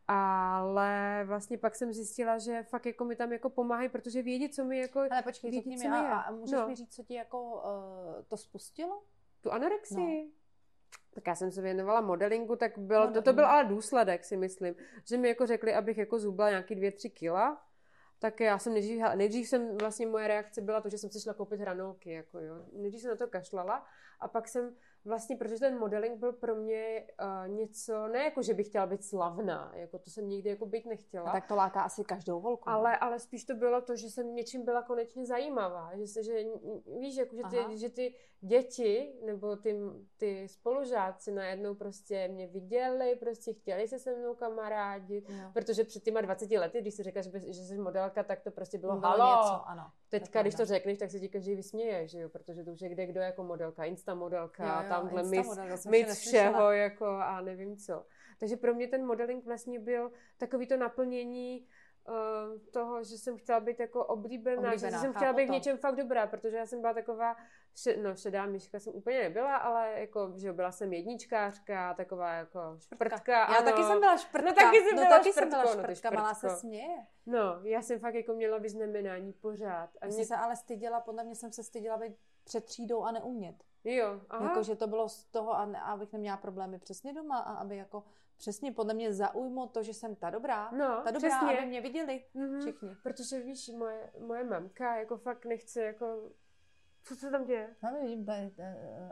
ale 0.07 1.23
vlastně 1.25 1.57
pak 1.57 1.75
jsem 1.75 1.93
zjistila, 1.93 2.37
že 2.37 2.63
fakt 2.63 2.85
jako 2.85 3.05
mi 3.05 3.15
tam 3.15 3.31
jako 3.31 3.49
pomáhají, 3.49 3.89
protože 3.89 4.21
vědí, 4.21 4.49
co 4.49 4.65
mi 4.65 4.79
jako... 4.79 4.99
Ale 4.99 5.23
počkej, 5.23 5.51
vědí, 5.51 5.77
řekni 5.77 5.89
mi, 5.89 5.97
a, 5.97 6.19
a 6.19 6.31
můžeš 6.31 6.59
no. 6.59 6.67
mi 6.67 6.75
říct, 6.75 6.95
co 6.95 7.03
ti 7.03 7.13
jako 7.13 7.43
uh, 7.43 8.23
to 8.27 8.37
spustilo? 8.37 9.03
Tu 9.41 9.51
anorexii? 9.51 10.25
No. 10.25 10.31
Tak 11.13 11.27
já 11.27 11.35
jsem 11.35 11.51
se 11.51 11.61
věnovala 11.61 12.01
modelingu, 12.01 12.55
tak 12.55 12.77
bylo, 12.77 13.11
to, 13.11 13.21
to 13.21 13.33
byl 13.33 13.45
ale 13.45 13.63
důsledek, 13.63 14.25
si 14.25 14.37
myslím, 14.37 14.75
že 15.05 15.17
mi 15.17 15.27
jako 15.27 15.45
řekli, 15.45 15.73
abych 15.73 15.97
jako 15.97 16.19
zubla 16.19 16.49
nějaký 16.49 16.75
dvě, 16.75 16.91
tři 16.91 17.09
kila, 17.09 17.66
tak 18.19 18.39
já 18.39 18.59
jsem 18.59 18.73
nejdřív, 18.73 19.01
nejdřív 19.15 19.47
jsem, 19.47 19.77
vlastně 19.77 20.07
moje 20.07 20.27
reakce 20.27 20.61
byla 20.61 20.81
to, 20.81 20.89
že 20.89 20.97
jsem 20.97 21.09
si 21.09 21.21
šla 21.21 21.33
koupit 21.33 21.59
hranolky, 21.59 22.11
jako 22.11 22.39
jo. 22.39 22.65
Nejdřív 22.73 23.01
jsem 23.01 23.09
na 23.09 23.15
to 23.15 23.27
kašlala 23.27 23.85
a 24.19 24.27
pak 24.27 24.47
jsem 24.47 24.75
vlastně, 25.07 25.35
protože 25.35 25.59
ten 25.59 25.79
modeling 25.79 26.19
byl 26.19 26.33
pro 26.33 26.55
mě 26.55 27.07
uh, 27.21 27.55
něco, 27.55 28.07
ne 28.07 28.23
jako, 28.23 28.41
že 28.41 28.53
bych 28.53 28.67
chtěla 28.67 28.85
být 28.85 29.03
slavná, 29.03 29.71
jako 29.75 29.99
to 29.99 30.09
jsem 30.09 30.29
nikdy 30.29 30.49
jako 30.49 30.65
být 30.65 30.85
nechtěla. 30.85 31.29
A 31.29 31.33
tak 31.33 31.47
to 31.47 31.55
láká 31.55 31.81
asi 31.81 32.03
každou 32.03 32.39
volku. 32.39 32.69
Ale, 32.69 32.97
ale 32.97 33.19
spíš 33.19 33.43
to 33.43 33.55
bylo 33.55 33.81
to, 33.81 33.95
že 33.95 34.09
jsem 34.09 34.35
něčím 34.35 34.65
byla 34.65 34.81
konečně 34.81 35.25
zajímavá, 35.25 35.91
že 35.95 36.07
se, 36.07 36.23
že 36.23 36.43
víš, 36.99 37.15
jako, 37.15 37.35
že, 37.35 37.43
ty, 37.43 37.77
že 37.77 37.89
ty 37.89 38.13
děti 38.41 39.13
nebo 39.25 39.55
ty, 39.55 39.75
ty 40.17 40.47
spolužáci 40.47 41.31
najednou 41.31 41.75
prostě 41.75 42.27
mě 42.27 42.47
viděli, 42.47 43.15
prostě 43.15 43.53
chtěli 43.53 43.87
se 43.87 43.99
se 43.99 44.15
mnou 44.15 44.35
kamarádit, 44.35 45.29
jo. 45.29 45.49
protože 45.53 45.83
před 45.83 46.03
těma 46.03 46.21
20 46.21 46.51
lety, 46.51 46.81
když 46.81 46.93
si 46.93 47.03
řekla, 47.03 47.21
že, 47.21 47.31
že 47.39 47.63
jsi 47.63 47.77
modelka, 47.77 48.23
tak 48.23 48.41
to 48.41 48.51
prostě 48.51 48.77
bylo, 48.77 48.97
bylo 48.97 49.11
halo. 49.11 49.43
Něco, 49.43 49.69
ano. 49.69 49.91
Teďka, 50.09 50.41
když 50.41 50.55
to 50.55 50.65
řekneš, 50.65 50.97
tak 50.97 51.11
se 51.11 51.19
ti 51.19 51.29
každý 51.29 51.55
vysměje, 51.55 52.07
že 52.07 52.19
jo, 52.19 52.29
protože 52.29 52.63
to 52.63 52.71
už 52.71 52.81
je 52.81 52.89
kde 52.89 53.05
kdo 53.05 53.21
jako 53.21 53.43
modelka, 53.43 53.85
insta 53.85 54.15
modelka, 54.15 54.63
jo, 54.63 54.83
jo, 54.83 54.89
tamhle 55.01 55.23
mis, 55.89 56.19
všeho, 56.19 56.71
jako 56.71 57.05
a 57.05 57.41
nevím 57.41 57.77
co. 57.77 58.05
Takže 58.39 58.57
pro 58.57 58.73
mě 58.73 58.87
ten 58.87 59.05
modeling 59.05 59.45
vlastně 59.45 59.79
byl 59.79 60.11
takový 60.37 60.67
to 60.67 60.77
naplnění 60.77 61.67
uh, 62.09 62.15
toho, 62.71 63.03
že 63.03 63.17
jsem 63.17 63.37
chtěla 63.37 63.59
být 63.59 63.79
jako 63.79 64.05
oblíbená, 64.05 64.57
oblíbená 64.57 64.97
že 64.97 64.97
jsem 64.97 65.13
chtěla 65.13 65.33
být 65.33 65.45
v 65.45 65.51
něčem 65.51 65.77
fakt 65.77 65.95
dobrá, 65.95 66.27
protože 66.27 66.57
já 66.57 66.65
jsem 66.65 66.81
byla 66.81 66.93
taková, 66.93 67.35
še, 67.75 67.97
no 67.97 68.15
šedá 68.15 68.45
myška 68.45 68.79
jsem 68.79 68.93
úplně 68.93 69.19
nebyla, 69.19 69.55
ale 69.55 69.99
jako, 69.99 70.33
že 70.35 70.53
byla 70.53 70.71
jsem 70.71 70.93
jedničkářka, 70.93 71.93
taková 71.93 72.33
jako 72.33 72.59
šprtka. 72.79 73.33
Já 73.33 73.45
ano. 73.45 73.71
taky 73.71 73.83
jsem 73.83 73.99
byla 73.99 74.17
šprtka. 74.17 74.49
No 74.49 74.55
taky 74.55 74.77
jsem 74.77 74.95
no, 74.95 75.01
byla 75.03 75.17
taky 75.17 75.31
šprtko, 75.31 75.49
jsem 75.49 75.61
byla 75.61 75.73
šprtka, 75.73 76.09
no, 76.09 76.15
malá 76.15 76.33
se 76.33 76.49
směje. 76.49 76.97
No, 77.25 77.59
já 77.63 77.81
jsem 77.81 77.99
fakt 77.99 78.15
jako 78.15 78.33
měla 78.33 78.57
vyznamenání 78.57 79.33
pořád. 79.33 79.89
A 80.01 80.05
mě... 80.05 80.25
se 80.25 80.35
ale 80.35 80.55
styděla, 80.55 80.99
podle 80.99 81.23
mě 81.23 81.35
jsem 81.35 81.51
se 81.51 81.63
styděla 81.63 81.97
být 81.97 82.13
před 82.43 82.65
třídou 82.65 83.03
a 83.03 83.11
neumět. 83.11 83.66
Jo, 83.95 84.21
aha. 84.29 84.49
Jako, 84.49 84.63
že 84.63 84.75
to 84.75 84.87
bylo 84.87 85.09
z 85.09 85.23
toho, 85.23 85.53
a 85.53 85.65
ne, 85.65 85.81
abych 85.81 86.13
neměla 86.13 86.37
problémy 86.37 86.79
přesně 86.79 87.13
doma 87.13 87.37
a 87.37 87.53
aby 87.53 87.77
jako 87.77 88.03
přesně 88.37 88.71
podle 88.71 88.93
mě 88.93 89.13
zaujmo 89.13 89.67
to, 89.67 89.83
že 89.83 89.93
jsem 89.93 90.15
ta 90.15 90.29
dobrá, 90.29 90.71
no, 90.71 91.01
ta 91.03 91.11
dobrá, 91.11 91.29
přesně. 91.29 91.57
aby 91.57 91.67
mě 91.67 91.81
viděli 91.81 92.25
mm-hmm. 92.35 92.59
všichni. 92.61 92.95
Protože 93.03 93.39
víš, 93.39 93.69
moje, 93.69 94.11
moje 94.19 94.43
mamka 94.43 94.95
jako 94.95 95.17
fakt 95.17 95.45
nechce 95.45 95.83
jako 95.83 96.31
co 97.07 97.15
se 97.15 97.31
tam 97.31 97.45
děje? 97.45 97.75
Tam 97.81 98.01
vidím 98.01 98.25
tady, 98.25 98.53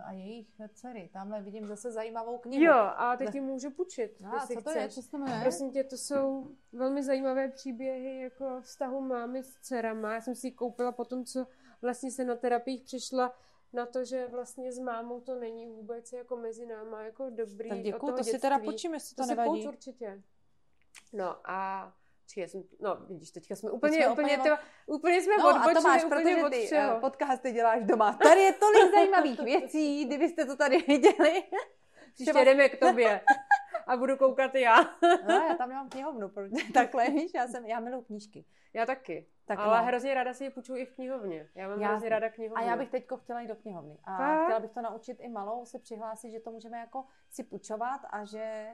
a 0.05 0.11
jejich 0.11 0.47
dcery. 0.73 1.09
Tamhle 1.13 1.41
vidím 1.41 1.65
zase 1.65 1.91
zajímavou 1.91 2.37
knihu. 2.37 2.63
Jo, 2.63 2.75
a 2.75 3.17
teď 3.17 3.31
ti 3.31 3.41
můžu 3.41 3.71
půjčit. 3.71 4.21
A 4.25 4.47
co 4.47 4.53
to 4.53 4.61
chceš. 4.61 4.81
je? 4.81 4.89
Co 4.89 5.09
to 5.11 5.17
jmenuje? 5.17 5.41
Prosím 5.41 5.71
tě, 5.71 5.83
to 5.83 5.97
jsou 5.97 6.51
velmi 6.73 7.03
zajímavé 7.03 7.49
příběhy 7.49 8.21
jako 8.21 8.61
vztahu 8.61 9.01
mámy 9.01 9.43
s 9.43 9.55
dcerama. 9.61 10.13
Já 10.13 10.21
jsem 10.21 10.35
si 10.35 10.47
ji 10.47 10.51
koupila 10.51 10.91
po 10.91 11.05
tom, 11.05 11.25
co 11.25 11.47
vlastně 11.81 12.11
se 12.11 12.25
na 12.25 12.35
terapiích 12.35 12.83
přišla 12.83 13.35
na 13.73 13.85
to, 13.85 14.05
že 14.05 14.27
vlastně 14.27 14.71
s 14.71 14.79
mámou 14.79 15.21
to 15.21 15.35
není 15.35 15.67
vůbec 15.67 16.13
jako 16.13 16.37
mezi 16.37 16.65
náma 16.65 17.03
jako 17.03 17.29
dobrý. 17.29 17.69
Tak 17.69 17.81
děkuju, 17.81 18.11
to 18.11 18.17
dětství. 18.17 18.33
si 18.33 18.39
teda 18.39 18.59
počím, 18.59 18.93
jestli 18.93 19.15
to, 19.15 19.23
to 19.23 19.27
nevadí. 19.27 19.63
To 19.63 19.69
určitě. 19.69 20.23
No 21.13 21.37
a 21.43 21.91
či 22.27 22.41
jsem, 22.41 22.63
no 22.79 22.95
vidíš, 22.95 23.31
teďka 23.31 23.55
jsme 23.55 23.71
úplně, 23.71 23.93
jsme 23.93 24.07
úplně, 24.09 24.37
úplně, 24.37 24.57
úplně 24.85 25.21
jsme 25.21 25.37
no, 25.37 25.49
odbočili, 25.49 25.71
a 25.71 25.81
to 25.81 25.81
máš, 25.81 26.03
úplně 26.03 26.35
protože 26.35 26.67
ty 26.67 26.77
uh, 26.77 26.99
podcasty 26.99 27.51
děláš 27.51 27.83
doma. 27.83 28.19
Tady 28.23 28.41
je 28.41 28.53
tolik 28.53 28.91
zajímavých 28.93 29.39
věcí, 29.39 30.05
kdybyste 30.05 30.45
to 30.45 30.55
tady 30.55 30.77
viděli. 30.87 31.43
Příště 32.13 32.45
jdeme 32.45 32.69
k 32.69 32.79
tobě 32.79 33.21
a 33.87 33.97
budu 33.97 34.17
koukat 34.17 34.55
já. 34.55 34.75
no, 35.27 35.33
já 35.33 35.55
tam 35.55 35.69
nemám 35.69 35.89
knihovnu, 35.89 36.29
protože 36.29 36.55
takhle, 36.73 37.09
víš, 37.09 37.31
já, 37.35 37.47
jsem, 37.47 37.65
já 37.65 37.79
miluji 37.79 38.03
knížky. 38.03 38.45
Já 38.73 38.85
taky. 38.85 39.27
Tak 39.45 39.59
ale 39.59 39.77
no. 39.77 39.85
hrozně 39.85 40.13
ráda 40.13 40.33
si 40.33 40.43
je 40.43 40.49
půjčuji 40.49 40.81
i 40.81 40.85
v 40.85 40.95
knihovně. 40.95 41.49
Já 41.55 41.67
mám 41.67 41.81
já, 41.81 41.87
hrozně 41.87 42.09
ráda 42.09 42.29
knihovnu. 42.29 42.63
A 42.63 42.65
já 42.65 42.77
bych 42.77 42.89
teďko 42.89 43.17
chtěla 43.17 43.41
jít 43.41 43.47
do 43.47 43.55
knihovny. 43.55 43.99
A 44.03 44.17
tak? 44.17 44.43
chtěla 44.43 44.59
bych 44.59 44.71
to 44.71 44.81
naučit 44.81 45.17
i 45.21 45.29
malou 45.29 45.65
se 45.65 45.79
přihlásit, 45.79 46.31
že 46.31 46.39
to 46.39 46.51
můžeme 46.51 46.79
jako 46.79 47.05
si 47.29 47.43
půjčovat 47.43 48.01
a 48.09 48.25
že 48.25 48.67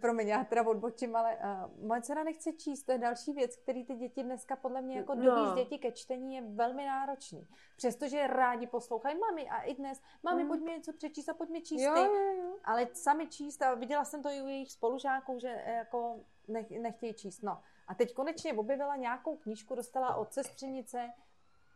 promiň, 0.00 0.28
já 0.28 0.44
teda 0.44 0.66
odbočím, 0.66 1.16
ale 1.16 1.36
uh, 1.36 1.86
moje 1.86 2.02
dcera 2.02 2.24
nechce 2.24 2.52
číst, 2.52 2.82
to 2.82 2.92
je 2.92 2.98
další 2.98 3.32
věc, 3.32 3.56
který 3.56 3.84
ty 3.84 3.94
děti 3.94 4.22
dneska 4.22 4.56
podle 4.56 4.82
mě 4.82 4.96
jako 4.96 5.14
no. 5.14 5.52
z 5.52 5.54
děti 5.54 5.78
ke 5.78 5.92
čtení 5.92 6.34
je 6.34 6.42
velmi 6.42 6.86
náročný. 6.86 7.48
Přestože 7.76 8.26
rádi 8.26 8.66
poslouchají 8.66 9.18
mami 9.18 9.48
a 9.48 9.62
i 9.62 9.74
dnes, 9.74 10.00
mami, 10.22 10.42
mm. 10.42 10.48
pojď 10.48 10.60
mi 10.60 10.70
něco 10.70 10.92
přečíst 10.92 11.28
a 11.28 11.34
pojď 11.34 11.50
mi 11.50 11.62
číst 11.62 11.82
jo, 11.82 11.96
jo, 11.96 12.14
jo. 12.14 12.56
Ale 12.64 12.88
sami 12.92 13.26
číst 13.26 13.62
a 13.62 13.74
viděla 13.74 14.04
jsem 14.04 14.22
to 14.22 14.28
i 14.28 14.42
u 14.42 14.46
jejich 14.46 14.72
spolužáků, 14.72 15.38
že 15.38 15.48
eh, 15.48 15.72
jako 15.72 16.20
nech, 16.48 16.70
nechtějí 16.70 17.14
číst. 17.14 17.42
No. 17.42 17.62
A 17.88 17.94
teď 17.94 18.14
konečně 18.14 18.54
objevila 18.54 18.96
nějakou 18.96 19.36
knížku, 19.36 19.74
dostala 19.74 20.14
od 20.14 20.32
sestřenice 20.32 21.10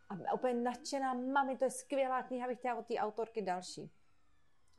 a 0.09 0.33
úplně 0.33 0.53
nadšená, 0.53 1.13
mami, 1.13 1.57
to 1.57 1.63
je 1.63 1.71
skvělá 1.71 2.23
kniha, 2.23 2.47
bych 2.47 2.57
chtěla 2.57 2.75
od 2.75 2.87
té 2.87 2.95
autorky 2.95 3.41
další. 3.41 3.91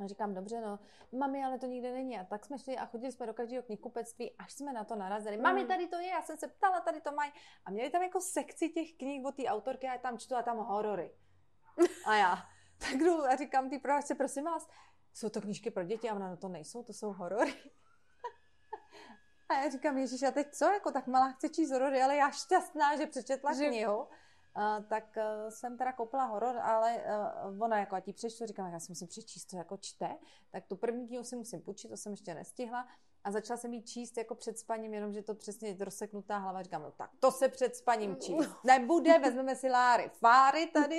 A 0.00 0.06
říkám, 0.06 0.34
dobře, 0.34 0.60
no, 0.60 0.78
mami, 1.12 1.44
ale 1.44 1.58
to 1.58 1.66
nikde 1.66 1.92
není. 1.92 2.18
A 2.18 2.24
tak 2.24 2.44
jsme 2.44 2.58
šli 2.58 2.76
a 2.76 2.86
chodili 2.86 3.12
jsme 3.12 3.26
do 3.26 3.34
každého 3.34 3.62
knihkupectví, 3.62 4.36
až 4.38 4.52
jsme 4.52 4.72
na 4.72 4.84
to 4.84 4.96
narazili. 4.96 5.36
Mm. 5.36 5.42
Mami, 5.42 5.66
tady 5.66 5.88
to 5.88 5.96
je, 5.98 6.06
já 6.06 6.22
jsem 6.22 6.36
se 6.36 6.48
ptala, 6.48 6.80
tady 6.80 7.00
to 7.00 7.12
mají. 7.12 7.32
A 7.64 7.70
měli 7.70 7.90
tam 7.90 8.02
jako 8.02 8.20
sekci 8.20 8.68
těch 8.68 8.92
knih 8.96 9.26
od 9.26 9.34
té 9.34 9.44
autorky 9.44 9.88
a 9.88 9.92
já 9.92 9.98
tam 9.98 10.18
čtu 10.18 10.36
a 10.36 10.42
tam 10.42 10.56
horory. 10.56 11.14
A 12.04 12.14
já, 12.14 12.36
tak 12.78 12.98
jdu 12.98 13.24
a 13.24 13.36
říkám 13.36 13.70
ty 13.70 13.78
proč 13.78 14.04
prosím 14.16 14.44
vás, 14.44 14.68
jsou 15.14 15.28
to 15.28 15.40
knížky 15.40 15.70
pro 15.70 15.84
děti 15.84 16.10
a 16.10 16.14
ona, 16.14 16.30
no 16.30 16.36
to 16.36 16.48
nejsou, 16.48 16.82
to 16.82 16.92
jsou 16.92 17.12
horory. 17.12 17.54
a 19.48 19.54
já 19.54 19.70
říkám, 19.70 19.98
Ježíš, 19.98 20.22
a 20.22 20.30
teď 20.30 20.54
co, 20.54 20.64
jako 20.64 20.90
tak 20.90 21.06
malá 21.06 21.30
chce 21.30 21.48
číst 21.48 21.70
horory, 21.70 22.02
ale 22.02 22.16
já 22.16 22.30
šťastná, 22.30 22.96
že 22.96 23.06
přečetla 23.06 23.52
že... 23.52 23.68
knihu 23.68 24.08
tak 24.88 25.16
uh, 25.16 25.50
jsem 25.50 25.78
teda 25.78 25.92
koupila 25.92 26.24
horor, 26.24 26.56
ale 26.56 27.04
uh, 27.46 27.62
ona 27.62 27.78
jako 27.78 27.96
a 27.96 28.00
ti 28.00 28.12
přečtu, 28.12 28.46
říkám, 28.46 28.72
já 28.72 28.80
si 28.80 28.92
musím 28.92 29.08
přečíst, 29.08 29.44
to 29.44 29.56
jako 29.56 29.76
čte, 29.76 30.16
tak 30.50 30.66
tu 30.66 30.76
první 30.76 31.06
knihu 31.06 31.24
si 31.24 31.36
musím 31.36 31.60
půjčit, 31.60 31.88
to 31.90 31.96
jsem 31.96 32.12
ještě 32.12 32.34
nestihla. 32.34 32.88
A 33.24 33.30
začala 33.30 33.56
jsem 33.56 33.72
jí 33.72 33.82
číst 33.82 34.16
jako 34.16 34.34
před 34.34 34.58
spaním, 34.58 34.94
jenomže 34.94 35.22
to 35.22 35.34
přesně 35.34 35.76
rozseknutá 35.80 36.38
hlava, 36.38 36.62
říkám, 36.62 36.82
no 36.82 36.90
tak 36.90 37.10
to 37.20 37.30
se 37.30 37.48
před 37.48 37.76
spaním 37.76 38.16
číst. 38.16 38.50
Nebude, 38.64 39.18
vezmeme 39.18 39.56
si 39.56 39.70
Láry 39.70 40.10
Fáry 40.14 40.66
tady 40.66 40.98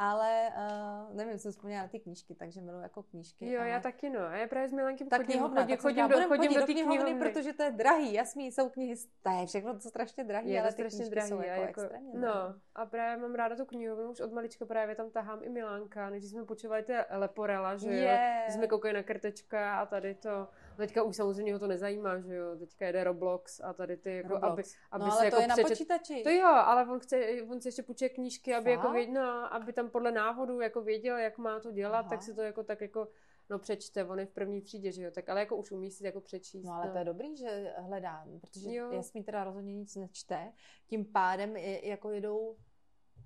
ale 0.00 0.52
uh, 0.56 1.16
nevím, 1.16 1.38
jsem 1.38 1.52
vzpomněla 1.52 1.82
na 1.82 1.88
ty 1.88 2.00
knížky, 2.00 2.34
takže 2.34 2.60
miluji 2.60 2.82
jako 2.82 3.02
knížky. 3.02 3.52
Jo, 3.52 3.60
ale... 3.60 3.68
já 3.68 3.80
taky 3.80 4.10
no. 4.10 4.20
A 4.20 4.36
já 4.36 4.46
právě 4.46 4.68
s 4.68 4.72
Milankem 4.72 5.08
tak 5.08 5.20
chodím, 5.20 5.32
knihovna, 5.32 5.62
chodím, 5.62 5.76
chodím, 5.76 6.08
do, 6.08 6.28
chodím 6.28 6.54
do, 6.54 6.60
do 6.60 6.66
té 6.66 6.72
knihovny, 6.72 6.98
knihovny, 6.98 7.30
protože 7.30 7.52
to 7.52 7.62
je 7.62 7.70
drahý. 7.70 8.12
Jasný, 8.12 8.52
jsou 8.52 8.68
knihy, 8.68 8.94
to 9.22 9.30
je 9.30 9.46
všechno 9.46 9.74
to 9.74 9.80
strašně 9.80 10.24
drahý, 10.24 10.50
je 10.50 10.60
ale 10.60 10.68
to 10.68 10.72
strašně 10.72 11.08
drahý, 11.10 11.28
jsou 11.28 11.42
jako, 11.42 11.60
jako 11.60 11.80
extrémně 11.80 12.18
No, 12.18 12.54
a 12.74 12.86
právě 12.86 13.22
mám 13.22 13.34
ráda 13.34 13.56
tu 13.56 13.64
knihovnu, 13.64 14.10
už 14.10 14.20
od 14.20 14.32
malička 14.32 14.66
právě 14.66 14.94
tam 14.94 15.10
tahám 15.10 15.40
i 15.42 15.48
Milánka, 15.48 16.10
než 16.10 16.24
jsme 16.24 16.44
počívali 16.44 16.82
ty 16.82 16.92
Leporela, 17.10 17.76
že 17.76 17.90
yeah. 17.90 18.48
jo, 18.48 18.54
jsme 18.54 18.66
koukali 18.66 18.94
na 18.94 19.02
krtečka 19.02 19.80
a 19.80 19.86
tady 19.86 20.14
to. 20.14 20.48
Teďka 20.78 21.02
už 21.02 21.16
samozřejmě 21.16 21.52
ho 21.52 21.58
to 21.58 21.66
nezajímá, 21.66 22.20
že 22.20 22.34
jo, 22.34 22.56
teďka 22.58 22.86
jede 22.86 23.04
Roblox 23.04 23.60
a 23.60 23.72
tady 23.72 23.96
ty, 23.96 24.16
jako, 24.16 24.28
Roblox. 24.28 24.52
aby, 24.52 24.62
aby 24.90 25.04
no, 25.04 25.12
ale 25.12 25.24
se 25.24 25.30
to 25.30 25.36
jako 25.36 25.42
je 25.42 25.48
přečet... 25.48 25.62
na 25.62 25.68
počítači. 25.68 26.22
To 26.22 26.30
jo, 26.30 26.46
ale 26.46 26.86
on, 26.90 27.00
chce, 27.00 27.42
on 27.50 27.60
si 27.60 27.68
ještě 27.68 27.82
půjče 27.82 28.08
knížky, 28.08 28.54
aby, 28.54 28.70
jako 28.70 28.92
věděl, 28.92 29.14
no, 29.14 29.54
aby 29.54 29.72
tam 29.72 29.90
podle 29.90 30.12
návodu 30.12 30.60
jako 30.60 30.82
věděl, 30.82 31.16
jak 31.18 31.38
má 31.38 31.60
to 31.60 31.70
dělat, 31.72 31.98
Aha. 31.98 32.08
tak 32.08 32.22
si 32.22 32.34
to 32.34 32.42
jako 32.42 32.62
tak 32.62 32.80
jako 32.80 33.08
no 33.50 33.58
přečte, 33.58 34.04
on 34.04 34.18
je 34.18 34.26
v 34.26 34.30
první 34.30 34.62
třídě, 34.62 34.92
že 34.92 35.02
jo, 35.02 35.10
tak 35.10 35.28
ale 35.28 35.40
jako 35.40 35.56
už 35.56 35.70
umí 35.70 35.90
si 35.90 36.06
jako 36.06 36.20
přečíst. 36.20 36.64
No 36.64 36.72
ale 36.72 36.86
no. 36.86 36.92
to 36.92 36.98
je 36.98 37.04
dobrý, 37.04 37.36
že 37.36 37.74
hledá, 37.76 38.26
protože 38.40 38.74
jo. 38.74 38.92
Jasmín 38.92 39.24
teda 39.24 39.44
rozhodně 39.44 39.74
nic 39.74 39.96
nečte, 39.96 40.52
tím 40.86 41.04
pádem 41.12 41.56
je, 41.56 41.88
jako 41.88 42.10
jedou 42.10 42.56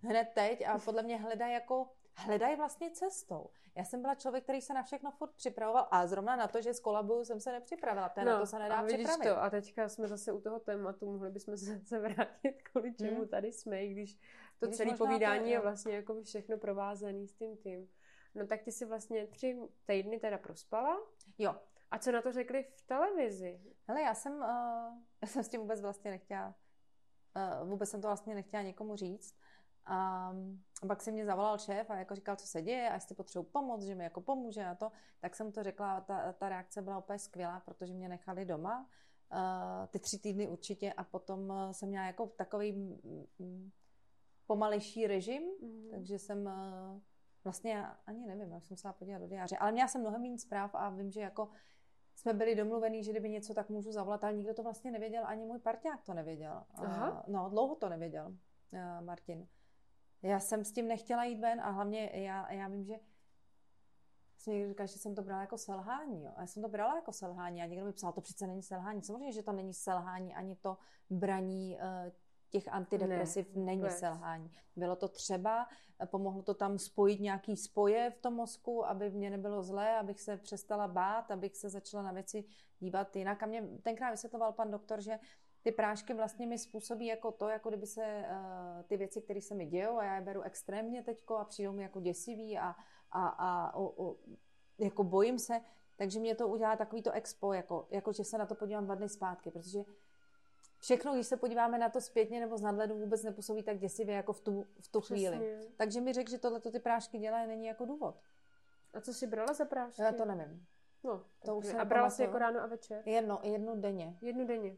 hned 0.02 0.28
teď 0.34 0.66
a 0.66 0.78
podle 0.78 1.02
mě 1.02 1.16
hledá 1.16 1.46
jako 1.46 1.88
hledají 2.16 2.56
vlastně 2.56 2.90
cestou. 2.90 3.50
Já 3.76 3.84
jsem 3.84 4.02
byla 4.02 4.14
člověk, 4.14 4.44
který 4.44 4.60
se 4.60 4.74
na 4.74 4.82
všechno 4.82 5.10
furt 5.10 5.32
připravoval 5.32 5.88
a 5.90 6.06
zrovna 6.06 6.36
na 6.36 6.48
to, 6.48 6.62
že 6.62 6.74
z 6.74 6.80
kolabu 6.80 7.24
jsem 7.24 7.40
se 7.40 7.52
nepřipravila. 7.52 8.08
To 8.08 8.20
no, 8.20 8.26
na 8.26 8.40
to 8.40 8.46
se 8.46 8.58
nedá 8.58 8.76
a 8.76 8.86
připravit. 8.86 9.28
To. 9.28 9.42
A 9.42 9.50
teďka 9.50 9.88
jsme 9.88 10.08
zase 10.08 10.32
u 10.32 10.40
toho 10.40 10.60
tématu, 10.60 11.12
mohli 11.12 11.30
bychom 11.30 11.56
se 11.56 11.64
zase 11.78 11.98
vrátit, 11.98 12.62
kvůli 12.62 12.94
čemu 12.94 13.16
hmm. 13.16 13.28
tady 13.28 13.52
jsme, 13.52 13.84
i 13.84 13.88
když 13.88 14.18
to 14.58 14.66
když 14.66 14.76
celé 14.76 14.96
povídání 14.96 15.44
to, 15.44 15.48
je 15.48 15.60
vlastně 15.60 15.94
jako 15.94 16.22
všechno 16.22 16.58
provázané 16.58 17.26
s 17.26 17.32
tím 17.32 17.56
tím. 17.56 17.88
No 18.34 18.46
tak 18.46 18.62
ty 18.62 18.72
si 18.72 18.84
vlastně 18.84 19.26
tři 19.26 19.58
týdny 19.86 20.18
teda 20.18 20.38
prospala. 20.38 21.00
Jo. 21.38 21.56
A 21.90 21.98
co 21.98 22.12
na 22.12 22.22
to 22.22 22.32
řekli 22.32 22.62
v 22.62 22.82
televizi? 22.82 23.60
Hele, 23.88 24.02
já 24.02 24.14
jsem, 24.14 24.32
uh, 24.32 24.42
já 25.22 25.28
jsem 25.28 25.44
s 25.44 25.48
tím 25.48 25.60
vůbec 25.60 25.80
vlastně 25.80 26.10
nechtěla, 26.10 26.54
uh, 27.62 27.68
vůbec 27.68 27.90
jsem 27.90 28.00
to 28.00 28.08
vlastně 28.08 28.34
nechtěla 28.34 28.62
někomu 28.62 28.96
říct. 28.96 29.36
A, 29.86 30.28
a 30.82 30.86
pak 30.86 31.02
si 31.02 31.12
mě 31.12 31.26
zavolal 31.26 31.58
šéf 31.58 31.90
a 31.90 31.96
jako 31.96 32.14
říkal, 32.14 32.36
co 32.36 32.46
se 32.46 32.62
děje 32.62 32.90
a 32.90 32.94
jestli 32.94 33.14
potřebuji 33.14 33.44
pomoc, 33.44 33.82
že 33.82 33.94
mi 33.94 34.04
jako 34.04 34.20
pomůže 34.20 34.66
a 34.66 34.74
to. 34.74 34.92
Tak 35.20 35.34
jsem 35.34 35.52
to 35.52 35.62
řekla 35.62 35.96
a 35.96 36.00
ta, 36.00 36.32
ta 36.32 36.48
reakce 36.48 36.82
byla 36.82 36.98
úplně 36.98 37.18
skvělá, 37.18 37.60
protože 37.60 37.94
mě 37.94 38.08
nechali 38.08 38.44
doma. 38.44 38.88
Uh, 39.32 39.86
ty 39.86 39.98
tři 39.98 40.18
týdny 40.18 40.48
určitě 40.48 40.92
a 40.92 41.04
potom 41.04 41.52
jsem 41.72 41.88
měla 41.88 42.06
jako 42.06 42.26
takový 42.26 42.72
mm, 43.38 43.70
pomalejší 44.46 45.06
režim, 45.06 45.42
mm. 45.62 45.88
takže 45.90 46.18
jsem 46.18 46.46
uh, 46.46 47.00
vlastně 47.44 47.86
ani 48.06 48.26
nevím, 48.26 48.52
já 48.52 48.60
jsem 48.60 48.76
se 48.76 48.92
podívat 48.98 49.18
do 49.18 49.26
diáře, 49.26 49.56
ale 49.56 49.72
měla 49.72 49.88
jsem 49.88 50.00
mnohem 50.00 50.22
méně 50.22 50.38
zpráv 50.38 50.74
a 50.74 50.90
vím, 50.90 51.10
že 51.10 51.20
jako 51.20 51.48
jsme 52.14 52.32
byli 52.32 52.54
domluvení, 52.54 53.04
že 53.04 53.10
kdyby 53.10 53.28
něco, 53.30 53.54
tak 53.54 53.68
můžu 53.68 53.92
zavolat, 53.92 54.24
ale 54.24 54.32
nikdo 54.32 54.54
to 54.54 54.62
vlastně 54.62 54.90
nevěděl, 54.90 55.22
ani 55.26 55.44
můj 55.44 55.58
parťák 55.58 56.02
to 56.02 56.14
nevěděl. 56.14 56.64
Aha. 56.74 57.24
No, 57.26 57.48
dlouho 57.50 57.74
to 57.74 57.88
nevěděl, 57.88 58.36
Martin. 59.00 59.48
Já 60.22 60.40
jsem 60.40 60.64
s 60.64 60.72
tím 60.72 60.88
nechtěla 60.88 61.24
jít 61.24 61.40
ven 61.40 61.60
a 61.60 61.70
hlavně 61.70 62.10
já, 62.14 62.52
já 62.52 62.68
vím, 62.68 62.84
že 62.84 62.94
jsem 64.38 64.54
někdo 64.54 64.68
říkal, 64.68 64.86
že 64.86 64.98
jsem 64.98 65.14
to 65.14 65.22
brala 65.22 65.40
jako 65.40 65.58
selhání. 65.58 66.24
Jo. 66.24 66.32
A 66.36 66.40
já 66.40 66.46
jsem 66.46 66.62
to 66.62 66.68
brala 66.68 66.96
jako 66.96 67.12
selhání 67.12 67.62
a 67.62 67.66
někdo 67.66 67.84
mi 67.84 67.92
psal, 67.92 68.12
to 68.12 68.20
přece 68.20 68.46
není 68.46 68.62
selhání. 68.62 69.02
Samozřejmě, 69.02 69.32
že 69.32 69.42
to 69.42 69.52
není 69.52 69.74
selhání 69.74 70.34
ani 70.34 70.56
to 70.56 70.78
braní 71.10 71.76
uh, 71.76 72.12
těch 72.52 72.68
antidepresiv 72.68 73.54
ne, 73.54 73.62
není 73.62 73.82
vůbec. 73.82 73.98
selhání. 73.98 74.50
Bylo 74.76 74.96
to 74.96 75.08
třeba, 75.08 75.68
pomohlo 76.06 76.42
to 76.42 76.54
tam 76.54 76.78
spojit 76.78 77.20
nějaký 77.20 77.56
spoje 77.56 78.10
v 78.10 78.18
tom 78.18 78.34
mozku, 78.34 78.86
aby 78.86 79.10
mě 79.10 79.30
nebylo 79.30 79.62
zlé, 79.62 79.98
abych 79.98 80.20
se 80.20 80.36
přestala 80.36 80.88
bát, 80.88 81.30
abych 81.30 81.56
se 81.56 81.70
začala 81.70 82.02
na 82.02 82.12
věci 82.12 82.44
dívat 82.78 83.16
jinak. 83.16 83.42
A 83.42 83.46
mě 83.46 83.62
tenkrát 83.82 84.10
vysvětloval 84.10 84.52
pan 84.52 84.70
doktor, 84.70 85.00
že 85.00 85.18
ty 85.62 85.72
prášky 85.72 86.14
vlastně 86.14 86.46
mi 86.46 86.58
způsobí 86.58 87.06
jako 87.06 87.32
to, 87.32 87.48
jako 87.48 87.68
kdyby 87.68 87.86
se 87.86 88.24
uh, 88.30 88.82
ty 88.82 88.96
věci, 88.96 89.22
které 89.22 89.40
se 89.40 89.54
mi 89.54 89.66
dějou 89.66 89.98
a 89.98 90.04
já 90.04 90.14
je 90.14 90.20
beru 90.22 90.42
extrémně 90.42 91.02
teďko 91.02 91.36
a 91.36 91.44
přijdou 91.44 91.72
mi 91.72 91.82
jako 91.82 92.00
děsivý 92.00 92.58
a, 92.58 92.74
a, 93.10 93.28
a 93.28 93.74
o, 93.74 94.04
o, 94.04 94.16
jako 94.78 95.04
bojím 95.04 95.38
se, 95.38 95.60
takže 95.96 96.20
mě 96.20 96.34
to 96.34 96.48
udělá 96.48 96.76
takový 96.76 97.02
to 97.02 97.12
expo, 97.12 97.52
jako, 97.52 97.86
jako 97.90 98.12
že 98.12 98.24
se 98.24 98.38
na 98.38 98.46
to 98.46 98.54
podívám 98.54 98.84
dva 98.84 98.94
dny 98.94 99.08
zpátky, 99.08 99.50
protože 99.50 99.78
všechno, 100.78 101.14
když 101.14 101.26
se 101.26 101.36
podíváme 101.36 101.78
na 101.78 101.88
to 101.88 102.00
zpětně 102.00 102.40
nebo 102.40 102.58
z 102.58 102.62
nadhledu, 102.62 102.98
vůbec 102.98 103.22
nepůsobí 103.22 103.62
tak 103.62 103.78
děsivě 103.78 104.14
jako 104.14 104.32
v 104.32 104.40
tu, 104.40 104.64
v 104.80 104.88
tu 104.88 105.00
chvíli. 105.00 105.68
Takže 105.76 106.00
mi 106.00 106.12
řekl, 106.12 106.30
že 106.30 106.38
tohle 106.38 106.60
ty 106.60 106.80
prášky 106.80 107.18
dělají, 107.18 107.48
není 107.48 107.66
jako 107.66 107.84
důvod. 107.84 108.20
A 108.94 109.00
co 109.00 109.14
jsi 109.14 109.26
brala 109.26 109.52
za 109.52 109.64
prášky? 109.64 110.02
Já 110.02 110.12
to 110.12 110.24
nevím. 110.24 110.66
No, 111.04 111.24
to 111.44 111.56
už 111.56 111.74
a 111.74 111.84
brala 111.84 112.10
jsi 112.10 112.22
jako 112.22 112.38
ráno 112.38 112.60
a 112.60 112.66
večer? 112.66 113.02
Jedno, 113.08 113.40
jednu 113.42 113.80
denně. 113.80 114.18
Jednu 114.22 114.46
denně. 114.46 114.76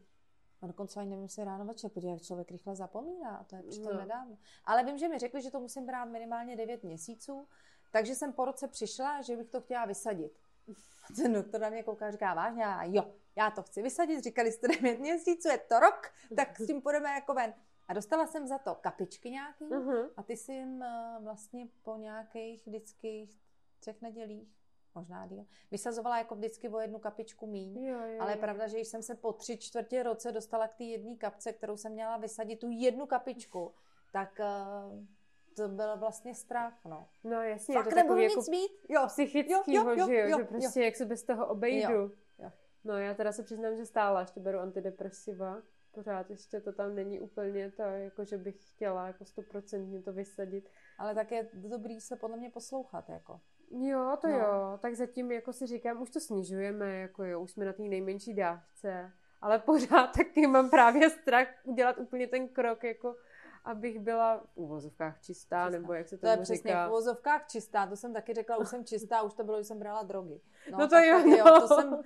A 0.65 0.67
dokonce 0.67 0.99
ani 0.99 1.09
nevím, 1.09 1.23
jestli 1.23 1.43
ráno 1.43 1.65
večer, 1.65 1.91
protože 1.91 2.19
člověk 2.19 2.51
rychle 2.51 2.75
zapomíná, 2.75 3.35
a 3.35 3.43
to 3.43 3.55
je 3.55 3.63
přitom 3.63 3.93
no. 3.93 3.99
nedávno. 3.99 4.37
Ale 4.65 4.83
vím, 4.83 4.97
že 4.97 5.07
mi 5.07 5.19
řekli, 5.19 5.41
že 5.41 5.51
to 5.51 5.59
musím 5.59 5.85
brát 5.85 6.05
minimálně 6.05 6.55
9 6.55 6.83
měsíců, 6.83 7.47
takže 7.91 8.15
jsem 8.15 8.33
po 8.33 8.45
roce 8.45 8.67
přišla, 8.67 9.21
že 9.21 9.37
bych 9.37 9.49
to 9.49 9.61
chtěla 9.61 9.85
vysadit. 9.85 10.31
Ten 11.15 11.33
doktor 11.33 11.61
na 11.61 11.69
mě 11.69 11.83
kouká 11.83 12.07
a 12.07 12.11
říká, 12.11 12.33
vážně? 12.33 12.65
A 12.65 12.83
jo, 12.83 13.13
já 13.35 13.51
to 13.51 13.63
chci 13.63 13.81
vysadit, 13.81 14.23
říkali 14.23 14.51
jste 14.51 14.67
9 14.67 14.99
měsíců, 14.99 15.47
je 15.47 15.57
to 15.57 15.79
rok, 15.79 16.11
tak 16.35 16.59
s 16.59 16.67
tím 16.67 16.81
půjdeme 16.81 17.09
jako 17.09 17.33
ven. 17.33 17.53
A 17.87 17.93
dostala 17.93 18.27
jsem 18.27 18.47
za 18.47 18.57
to 18.57 18.75
kapičky 18.75 19.31
nějaký 19.31 19.65
uh-huh. 19.65 20.09
a 20.17 20.23
ty 20.23 20.37
si 20.37 20.53
jim 20.53 20.81
uh, 20.81 21.23
vlastně 21.23 21.67
po 21.83 21.95
nějakých 21.95 22.67
vždycky 22.67 23.29
třech 23.79 24.01
nedělích, 24.01 24.55
možná 24.95 25.27
díl, 25.27 25.45
vysazovala 25.71 26.17
jako 26.17 26.35
vždycky 26.35 26.69
o 26.69 26.79
jednu 26.79 26.99
kapičku 26.99 27.47
míň. 27.47 27.85
Jo, 27.85 27.99
jo, 28.05 28.21
ale 28.21 28.31
je 28.31 28.37
pravda, 28.37 28.67
že 28.67 28.79
jsem 28.79 29.01
se 29.01 29.15
po 29.15 29.33
tři 29.33 29.57
čtvrtě 29.57 30.03
roce 30.03 30.31
dostala 30.31 30.67
k 30.67 30.75
té 30.75 30.83
jedné 30.83 31.15
kapce, 31.15 31.53
kterou 31.53 31.77
jsem 31.77 31.91
měla 31.91 32.17
vysadit, 32.17 32.59
tu 32.59 32.69
jednu 32.69 33.05
kapičku, 33.05 33.73
tak 34.11 34.39
uh, 34.39 35.05
to 35.55 35.67
byl 35.67 35.97
vlastně 35.97 36.35
strach, 36.35 36.85
no. 36.85 37.07
No 37.23 37.41
jasně, 37.41 37.75
Fakt 37.75 37.85
je 37.85 37.91
to 37.91 37.95
takový 37.95 38.23
jako 38.23 38.35
nic 38.35 38.49
mít? 38.49 38.71
Jo. 38.89 39.03
psychickýho, 39.07 39.63
jo, 39.67 39.83
jo, 39.83 39.95
jo, 39.97 40.07
že 40.07 40.15
jo, 40.15 40.27
jo, 40.27 40.37
že 40.37 40.43
prostě 40.43 40.79
jo. 40.79 40.85
jak 40.85 40.95
se 40.95 41.05
bez 41.05 41.23
toho 41.23 41.47
obejdu. 41.47 41.93
Jo, 41.93 42.09
jo. 42.39 42.51
No 42.83 42.97
já 42.97 43.13
teda 43.13 43.31
se 43.31 43.43
přiznám, 43.43 43.75
že 43.75 43.85
stále 43.85 44.21
ještě 44.21 44.39
beru 44.39 44.59
antidepresiva. 44.59 45.61
Pořád 45.91 46.29
ještě 46.29 46.61
to 46.61 46.73
tam 46.73 46.95
není 46.95 47.19
úplně 47.19 47.71
to, 47.71 47.81
jako 47.81 48.25
že 48.25 48.37
bych 48.37 48.67
chtěla 48.67 49.07
jako 49.07 49.25
stoprocentně 49.25 50.01
to 50.01 50.13
vysadit. 50.13 50.69
Ale 50.97 51.15
tak 51.15 51.31
je 51.31 51.49
dobrý 51.53 52.01
se 52.01 52.15
podle 52.15 52.37
mě 52.37 52.49
poslouchat, 52.49 53.09
jako. 53.09 53.41
Jo, 53.71 54.17
to 54.21 54.27
no. 54.27 54.37
jo. 54.37 54.79
Tak 54.81 54.95
zatím 54.95 55.31
jako 55.31 55.53
si 55.53 55.67
říkám, 55.67 56.01
už 56.01 56.09
to 56.09 56.19
snižujeme, 56.19 56.95
jako 56.95 57.23
jo, 57.23 57.41
už 57.41 57.51
jsme 57.51 57.65
na 57.65 57.73
té 57.73 57.83
nejmenší 57.83 58.33
dávce. 58.33 59.11
Ale 59.41 59.59
pořád 59.59 60.07
taky 60.17 60.47
mám 60.47 60.69
právě 60.69 61.09
strach 61.09 61.47
udělat 61.63 61.97
úplně 61.97 62.27
ten 62.27 62.47
krok, 62.47 62.83
jako 62.83 63.15
abych 63.65 63.99
byla 63.99 64.37
v 64.37 64.57
uvozovkách 64.57 65.21
čistá, 65.21 65.65
čistá. 65.65 65.69
nebo 65.69 65.93
jak 65.93 66.07
se 66.07 66.17
to 66.17 66.27
říká. 66.27 66.35
To 66.35 66.39
je 66.39 66.43
přesně 66.43 66.75
v 66.75 66.87
uvozovkách 66.87 67.47
čistá, 67.47 67.87
to 67.87 67.95
jsem 67.95 68.13
taky 68.13 68.33
řekla, 68.33 68.57
už 68.57 68.69
jsem 68.69 68.85
čistá, 68.85 69.21
už 69.21 69.33
to 69.33 69.43
bylo, 69.43 69.57
že 69.57 69.63
jsem 69.63 69.79
brala 69.79 70.03
drogy. 70.03 70.41
No, 70.71 70.77
no 70.77 70.87
to 70.87 70.97
jo, 70.97 71.19
no. 71.25 71.35
jo, 71.37 71.45
to 71.59 71.67
jsem, 71.67 72.01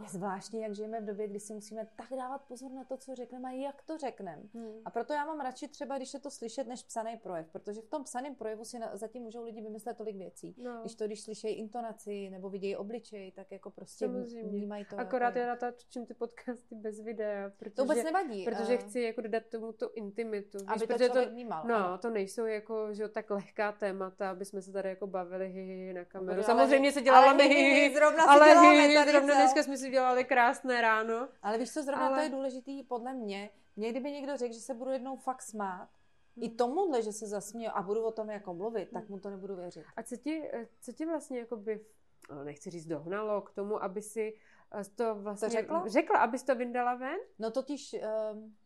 je 0.00 0.08
zvláštní, 0.08 0.60
jak 0.60 0.74
žijeme 0.74 1.00
v 1.00 1.04
době, 1.04 1.28
kdy 1.28 1.40
si 1.40 1.54
musíme 1.54 1.86
tak 1.96 2.10
dávat 2.10 2.42
pozor 2.48 2.70
na 2.72 2.84
to, 2.84 2.96
co 2.96 3.14
řekneme 3.14 3.48
a 3.48 3.52
jak 3.52 3.82
to 3.82 3.98
řekneme. 3.98 4.42
Hmm. 4.54 4.80
A 4.84 4.90
proto 4.90 5.12
já 5.12 5.26
mám 5.26 5.40
radši 5.40 5.68
třeba, 5.68 5.96
když 5.96 6.14
je 6.14 6.20
to 6.20 6.30
slyšet, 6.30 6.66
než 6.66 6.82
psaný 6.82 7.16
projev, 7.16 7.46
protože 7.52 7.80
v 7.80 7.88
tom 7.88 8.04
psaném 8.04 8.34
projevu 8.34 8.64
si 8.64 8.78
na, 8.78 8.96
zatím 8.96 9.22
můžou 9.22 9.44
lidi 9.44 9.60
vymyslet 9.60 9.96
tolik 9.96 10.16
věcí. 10.16 10.54
No. 10.58 10.80
Když 10.80 10.94
to, 10.94 11.06
když 11.06 11.20
slyšejí 11.20 11.54
intonaci 11.54 12.30
nebo 12.30 12.50
vidějí 12.50 12.76
obličej, 12.76 13.32
tak 13.32 13.52
jako 13.52 13.70
prostě 13.70 14.08
vnímají 14.42 14.84
to. 14.84 14.98
Akorát 14.98 15.26
jako... 15.26 15.38
já 15.38 15.46
natáčím 15.46 16.06
ty 16.06 16.14
podcasty 16.14 16.74
bez 16.74 17.00
videa, 17.00 17.50
protože, 17.56 17.74
to 17.74 17.82
vůbec 17.82 18.04
nevadí. 18.04 18.44
Protože 18.44 18.76
chci 18.76 19.00
jako 19.00 19.20
dodat 19.20 19.42
tomu 19.46 19.72
tu 19.72 19.90
intimitu. 19.94 20.58
Aby 20.66 20.72
víš, 20.72 20.82
to 20.82 20.86
protože 20.86 21.08
to, 21.08 21.30
vnímal. 21.30 21.64
No, 21.66 21.98
to 21.98 22.10
nejsou 22.10 22.44
jako, 22.44 22.94
že 22.94 23.08
tak 23.08 23.30
lehká 23.30 23.72
témata, 23.72 24.30
aby 24.30 24.44
jsme 24.44 24.62
se 24.62 24.72
tady 24.72 24.88
jako 24.88 25.06
bavili 25.06 25.48
hi, 25.48 25.62
hi, 25.62 25.92
na 25.92 26.04
kameru. 26.04 26.42
Samozřejmě 26.42 26.92
se 26.92 27.02
dělala 27.02 27.30
ale, 27.30 27.44
hi, 27.44 27.54
hi, 27.54 27.94
zrovna 27.94 28.24
ale 28.24 28.60
hi, 28.60 28.88
hi, 28.88 29.10
zrovna 29.10 29.34
dneska 29.34 29.62
jsme 29.62 29.76
si 29.76 29.85
dělali 29.90 30.24
krásně 30.24 30.56
krásné 30.56 30.80
ráno. 30.80 31.28
Ale 31.42 31.58
víš 31.58 31.72
co, 31.72 31.82
zrovna 31.82 32.06
ale... 32.06 32.16
to 32.16 32.22
je 32.22 32.30
důležitý 32.30 32.82
podle 32.82 33.14
mě. 33.14 33.50
Mě 33.76 33.90
kdyby 33.90 34.10
někdo 34.10 34.36
řekl, 34.36 34.54
že 34.54 34.60
se 34.60 34.74
budu 34.74 34.90
jednou 34.90 35.16
fakt 35.16 35.42
smát, 35.42 35.88
hmm. 36.36 36.44
i 36.44 36.48
tomuhle, 36.48 37.02
že 37.02 37.12
se 37.12 37.26
zasměju 37.26 37.70
a 37.74 37.82
budu 37.82 38.04
o 38.04 38.12
tom 38.12 38.30
jako 38.30 38.54
mluvit, 38.54 38.90
tak 38.92 39.08
mu 39.08 39.18
to 39.18 39.30
nebudu 39.30 39.56
věřit. 39.56 39.84
A 39.96 40.02
co 40.02 40.16
ti, 40.16 40.50
co 40.80 40.92
ti 40.92 41.06
vlastně 41.06 41.38
jako 41.38 41.56
by, 41.56 41.86
no, 42.30 42.44
nechci 42.44 42.70
říct 42.70 42.86
dohnalo 42.86 43.42
k 43.42 43.50
tomu, 43.50 43.82
aby 43.82 44.02
si 44.02 44.34
eh, 44.80 44.84
to 44.94 45.14
vlastně... 45.14 45.48
To 45.48 45.52
řekla? 45.52 45.88
Řekla, 45.88 46.18
abys 46.18 46.42
to 46.42 46.54
vyndala 46.54 46.94
ven? 46.94 47.18
No 47.38 47.50
totiž 47.50 47.96
um, 48.32 48.56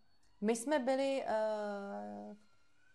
my 0.40 0.56
jsme 0.56 0.78
byli 0.78 1.24
uh, 1.24 2.36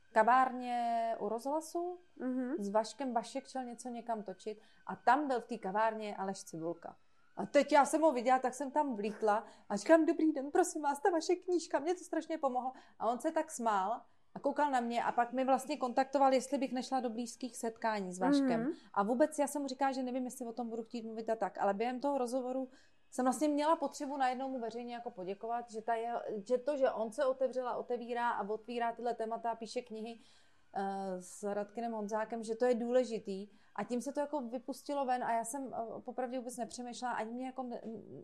v 0.01 0.11
kavárně 0.13 1.11
u 1.19 1.29
rozhlasu, 1.29 1.99
mm-hmm. 2.19 2.55
s 2.59 2.69
Vaškem 2.69 3.13
Vašek 3.13 3.47
šel 3.47 3.63
něco 3.63 3.89
někam 3.89 4.23
točit 4.23 4.61
a 4.85 4.95
tam 4.95 5.27
byl 5.27 5.41
v 5.41 5.45
té 5.45 5.57
kavárně 5.57 6.15
Aleš 6.15 6.43
Cibulka. 6.43 6.97
A 7.35 7.45
teď 7.45 7.71
já 7.71 7.85
jsem 7.85 8.01
ho 8.01 8.11
viděla, 8.11 8.39
tak 8.39 8.53
jsem 8.53 8.71
tam 8.71 8.95
vlítla 8.95 9.43
a 9.69 9.75
říkám, 9.75 10.05
dobrý 10.05 10.31
den, 10.31 10.51
prosím 10.51 10.81
vás, 10.81 10.99
ta 10.99 11.09
vaše 11.09 11.35
knížka, 11.35 11.79
mě 11.79 11.95
to 11.95 12.03
strašně 12.03 12.37
pomohlo. 12.37 12.71
A 12.99 13.09
on 13.09 13.19
se 13.19 13.31
tak 13.31 13.51
smál 13.51 14.01
a 14.35 14.39
koukal 14.39 14.71
na 14.71 14.79
mě 14.79 15.03
a 15.03 15.11
pak 15.11 15.33
mi 15.33 15.45
vlastně 15.45 15.77
kontaktoval, 15.77 16.33
jestli 16.33 16.57
bych 16.57 16.73
nešla 16.73 16.99
do 16.99 17.09
blízkých 17.09 17.57
setkání 17.57 18.13
s 18.13 18.19
Vaškem. 18.19 18.63
Mm-hmm. 18.63 18.75
A 18.93 19.03
vůbec 19.03 19.39
já 19.39 19.47
jsem 19.47 19.61
mu 19.61 19.67
říkala, 19.67 19.91
že 19.91 20.03
nevím, 20.03 20.25
jestli 20.25 20.45
o 20.45 20.53
tom 20.53 20.69
budu 20.69 20.83
chtít 20.83 21.05
mluvit 21.05 21.29
a 21.29 21.35
tak, 21.35 21.57
ale 21.57 21.73
během 21.73 21.99
toho 21.99 22.17
rozhovoru 22.17 22.69
jsem 23.11 23.25
vlastně 23.25 23.47
měla 23.47 23.75
potřebu 23.75 24.17
najednou 24.17 24.49
mu 24.49 24.59
veřejně 24.59 24.93
jako 24.93 25.11
poděkovat, 25.11 25.71
že, 25.71 25.81
ta 25.81 25.95
je, 25.95 26.13
že 26.47 26.57
to, 26.57 26.77
že 26.77 26.91
on 26.91 27.11
se 27.11 27.25
otevřela, 27.25 27.75
otevírá 27.75 28.29
a 28.29 28.49
otvírá 28.49 28.91
tyhle 28.91 29.13
témata, 29.13 29.55
píše 29.55 29.81
knihy 29.81 30.19
uh, 30.19 30.81
s 31.19 31.43
Radkinem 31.43 31.91
Honzákem, 31.91 32.43
že 32.43 32.55
to 32.55 32.65
je 32.65 32.75
důležitý 32.75 33.47
a 33.75 33.83
tím 33.83 34.01
se 34.01 34.11
to 34.11 34.19
jako 34.19 34.41
vypustilo 34.41 35.05
ven 35.05 35.23
a 35.23 35.33
já 35.33 35.43
jsem 35.43 35.73
eh, 35.73 36.01
popravdě 36.01 36.39
vůbec 36.39 36.57
nepřemýšlela, 36.57 37.13
ani 37.13 37.33
mě 37.33 37.45
jako 37.45 37.63
ne, 37.63 37.81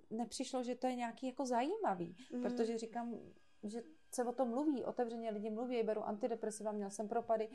nepřišlo, 0.10 0.64
že 0.64 0.76
to 0.76 0.88
je 0.88 0.95
nějaký 0.95 1.28
jako 1.28 1.45
zajímavý, 1.45 2.16
mm. 2.34 2.41
protože 2.41 2.78
říkám, 2.78 3.20
že 3.64 3.84
se 4.12 4.24
o 4.24 4.32
tom 4.32 4.49
mluví, 4.49 4.86
otevřeně 4.86 5.32
lidi 5.32 5.49
mluví, 5.49 5.84
beru 5.84 6.04
antidepresiva, 6.04 6.72
měl 6.72 6.89
jsem 6.89 7.08
propady, 7.08 7.49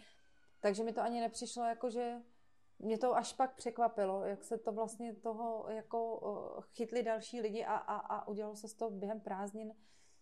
takže 0.61 0.85
mi 0.85 0.93
to 0.93 1.01
ani 1.01 1.21
nepřišlo 1.21 1.65
jako, 1.65 1.91
že 1.91 2.23
mě 2.79 2.99
to 2.99 3.17
až 3.17 3.33
pak 3.33 3.57
překvapilo, 3.57 4.25
jak 4.25 4.45
se 4.45 4.59
to 4.59 4.73
vlastně 4.73 5.15
toho 5.15 5.67
jako 5.69 6.21
eh, 6.59 6.63
chytli 6.75 7.03
další 7.03 7.41
lidi 7.41 7.65
a, 7.65 7.77
a, 7.77 7.97
a 7.97 8.29
udělalo 8.29 8.57
se 8.57 8.69
z 8.69 8.75
toho 8.75 8.91
během 8.91 9.21
prázdnin 9.21 9.75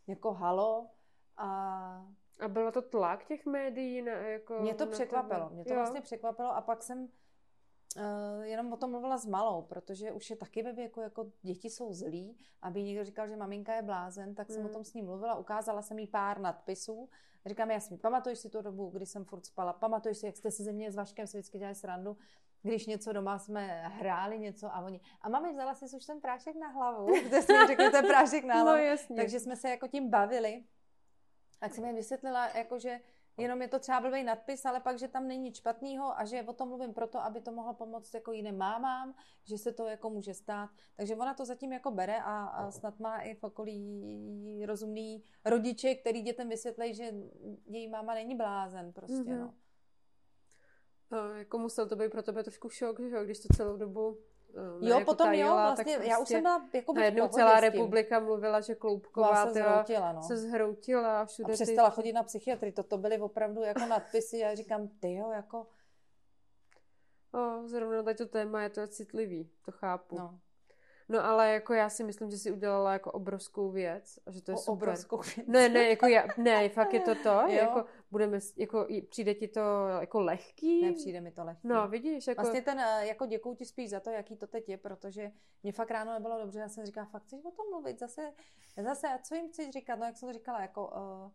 jako 0.07 0.33
halo 0.33 0.91
a 1.37 2.07
A 2.41 2.49
bylo 2.49 2.72
to 2.72 2.83
tlak 2.83 3.25
těch 3.25 3.47
médií? 3.47 4.03
Na, 4.03 4.12
jako 4.12 4.61
mě 4.61 4.75
to 4.75 4.87
překvapilo. 4.87 5.51
Mě 5.51 5.64
to 5.64 5.72
jo. 5.72 5.77
vlastně 5.77 6.01
překvapilo 6.01 6.57
a 6.57 6.61
pak 6.61 6.83
jsem 6.83 7.09
uh, 7.97 8.43
jenom 8.43 8.72
o 8.72 8.76
tom 8.76 8.91
mluvila 8.91 9.18
s 9.18 9.26
malou, 9.26 9.62
protože 9.62 10.12
už 10.12 10.30
je 10.30 10.37
taky 10.37 10.62
ve 10.62 10.72
věku, 10.72 11.01
jako 11.01 11.32
děti 11.43 11.70
jsou 11.70 11.93
zlí, 11.93 12.37
aby 12.62 12.82
někdo 12.82 13.05
říkal, 13.05 13.28
že 13.28 13.37
maminka 13.37 13.74
je 13.74 13.82
blázen, 13.82 14.35
tak 14.35 14.51
jsem 14.51 14.61
mm. 14.61 14.66
o 14.66 14.72
tom 14.72 14.85
s 14.85 14.95
ní 14.95 15.03
mluvila, 15.03 15.35
ukázala 15.35 15.82
jsem 15.82 15.99
jí 15.99 16.07
pár 16.07 16.41
nadpisů. 16.41 17.09
Říkám, 17.47 17.70
jasně, 17.70 17.99
pamatuješ 17.99 18.39
si 18.39 18.51
tu 18.51 18.62
dobu, 18.62 18.91
kdy 18.91 19.07
jsem 19.07 19.24
furt 19.24 19.47
spala, 19.47 19.72
pamatuješ 19.72 20.18
si, 20.18 20.26
jak 20.26 20.37
jste 20.37 20.51
si 20.51 20.62
ze 20.62 20.72
mě 20.72 20.93
s 20.93 20.97
Vaškem 20.97 21.26
si 21.26 21.37
vždycky 21.37 21.59
dělali 21.59 21.74
srandu, 21.74 22.16
když 22.62 22.87
něco 22.87 23.12
doma 23.12 23.39
jsme 23.39 23.89
hráli 23.89 24.39
něco 24.39 24.66
a 24.66 24.80
oni, 24.80 25.01
a 25.20 25.28
mami 25.28 25.53
vzala 25.53 25.74
si 25.74 25.97
už 25.97 26.05
ten 26.05 26.20
prášek 26.20 26.57
na 26.57 26.68
hlavu, 26.68 27.07
kde 27.24 27.43
jsme 27.43 27.66
řekli 27.66 27.91
ten 27.91 28.07
prášek 28.07 28.45
na 28.45 28.55
no, 28.59 28.62
hlavu, 28.62 28.78
no, 28.78 28.85
jasně. 28.85 29.16
takže 29.16 29.41
jsme 29.41 29.57
se 29.57 29.70
jako 29.70 29.89
tím 29.89 30.11
bavili. 30.11 30.64
Tak 31.61 31.74
jsem 31.74 31.85
jim 31.85 31.97
vysvětlila, 31.97 32.49
jako 32.49 32.78
že 32.78 33.01
jenom 33.37 33.62
je 33.62 33.68
to 33.68 33.78
třeba 33.78 34.01
blbý 34.01 34.24
nadpis, 34.24 34.64
ale 34.64 34.80
pak, 34.80 34.99
že 34.99 35.09
tam 35.09 35.28
není 35.28 35.43
nic 35.43 35.57
špatného 35.57 36.18
a 36.18 36.24
že 36.24 36.43
o 36.43 36.53
tom 36.53 36.68
mluvím 36.68 36.95
proto, 36.95 37.18
aby 37.18 37.41
to 37.41 37.53
mohlo 37.53 37.74
pomoct 37.74 38.14
jako 38.14 38.32
jiným 38.32 38.59
mámám, 38.59 39.14
že 39.45 39.59
se 39.59 39.72
to 39.72 39.87
jako 39.87 40.11
může 40.11 40.35
stát. 40.35 40.70
Takže 40.97 41.16
ona 41.16 41.35
to 41.35 41.45
zatím 41.45 41.72
jako 41.72 41.91
bere 41.91 42.22
a, 42.22 42.45
a 42.45 42.70
snad 42.70 43.01
má 43.01 43.20
i 43.20 43.35
v 43.35 43.45
okolí 43.45 44.66
rozumný 44.66 45.24
rodiče, 45.45 45.95
který 45.95 46.22
dětem 46.22 46.49
vysvětlí, 46.49 46.95
že 46.95 47.14
její 47.66 47.89
máma 47.89 48.14
není 48.14 48.35
blázen 48.35 48.93
prostě, 48.93 49.14
mm-hmm. 49.14 49.41
no. 49.41 49.55
No, 51.11 51.35
jako 51.35 51.59
musel 51.59 51.89
to 51.89 51.97
být 51.97 52.11
pro 52.11 52.22
tebe 52.22 52.43
trošku 52.43 52.68
šok, 52.68 53.01
že 53.01 53.16
jo, 53.16 53.24
když 53.24 53.41
to 53.41 53.49
celou 53.57 53.76
dobu 53.76 54.18
Um, 54.57 54.83
jo, 54.83 54.99
jako 54.99 55.05
potom 55.05 55.27
tajila, 55.27 55.49
jo, 55.49 55.55
vlastně, 55.55 55.95
prostě 55.95 56.11
já 56.11 56.17
už 56.17 56.21
prostě 56.21 56.35
jsem 56.35 56.43
byla 56.43 56.69
jako 56.73 56.93
Najednou 56.93 57.29
celá 57.29 57.61
republika 57.61 58.21
mluvila, 58.21 58.61
že 58.61 58.75
Kloubková 58.75 59.47
se 59.47 59.53
zhroutila, 59.53 60.13
no. 60.13 60.23
se 60.23 60.37
zhroutila 60.37 61.25
všude. 61.25 61.53
A 61.53 61.55
přestala 61.55 61.91
ty... 61.91 61.95
chodit 61.95 62.13
na 62.13 62.23
psychiatry, 62.23 62.73
toto 62.73 62.99
byly 62.99 63.19
opravdu 63.19 63.63
jako 63.63 63.87
nadpisy, 63.87 64.39
já 64.39 64.55
říkám, 64.55 64.89
ty 64.89 65.15
jo, 65.15 65.31
jako... 65.31 65.67
O, 67.33 67.69
zrovna 67.69 68.03
tady 68.03 68.17
to 68.17 68.27
téma 68.27 68.63
je 68.63 68.71
to 68.71 68.87
citlivý, 68.87 69.51
to 69.65 69.73
chápu. 69.73 70.19
No. 70.19 70.41
No 71.09 71.25
ale 71.25 71.53
jako 71.53 71.75
já 71.75 71.89
si 71.89 72.05
myslím, 72.05 72.31
že 72.31 72.39
si 72.39 72.53
udělala 72.53 72.93
jako 72.93 73.13
obrovskou 73.13 73.71
věc 73.71 74.19
a 74.27 74.31
že 74.31 74.43
to 74.43 74.51
je 74.51 74.55
o, 74.55 74.59
super. 74.59 74.73
Obrovskou 74.73 75.17
věc. 75.17 75.47
Ne, 75.47 75.69
ne, 75.69 75.89
jako 75.89 76.07
já, 76.07 76.27
ne, 76.37 76.69
fakt 76.75 76.93
je 76.93 77.01
to 77.01 77.15
to, 77.15 77.41
jako 77.49 77.85
budeme, 78.11 78.39
jako 78.57 78.87
přijde 79.09 79.35
ti 79.35 79.49
to 79.49 79.61
jako 80.01 80.21
lehký? 80.21 80.87
Nepřijde 80.87 81.21
mi 81.21 81.31
to 81.31 81.45
lehký. 81.45 81.69
No, 81.69 81.89
vidíš, 81.89 82.27
jako... 82.27 82.43
Vlastně 82.43 82.63
ten, 82.63 82.81
eh, 82.81 83.07
jako 83.07 83.27
děkuju 83.27 83.55
ti 83.55 83.65
spíš 83.65 83.91
za 83.91 84.01
to, 84.01 84.11
jaký 84.11 84.37
to 84.37 84.47
teď 84.47 84.69
je, 84.69 84.77
protože 84.77 85.33
mě 85.63 85.73
fakt 85.73 85.91
ráno 85.91 86.13
nebylo 86.13 86.39
dobře, 86.39 86.59
já 86.59 86.69
jsem 86.69 86.87
říkala, 86.87 87.07
fakt 87.07 87.23
chceš 87.23 87.45
o 87.45 87.51
tom 87.51 87.67
mluvit, 87.71 87.99
zase, 87.99 88.33
zase, 88.83 89.09
a 89.09 89.19
co 89.19 89.35
jim 89.35 89.49
chceš 89.49 89.71
říkat, 89.71 89.97
no 89.97 90.07
jak 90.07 90.17
jsem 90.17 90.29
to 90.29 90.33
říkala, 90.33 90.61
jako, 90.61 90.87
uh, 90.87 91.31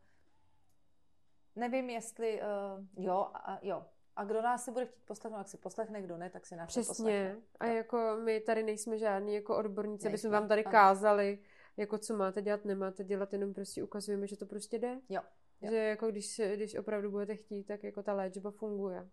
nevím, 1.56 1.90
jestli, 1.90 2.42
uh, 2.42 3.04
jo, 3.06 3.28
uh, 3.48 3.58
jo, 3.62 3.86
a 4.20 4.24
kdo 4.24 4.42
nás 4.42 4.64
si 4.64 4.72
bude 4.72 4.86
chtít 4.86 5.04
poslechnout, 5.06 5.38
jak 5.38 5.48
si 5.48 5.58
poslechne, 5.58 6.02
kdo 6.02 6.18
ne, 6.18 6.30
tak 6.30 6.46
si 6.46 6.56
nás 6.56 6.68
Přesně. 6.68 6.92
poslechne. 6.92 7.38
A 7.60 7.66
jako 7.66 8.18
my 8.24 8.40
tady 8.40 8.64
nejsme 8.64 8.98
žádní 8.98 9.36
jako 9.36 9.58
odborníci, 9.58 10.08
aby 10.08 10.18
jsme 10.18 10.30
vám 10.30 10.48
tady 10.48 10.64
kázali, 10.64 11.40
jako 11.78 11.98
co 11.98 12.18
máte 12.18 12.42
dělat, 12.42 12.66
nemáte 12.66 13.04
dělat, 13.04 13.34
jenom 13.34 13.54
prostě 13.54 13.84
ukazujeme, 13.84 14.28
že 14.28 14.38
to 14.38 14.46
prostě 14.46 14.80
jde. 14.80 15.00
Jo. 15.10 15.22
jo. 15.62 15.72
Že 15.72 15.78
jako 15.78 16.08
když, 16.08 16.42
když 16.54 16.76
opravdu 16.76 17.12
budete 17.12 17.36
chtít, 17.36 17.64
tak 17.64 17.84
jako 17.84 18.04
ta 18.04 18.14
léčba 18.14 18.52
funguje. 18.52 19.10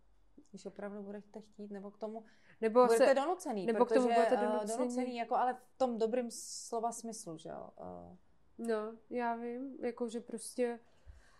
Když 0.50 0.66
opravdu 0.66 1.02
budete 1.02 1.40
chtít, 1.40 1.70
nebo 1.70 1.90
k 1.90 1.98
tomu 1.98 2.24
nebo 2.60 2.86
budete 2.86 3.06
se, 3.06 3.14
donucený, 3.14 3.66
nebo 3.66 3.84
protože, 3.84 4.00
k 4.00 4.02
tomu 4.02 4.14
budete 4.14 4.36
eh, 4.36 4.46
donucený. 4.46 4.78
donucený, 4.78 5.16
jako 5.16 5.34
ale 5.34 5.54
v 5.54 5.78
tom 5.78 5.98
dobrým 5.98 6.30
slova 6.30 6.92
smyslu, 6.92 7.36
že 7.36 7.48
jo. 7.48 7.70
Uh. 7.80 8.16
No, 8.58 8.96
já 9.10 9.34
vím, 9.34 9.76
jako 9.80 10.08
že 10.08 10.20
prostě 10.20 10.80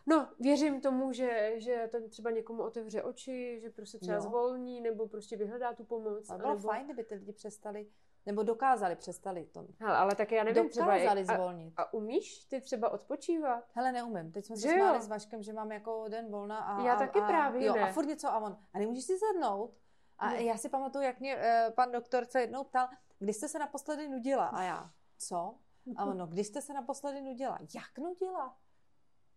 No, 0.08 0.28
věřím 0.40 0.80
tomu, 0.80 1.12
že, 1.12 1.52
že 1.56 1.88
to 1.92 2.08
třeba 2.08 2.30
někomu 2.30 2.62
otevře 2.62 3.02
oči, 3.02 3.60
že 3.62 3.70
prostě 3.70 3.98
třeba 3.98 4.16
jo. 4.16 4.20
zvolní, 4.20 4.80
nebo 4.80 5.08
prostě 5.08 5.36
vyhledá 5.36 5.74
tu 5.74 5.84
pomoc. 5.84 6.30
Ale 6.30 6.38
bylo 6.38 6.54
nebo... 6.54 6.68
fajn, 6.68 6.84
kdyby 6.84 7.04
ty 7.04 7.14
lidi 7.14 7.32
přestali, 7.32 7.86
nebo 8.26 8.42
dokázali, 8.42 8.96
přestali 8.96 9.44
to. 9.44 9.66
Hele, 9.78 9.96
ale 9.96 10.14
tak 10.14 10.32
já 10.32 10.44
nevím, 10.44 10.68
dokázali 10.68 11.24
třeba, 11.24 11.34
zvolnit. 11.38 11.74
A, 11.76 11.82
a 11.82 11.92
umíš 11.92 12.44
ty 12.44 12.60
třeba 12.60 12.88
odpočívat? 12.88 13.64
Hele, 13.72 13.92
neumím. 13.92 14.32
Teď 14.32 14.44
jsme 14.44 14.56
se 14.56 14.68
smáli 14.68 15.02
s 15.02 15.08
Vaškem, 15.08 15.42
že 15.42 15.52
mám 15.52 15.72
jako 15.72 16.08
den 16.08 16.30
volna 16.30 16.58
a... 16.58 16.86
Já 16.86 16.94
a, 16.94 16.98
taky 16.98 17.20
a, 17.20 17.26
právě 17.26 17.66
jo, 17.66 17.74
ne. 17.74 17.82
a 17.82 17.92
furt 17.92 18.06
něco 18.06 18.28
a 18.28 18.38
on, 18.38 18.58
a 18.72 18.78
nemůžeš 18.78 19.04
si 19.04 19.18
sednout? 19.18 19.74
A 20.18 20.30
ne. 20.30 20.42
já 20.42 20.56
si 20.56 20.68
pamatuju, 20.68 21.04
jak 21.04 21.20
mě 21.20 21.36
uh, 21.36 21.74
pan 21.74 21.92
doktorce 21.92 22.40
jednou 22.40 22.64
ptal, 22.64 22.88
kdy 23.18 23.32
jste 23.32 23.48
se 23.48 23.58
naposledy 23.58 24.08
nudila? 24.08 24.46
A 24.46 24.62
já, 24.62 24.90
co? 25.18 25.54
A 25.96 26.04
ono, 26.04 26.26
kdy 26.26 26.44
jste 26.44 26.62
se 26.62 26.74
naposledy 26.74 27.22
nudila? 27.22 27.58
Jak 27.74 27.98
nudila? 27.98 28.56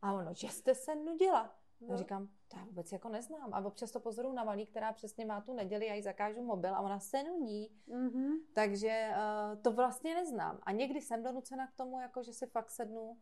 A 0.01 0.13
ono, 0.13 0.33
že 0.33 0.49
jste 0.49 0.75
se 0.75 0.95
nudila. 0.95 1.55
No. 1.81 1.97
Říkám, 1.97 2.27
to 2.47 2.57
já 2.57 2.63
vůbec 2.65 2.91
jako 2.91 3.09
neznám. 3.09 3.53
A 3.53 3.65
občas 3.65 3.91
to 3.91 3.99
pozoruju 3.99 4.33
na 4.33 4.43
malý, 4.43 4.65
která 4.65 4.93
přesně 4.93 5.25
má 5.25 5.41
tu 5.41 5.53
neděli, 5.53 5.85
já 5.85 5.93
jí 5.93 6.01
zakážu 6.01 6.41
mobil 6.41 6.75
a 6.75 6.79
ona 6.79 6.99
se 6.99 7.23
nudí. 7.23 7.81
Mm-hmm. 7.87 8.31
Takže 8.53 9.09
uh, 9.11 9.61
to 9.61 9.71
vlastně 9.71 10.15
neznám. 10.15 10.59
A 10.63 10.71
někdy 10.71 11.01
jsem 11.01 11.23
donucena 11.23 11.67
k 11.67 11.75
tomu, 11.75 11.99
jako 12.01 12.23
že 12.23 12.33
si 12.33 12.47
fakt 12.47 12.71
sednu 12.71 13.17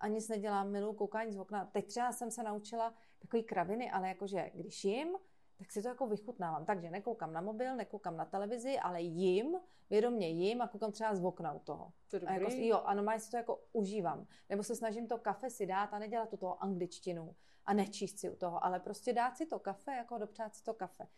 a 0.00 0.08
nic 0.08 0.28
nedělám, 0.28 0.70
milu 0.70 0.92
koukání 0.92 1.32
z 1.32 1.38
okna. 1.38 1.64
Teď 1.64 1.86
třeba 1.86 2.12
jsem 2.12 2.30
se 2.30 2.42
naučila 2.42 2.94
takový 3.18 3.42
kraviny, 3.42 3.90
ale 3.90 4.08
jakože 4.08 4.50
když 4.54 4.84
jim, 4.84 5.08
tak 5.58 5.72
si 5.72 5.82
to 5.82 5.88
jako 5.88 6.06
vychutnávám. 6.06 6.64
Takže 6.64 6.90
nekoukám 6.90 7.32
na 7.32 7.40
mobil, 7.40 7.76
nekoukám 7.76 8.16
na 8.16 8.24
televizi, 8.24 8.78
ale 8.78 9.02
jim, 9.02 9.56
vědomě 9.90 10.28
jim 10.28 10.62
a 10.62 10.68
koukám 10.68 10.92
třeba 10.92 11.14
z 11.14 11.24
okna 11.24 11.52
u 11.52 11.58
toho. 11.58 11.92
To 12.10 12.16
a 12.26 12.32
jako, 12.32 12.50
jo, 12.52 12.82
a 12.84 12.94
normálně 12.94 13.20
si 13.20 13.30
to 13.30 13.36
jako 13.36 13.60
užívám. 13.72 14.26
Nebo 14.48 14.62
se 14.62 14.76
snažím 14.76 15.08
to 15.08 15.18
kafe 15.18 15.50
si 15.50 15.66
dát 15.66 15.94
a 15.94 15.98
nedělat 15.98 16.28
tu 16.28 16.36
toho 16.36 16.62
angličtinu 16.62 17.34
a 17.64 17.72
nečíst 17.72 18.18
si 18.18 18.30
u 18.30 18.36
toho, 18.36 18.64
ale 18.64 18.80
prostě 18.80 19.12
dát 19.12 19.36
si 19.36 19.46
to 19.46 19.58
kafe, 19.58 19.92
jako 19.92 20.18
dopřát 20.18 20.54
si 20.54 20.62
to 20.64 20.74
kafe. 20.74 21.08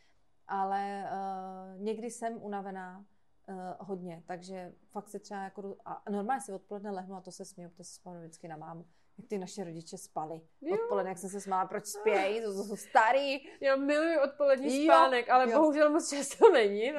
Ale 0.46 1.10
uh, 1.12 1.82
někdy 1.82 2.10
jsem 2.10 2.42
unavená 2.42 2.98
uh, 2.98 3.54
hodně, 3.78 4.22
takže 4.26 4.74
fakt 4.90 5.08
si 5.08 5.20
třeba 5.20 5.42
jako, 5.42 5.76
a 5.84 6.10
normálně 6.10 6.40
si 6.40 6.52
odpoledne 6.52 6.90
lehnu 6.90 7.14
a 7.14 7.20
to 7.20 7.32
se 7.32 7.44
směju, 7.44 7.70
protože 7.70 7.84
se 7.84 7.92
vzpomínám 7.92 8.22
vždycky 8.22 8.48
na 8.48 8.56
mámu 8.56 8.86
jak 9.20 9.28
ty 9.28 9.38
naše 9.38 9.64
rodiče 9.64 9.98
spali. 9.98 10.40
Jo. 10.60 10.74
Odpoledne, 10.74 11.10
jak 11.10 11.18
jsem 11.18 11.30
se 11.30 11.40
smála, 11.40 11.66
proč 11.66 11.86
spějí, 11.86 12.42
to 12.42 12.52
jsou 12.52 12.76
starý. 12.76 13.38
Já 13.60 13.76
miluji 13.76 14.18
odpolední 14.18 14.84
jo. 14.84 14.92
spánek, 14.92 15.30
ale 15.30 15.50
jo. 15.50 15.58
bohužel 15.58 15.90
moc 15.90 16.10
často 16.10 16.50
není. 16.50 16.92
No, 16.92 16.98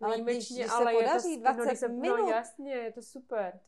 no 0.00 0.08
ale 0.08 0.20
když, 0.20 0.52
když 0.52 0.68
ale 0.70 0.92
se 0.92 0.98
podaří 0.98 1.30
je 1.30 1.36
to, 1.36 1.42
20 1.42 1.64
no, 1.64 1.76
se, 1.76 1.88
minut. 1.88 2.16
No 2.16 2.28
jasně, 2.28 2.74
je 2.74 2.92
to 2.92 3.02
super. 3.02 3.60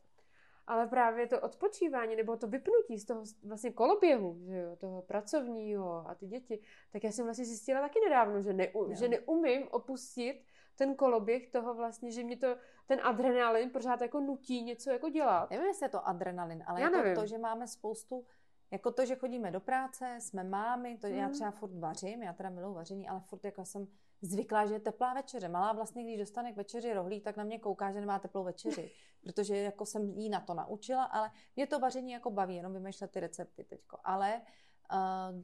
Ale 0.67 0.87
právě 0.87 1.27
to 1.27 1.41
odpočívání 1.41 2.17
nebo 2.17 2.37
to 2.37 2.47
vypnutí 2.47 2.99
z 2.99 3.05
toho 3.05 3.25
vlastně 3.45 3.73
koloběhu, 3.73 4.39
že 4.47 4.59
jo, 4.59 4.77
toho 4.77 5.03
pracovního 5.03 6.09
a 6.09 6.15
ty 6.15 6.27
děti, 6.27 6.61
tak 6.93 7.05
já 7.05 7.13
jsem 7.13 7.25
vlastně 7.25 7.45
zjistila 7.45 7.81
taky 7.81 8.01
nedávno, 8.01 8.43
že, 8.43 8.53
ne, 8.53 8.73
že 8.91 9.09
neumím 9.09 9.69
opustit 9.71 10.45
ten 10.77 10.95
koloběh 10.95 11.49
toho 11.49 11.75
vlastně, 11.75 12.13
že 12.13 12.25
mě 12.25 12.37
to, 12.37 12.57
ten 12.87 13.01
adrenalin 13.03 13.71
pořád 13.71 14.01
jako 14.01 14.21
nutí 14.21 14.63
něco 14.63 14.91
jako 14.91 15.09
dělat. 15.09 15.51
Nevím, 15.51 15.67
jestli 15.67 15.85
je 15.85 15.91
to 15.91 16.09
adrenalin, 16.09 16.65
ale 16.67 16.81
já 16.81 16.87
jako 16.87 16.97
nevím. 16.97 17.15
to, 17.15 17.27
že 17.27 17.39
máme 17.39 17.69
spoustu, 17.69 18.27
jako 18.71 18.93
to, 18.93 19.07
že 19.07 19.17
chodíme 19.17 19.51
do 19.51 19.61
práce, 19.61 20.17
jsme 20.21 20.45
mámy, 20.45 20.99
to 20.99 21.07
hmm. 21.07 21.17
já 21.17 21.29
třeba 21.29 21.51
furt 21.51 21.75
vařím, 21.75 22.23
já 22.23 22.33
teda 22.33 22.51
miluji 22.51 22.75
vaření, 22.75 23.09
ale 23.09 23.21
furt 23.21 23.45
jako 23.45 23.65
jsem 23.65 23.87
zvyklá, 24.23 24.67
že 24.67 24.75
je 24.75 24.81
teplá 24.81 25.15
večeře. 25.15 25.49
Malá 25.49 25.73
vlastně, 25.73 26.05
když 26.05 26.19
dostane 26.19 26.53
k 26.53 26.57
večeři 26.57 26.93
rohlí, 26.93 27.21
tak 27.21 27.37
na 27.37 27.45
mě 27.45 27.59
kouká, 27.59 27.93
že 27.93 28.01
nemá 28.01 28.19
teplou 28.19 28.45
večeři, 28.45 28.91
protože 29.23 29.57
jako 29.57 29.87
jsem 29.87 30.11
jí 30.11 30.29
na 30.29 30.41
to 30.41 30.55
naučila, 30.55 31.05
ale 31.05 31.31
mě 31.57 31.67
to 31.67 31.79
vaření 31.79 32.13
jako 32.13 32.31
baví, 32.31 32.57
jenom 32.57 32.73
vymýšlet 32.73 33.11
ty 33.11 33.21
recepty 33.21 33.65
teďko. 33.65 33.99
Ale 34.05 34.41
uh, 34.93 35.43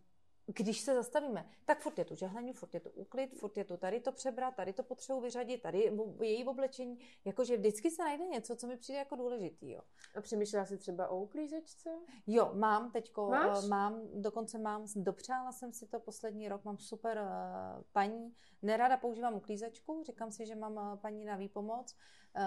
když 0.56 0.80
se 0.80 0.94
zastavíme, 0.94 1.50
tak 1.64 1.80
furt 1.80 1.98
je 1.98 2.04
tu 2.04 2.14
žehlení, 2.14 2.52
furt 2.52 2.74
je 2.74 2.80
tu 2.80 2.90
úklid, 2.90 3.34
furt 3.38 3.56
je 3.56 3.64
tu 3.64 3.76
tady 3.76 4.00
to 4.00 4.12
přebrat, 4.12 4.54
tady 4.56 4.72
to 4.72 4.82
potřebuji 4.82 5.20
vyřadit, 5.20 5.62
tady 5.62 5.92
její 6.20 6.44
oblečení, 6.44 6.98
jakože 7.24 7.56
vždycky 7.56 7.90
se 7.90 8.02
najde 8.02 8.24
něco, 8.24 8.56
co 8.56 8.66
mi 8.66 8.76
přijde 8.76 8.98
jako 8.98 9.16
důležitý. 9.16 9.70
Jo. 9.70 9.80
A 10.16 10.20
přemýšlela 10.20 10.64
jsi 10.66 10.78
třeba 10.78 11.08
o 11.08 11.22
uklízečce? 11.22 11.90
Jo, 12.26 12.50
mám 12.54 12.90
teďko, 12.90 13.28
Máš? 13.28 13.64
mám, 13.64 14.00
dokonce 14.14 14.58
mám, 14.58 14.86
dopřála 14.96 15.52
jsem 15.52 15.72
si 15.72 15.86
to 15.86 16.00
poslední 16.00 16.48
rok, 16.48 16.64
mám 16.64 16.78
super 16.78 17.18
uh, 17.18 17.82
paní, 17.92 18.34
nerada 18.62 18.96
používám 18.96 19.34
uklízečku, 19.34 20.02
říkám 20.06 20.32
si, 20.32 20.46
že 20.46 20.54
mám 20.54 20.76
uh, 20.76 20.96
paní 20.96 21.24
na 21.24 21.36
výpomoc, 21.36 21.96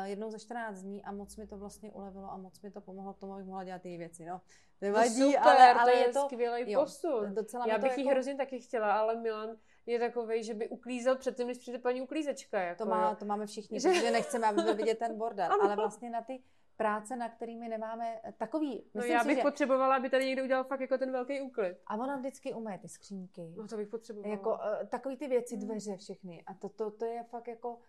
jednou 0.03 0.31
za 0.31 0.38
14 0.38 0.81
dní 0.81 1.03
a 1.03 1.11
moc 1.11 1.38
mi 1.38 1.47
to 1.47 1.57
vlastně 1.57 1.91
ulevilo 1.91 2.31
a 2.31 2.38
moc 2.38 2.61
mi 2.61 2.71
to 2.71 2.81
pomohlo 2.81 3.13
k 3.13 3.19
tomu, 3.19 3.34
abych 3.34 3.45
mohla 3.45 3.63
dělat 3.63 3.86
její 3.86 3.97
věci. 3.97 4.25
No. 4.25 4.41
Nevadí, 4.81 5.19
no 5.19 5.25
super, 5.25 5.41
ale, 5.43 5.73
ale 5.73 5.91
to 5.91 5.97
je, 5.97 6.07
je 6.07 6.13
to 6.13 6.25
skvělý 6.25 6.75
posun. 6.75 7.34
Docela 7.34 7.67
Já 7.67 7.77
bych 7.77 7.97
ji 7.97 8.03
jako... 8.03 8.11
hrozně 8.11 8.36
taky 8.36 8.59
chtěla, 8.59 8.99
ale 8.99 9.15
Milan 9.15 9.57
je 9.86 9.99
takový, 9.99 10.43
že 10.43 10.53
by 10.53 10.69
uklízel 10.69 11.15
předtím, 11.15 11.47
než 11.47 11.57
přijde 11.57 11.79
paní 11.79 12.01
uklízečka. 12.01 12.61
Jako, 12.61 12.84
to, 12.84 12.89
má, 12.89 13.15
to 13.15 13.25
máme 13.25 13.45
všichni, 13.45 13.79
že... 13.79 13.89
protože 13.89 14.11
nechceme, 14.11 14.47
aby 14.47 14.61
byl 14.61 14.75
vidět 14.75 14.99
ten 14.99 15.17
bordel. 15.17 15.51
ale 15.61 15.75
vlastně 15.75 16.09
na 16.09 16.21
ty 16.21 16.43
práce, 16.77 17.15
na 17.15 17.29
kterými 17.29 17.69
nemáme 17.69 18.21
takový. 18.38 18.84
No 18.93 19.03
já 19.03 19.23
bych 19.23 19.34
si, 19.34 19.36
že... 19.36 19.41
potřebovala, 19.41 19.95
aby 19.95 20.09
tady 20.09 20.25
někdo 20.25 20.43
udělal 20.43 20.63
fakt 20.63 20.79
jako 20.79 20.97
ten 20.97 21.11
velký 21.11 21.41
úklid. 21.41 21.77
A 21.88 21.95
ona 21.95 22.15
vždycky 22.15 22.53
umé 22.53 22.79
ty 22.79 22.88
skřínky. 22.88 23.53
No 23.57 23.67
to 23.67 23.77
bych 23.77 23.88
potřebovala. 23.88 24.36
Jako 24.36 24.49
uh, 24.49 24.88
takový 24.89 25.17
ty 25.17 25.27
věci, 25.27 25.57
dveře 25.57 25.97
všechny. 25.97 26.43
A 26.47 26.53
to, 26.53 26.69
to, 26.69 26.91
to 26.91 27.05
je 27.05 27.23
fakt 27.23 27.47
jako 27.47 27.79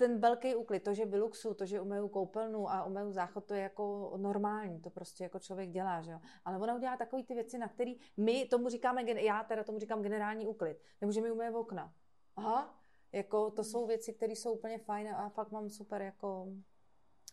ten 0.00 0.20
velký 0.20 0.54
úklid, 0.54 0.80
to, 0.80 0.94
že 0.94 1.04
vyluxu, 1.04 1.54
to, 1.54 1.66
že 1.66 1.80
umeju 1.80 2.08
koupelnu 2.08 2.70
a 2.70 2.84
umeju 2.84 3.12
záchod, 3.12 3.44
to 3.44 3.54
je 3.54 3.62
jako 3.62 4.12
normální, 4.16 4.80
to 4.80 4.90
prostě 4.90 5.24
jako 5.24 5.38
člověk 5.38 5.70
dělá, 5.70 6.02
že 6.02 6.10
jo. 6.10 6.20
Ale 6.44 6.58
ona 6.58 6.74
udělá 6.74 6.96
takové 6.96 7.22
ty 7.22 7.34
věci, 7.34 7.58
na 7.58 7.68
které 7.68 7.92
my 8.16 8.44
tomu 8.44 8.68
říkáme, 8.68 9.02
já 9.20 9.44
teda 9.44 9.64
tomu 9.64 9.78
říkám 9.78 10.02
generální 10.02 10.46
úklid, 10.46 10.78
nebo 11.00 11.12
že 11.12 11.20
mi 11.20 11.30
umeje 11.30 11.50
okna. 11.50 11.92
Aha, 12.36 12.80
jako 13.12 13.50
to 13.50 13.64
jsou 13.64 13.86
věci, 13.86 14.12
které 14.12 14.32
jsou 14.32 14.52
úplně 14.52 14.78
fajn 14.78 15.08
a 15.08 15.28
fakt 15.28 15.50
mám 15.50 15.70
super 15.70 16.02
jako 16.02 16.48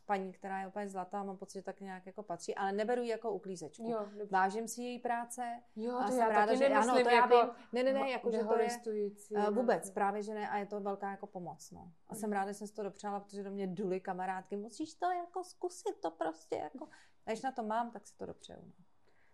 paní, 0.08 0.32
která 0.32 0.62
je 0.62 0.68
úplně 0.68 0.89
zlatá, 0.89 1.24
mám 1.24 1.38
pocit, 1.38 1.60
že 1.60 1.64
tak 1.64 1.82
nějak 1.82 2.05
jako 2.05 2.24
patří, 2.24 2.55
ale 2.55 2.72
neberu 2.72 3.01
ji 3.01 3.10
jako 3.10 3.32
uklízečku. 3.32 3.89
Jo, 3.89 4.08
Vážím 4.32 4.68
si 4.68 4.82
její 4.82 4.99
práce. 4.99 5.62
Jo, 5.76 5.91
to 5.91 5.97
a 5.97 6.08
jsem 6.08 6.20
já 6.20 6.30
ráda, 6.30 6.55
že 6.55 6.68
ano, 6.68 6.93
to 6.93 7.10
já 7.10 7.16
jako 7.16 7.41
vím. 7.41 7.55
Ne, 7.72 7.84
ne, 7.84 7.93
ne, 7.93 8.10
jako, 8.10 8.32
že 8.32 8.43
to 8.84 8.91
je 8.91 9.10
uh, 9.32 9.55
vůbec, 9.55 9.91
právě, 9.91 10.24
že 10.24 10.34
ne, 10.34 10.49
a 10.49 10.58
je 10.58 10.66
to 10.66 10.80
velká 10.80 11.12
jako 11.12 11.28
pomoc, 11.28 11.72
no. 11.72 11.91
A 12.08 12.16
jsem 12.16 12.32
ráda, 12.32 12.51
že 12.51 12.58
jsem 12.58 12.68
si 12.68 12.74
to 12.74 12.84
dopřála, 12.84 13.20
protože 13.20 13.43
do 13.43 13.51
mě 13.51 13.68
duly 13.68 13.99
kamarádky, 13.99 14.55
musíš 14.55 14.93
to 14.93 15.12
jako 15.12 15.43
zkusit, 15.43 16.01
to 16.01 16.12
prostě 16.12 16.55
jako, 16.55 16.88
a 17.26 17.32
když 17.32 17.41
na 17.41 17.51
to 17.51 17.64
mám, 17.64 17.91
tak 17.91 18.08
si 18.08 18.18
to 18.18 18.26
dopřeju. 18.26 18.60
No. 18.66 18.84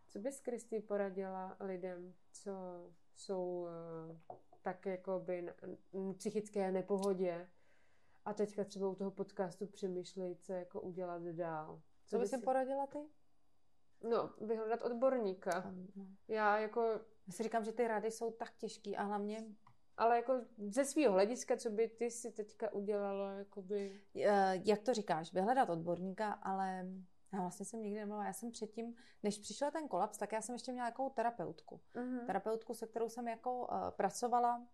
Co 0.07 0.19
bys, 0.19 0.39
Kristý, 0.39 0.79
poradila 0.79 1.57
lidem, 1.59 2.13
co 2.31 2.51
jsou 3.15 3.67
uh, 4.29 4.37
tak 4.61 4.85
jako 4.85 5.19
by 5.19 5.41
na, 5.41 5.53
psychické 6.17 6.71
nepohodě, 6.71 7.49
a 8.25 8.33
teďka 8.33 8.63
třeba 8.63 8.89
u 8.89 8.95
toho 8.95 9.11
podcastu 9.11 9.67
přemýšlej, 9.67 10.35
co 10.35 10.53
jako 10.53 10.81
udělat 10.81 11.21
dál. 11.21 11.81
Co, 12.05 12.15
co 12.15 12.19
bys 12.19 12.29
si 12.29 12.37
poradila 12.37 12.87
ty? 12.87 12.99
No, 14.09 14.33
vyhledat 14.41 14.81
odborníka. 14.81 15.73
No. 15.95 16.05
Já 16.27 16.59
jako... 16.59 16.81
Já 17.27 17.33
si 17.33 17.43
říkám, 17.43 17.63
že 17.63 17.71
ty 17.71 17.87
rady 17.87 18.11
jsou 18.11 18.31
tak 18.31 18.57
těžký 18.57 18.97
a 18.97 19.03
hlavně... 19.03 19.45
Ale 19.97 20.15
jako 20.15 20.33
ze 20.57 20.85
svého 20.85 21.13
hlediska, 21.13 21.57
co 21.57 21.69
by 21.69 21.87
ty 21.87 22.11
si 22.11 22.31
teďka 22.31 22.73
udělala, 22.73 23.31
jakoby... 23.31 24.01
Jak 24.63 24.81
to 24.81 24.93
říkáš? 24.93 25.33
Vyhledat 25.33 25.69
odborníka, 25.69 26.31
ale 26.31 26.87
já 27.33 27.39
vlastně 27.39 27.65
jsem 27.65 27.81
nikdy 27.81 27.99
nemluvila. 27.99 28.25
Já 28.25 28.33
jsem 28.33 28.51
předtím, 28.51 28.95
než 29.23 29.37
přišel 29.37 29.71
ten 29.71 29.87
kolaps, 29.87 30.17
tak 30.17 30.31
já 30.31 30.41
jsem 30.41 30.55
ještě 30.55 30.71
měla 30.71 30.87
jakou 30.87 31.09
terapeutku. 31.09 31.81
Uh-huh. 31.95 32.25
Terapeutku, 32.25 32.73
se 32.73 32.87
kterou 32.87 33.09
jsem 33.09 33.27
jako 33.27 33.59
uh, 33.59 33.89
pracovala 33.89 34.67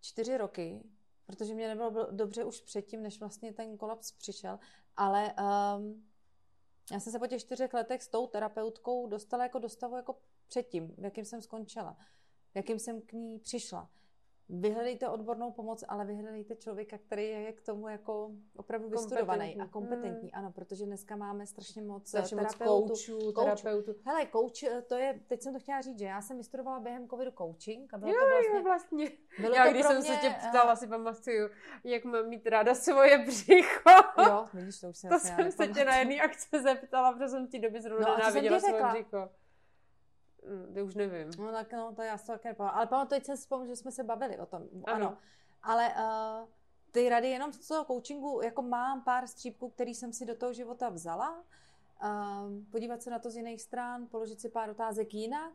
čtyři 0.00 0.36
roky 0.36 0.82
protože 1.26 1.54
mě 1.54 1.68
nebylo 1.68 2.06
dobře 2.10 2.44
už 2.44 2.60
předtím, 2.60 3.02
než 3.02 3.20
vlastně 3.20 3.52
ten 3.52 3.76
kolaps 3.76 4.12
přišel, 4.12 4.58
ale 4.96 5.34
um, 5.78 6.06
já 6.92 7.00
jsem 7.00 7.12
se 7.12 7.18
po 7.18 7.26
těch 7.26 7.40
čtyřech 7.40 7.74
letech 7.74 8.02
s 8.02 8.08
tou 8.08 8.26
terapeutkou 8.26 9.06
dostala 9.06 9.42
jako 9.42 9.58
do 9.58 9.68
stavu 9.68 9.96
jako 9.96 10.18
předtím, 10.48 10.94
v 10.98 11.04
jakým 11.04 11.24
jsem 11.24 11.42
skončila, 11.42 11.96
v 12.52 12.56
jakým 12.56 12.78
jsem 12.78 13.00
k 13.00 13.12
ní 13.12 13.38
přišla. 13.38 13.90
Vyhledejte 14.48 15.08
odbornou 15.08 15.50
pomoc, 15.50 15.84
ale 15.88 16.04
vyhledejte 16.04 16.56
člověka, 16.56 16.98
který 16.98 17.28
je 17.28 17.52
k 17.52 17.60
tomu 17.60 17.88
jako 17.88 18.30
opravdu 18.56 18.88
vystudovaný 18.88 19.60
a 19.60 19.66
kompetentní. 19.66 20.30
Hmm. 20.32 20.44
Ano, 20.44 20.52
protože 20.52 20.86
dneska 20.86 21.16
máme 21.16 21.46
strašně 21.46 21.82
moc 21.82 22.08
strašně 22.08 22.36
terapeutů. 22.36 22.88
Moc 22.88 23.06
koučů, 23.06 23.32
terapeutů. 23.32 23.94
Hele, 24.04 24.26
coach, 24.32 24.62
eh, 24.62 24.82
to 24.82 24.94
je, 24.94 25.20
teď 25.26 25.42
jsem 25.42 25.52
to 25.52 25.58
chtěla 25.58 25.80
říct, 25.80 25.98
že 25.98 26.04
já 26.04 26.20
jsem 26.20 26.36
vystudovala 26.36 26.80
během 26.80 27.08
covidu 27.08 27.30
coaching. 27.30 27.94
A 27.94 27.98
bylo 27.98 28.12
jo, 28.12 28.20
to 28.20 28.26
vlastně, 28.26 28.56
jo, 28.56 28.62
vlastně. 28.62 29.10
Bylo 29.40 29.54
já 29.54 29.64
to 29.64 29.70
když 29.70 29.86
jsem 29.86 29.96
mě, 29.96 30.04
se 30.04 30.16
tě 30.16 30.28
eh, 30.28 30.48
ptala, 30.48 30.72
uh, 30.72 30.78
si 30.78 30.86
pamatuju, 30.86 31.48
jak 31.84 32.04
mám 32.04 32.28
mít 32.28 32.46
ráda 32.46 32.74
svoje 32.74 33.18
břicho. 33.18 33.90
Jo, 34.26 34.48
vidíš, 34.54 34.80
to 34.80 34.88
už 34.88 34.96
jsem 34.96 35.10
To 35.10 35.18
jsem 35.18 35.52
se 35.52 35.68
tě 35.68 35.84
na 35.84 35.96
jedné 35.96 36.20
akce 36.20 36.62
zeptala, 36.62 37.12
protože 37.12 37.28
jsem 37.28 37.46
ti 37.46 37.58
doby 37.58 37.80
zrovna 37.80 38.08
no, 38.08 38.16
nenáviděla 38.16 38.60
svoje 38.60 38.82
břicho. 38.84 39.28
Mm, 40.46 40.86
už 40.86 40.94
nevím. 40.94 41.30
No 41.38 41.52
tak 41.52 41.72
no, 41.72 41.94
to 41.94 42.02
já 42.02 42.18
si 42.18 42.26
také 42.26 42.48
nepamatuji. 42.48 42.76
Ale 42.76 42.86
pamatuju, 42.86 43.20
teď 43.20 43.26
jsem 43.26 43.36
vzpomněl, 43.36 43.68
že 43.68 43.76
jsme 43.76 43.92
se 43.92 44.04
bavili 44.04 44.38
o 44.38 44.46
tom. 44.46 44.62
Ano. 44.84 44.94
ano. 44.94 45.18
Ale 45.62 45.88
uh, 45.88 46.48
ty 46.92 47.08
rady 47.08 47.28
jenom 47.28 47.52
z 47.52 47.68
toho 47.68 47.84
coachingu, 47.84 48.40
jako 48.42 48.62
mám 48.62 49.04
pár 49.04 49.26
střípků, 49.26 49.68
který 49.68 49.94
jsem 49.94 50.12
si 50.12 50.26
do 50.26 50.34
toho 50.34 50.52
života 50.52 50.88
vzala. 50.88 51.44
Um, 52.04 52.66
podívat 52.70 53.02
se 53.02 53.10
na 53.10 53.18
to 53.18 53.30
z 53.30 53.36
jiných 53.36 53.62
stran, 53.62 54.06
položit 54.06 54.40
si 54.40 54.48
pár 54.48 54.70
otázek 54.70 55.14
jinak, 55.14 55.52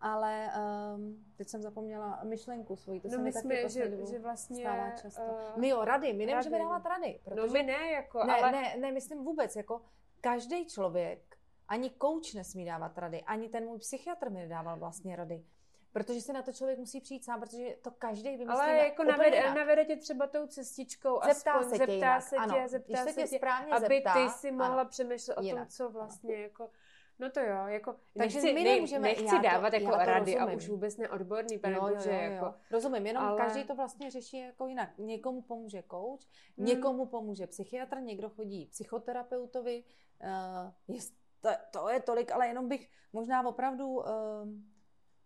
ale 0.00 0.50
um, 0.96 1.24
teď 1.36 1.48
jsem 1.48 1.62
zapomněla 1.62 2.20
myšlenku 2.24 2.76
svoji, 2.76 3.00
to 3.00 3.08
no 3.08 3.12
se 3.12 3.18
mi 3.18 3.32
taky 3.32 3.68
že, 3.68 4.06
že 4.10 4.18
vlastně 4.18 4.60
stává 4.60 4.90
často. 4.90 5.22
Uh, 5.22 5.60
my 5.60 5.68
jo, 5.68 5.84
rady, 5.84 6.12
my 6.12 6.26
nemůžeme 6.26 6.58
dávat 6.58 6.86
rady. 6.86 7.20
Protože, 7.24 7.46
no 7.46 7.52
my 7.52 7.62
ne, 7.62 7.90
jako, 7.90 8.24
ne, 8.24 8.34
ale... 8.34 8.52
Ne, 8.52 8.76
ne, 8.80 8.92
myslím 8.92 9.24
vůbec, 9.24 9.56
jako 9.56 9.82
každý 10.20 10.66
člověk 10.66 11.27
ani 11.68 11.90
kouč 11.90 12.34
nesmí 12.34 12.64
dávat 12.64 12.98
rady, 12.98 13.22
ani 13.22 13.48
ten 13.48 13.64
můj 13.64 13.78
psychiatr 13.78 14.30
mi 14.30 14.40
nedával 14.40 14.78
vlastně 14.78 15.16
rady. 15.16 15.44
Protože 15.92 16.20
se 16.20 16.32
na 16.32 16.42
to 16.42 16.52
člověk 16.52 16.78
musí 16.78 17.00
přijít 17.00 17.24
sám, 17.24 17.40
protože 17.40 17.76
to 17.82 17.90
každý 17.90 18.30
vymyslí 18.30 18.52
Ale 18.52 18.76
jako 18.76 19.04
navede, 19.04 19.54
navede 19.54 19.84
tě 19.84 19.96
třeba 19.96 20.26
tou 20.26 20.46
cestičkou, 20.46 21.20
zeptá 21.24 21.52
aspoň, 21.52 21.70
se 21.70 21.86
tě, 21.86 21.92
zeptá 21.92 22.20
se 22.20 22.36
tě, 22.36 22.42
ano, 22.42 22.68
zeptá 22.68 23.04
se, 23.04 23.12
tě, 23.12 23.26
správně 23.26 23.72
aby 23.72 23.86
zeptá, 23.86 24.14
ty 24.14 24.30
si 24.30 24.52
mohla 24.52 24.80
ano, 24.80 24.90
přemýšlet 24.90 25.38
o 25.38 25.42
tom, 25.42 25.66
co 25.66 25.90
vlastně 25.90 26.34
ano. 26.34 26.42
jako 26.42 26.70
No 27.18 27.30
to 27.30 27.40
jo, 27.40 27.66
jako 27.66 27.96
Takže 28.18 28.40
nechci, 28.40 28.54
my 28.54 28.64
nemůžeme, 28.64 29.08
nechci 29.08 29.34
já 29.34 29.40
dávat 29.40 29.70
to, 29.70 29.76
jako 29.76 29.90
já 29.90 30.04
rady 30.04 30.34
rozumím. 30.34 30.54
a 30.54 30.56
už 30.56 30.68
vůbec 30.68 30.96
neodborný, 30.96 31.60
jo, 31.68 31.96
jako. 32.06 32.54
Rozumím, 32.70 33.06
jenom 33.06 33.24
ale... 33.24 33.38
každý 33.38 33.64
to 33.64 33.74
vlastně 33.74 34.10
řeší 34.10 34.38
jako 34.38 34.66
jinak. 34.66 34.98
Někomu 34.98 35.42
pomůže 35.42 35.82
kouč, 35.82 36.26
hmm. 36.58 36.66
někomu 36.66 37.06
pomůže 37.06 37.46
psychiatr, 37.46 38.00
někdo 38.00 38.28
chodí 38.28 38.66
psychoterapeutovi, 38.66 39.84
uh, 40.22 40.96
je 40.96 41.00
to, 41.40 41.48
to 41.70 41.88
je 41.88 42.02
tolik, 42.02 42.32
ale 42.32 42.48
jenom 42.48 42.68
bych 42.68 42.90
možná 43.12 43.46
opravdu, 43.46 43.88
uh, 43.88 44.04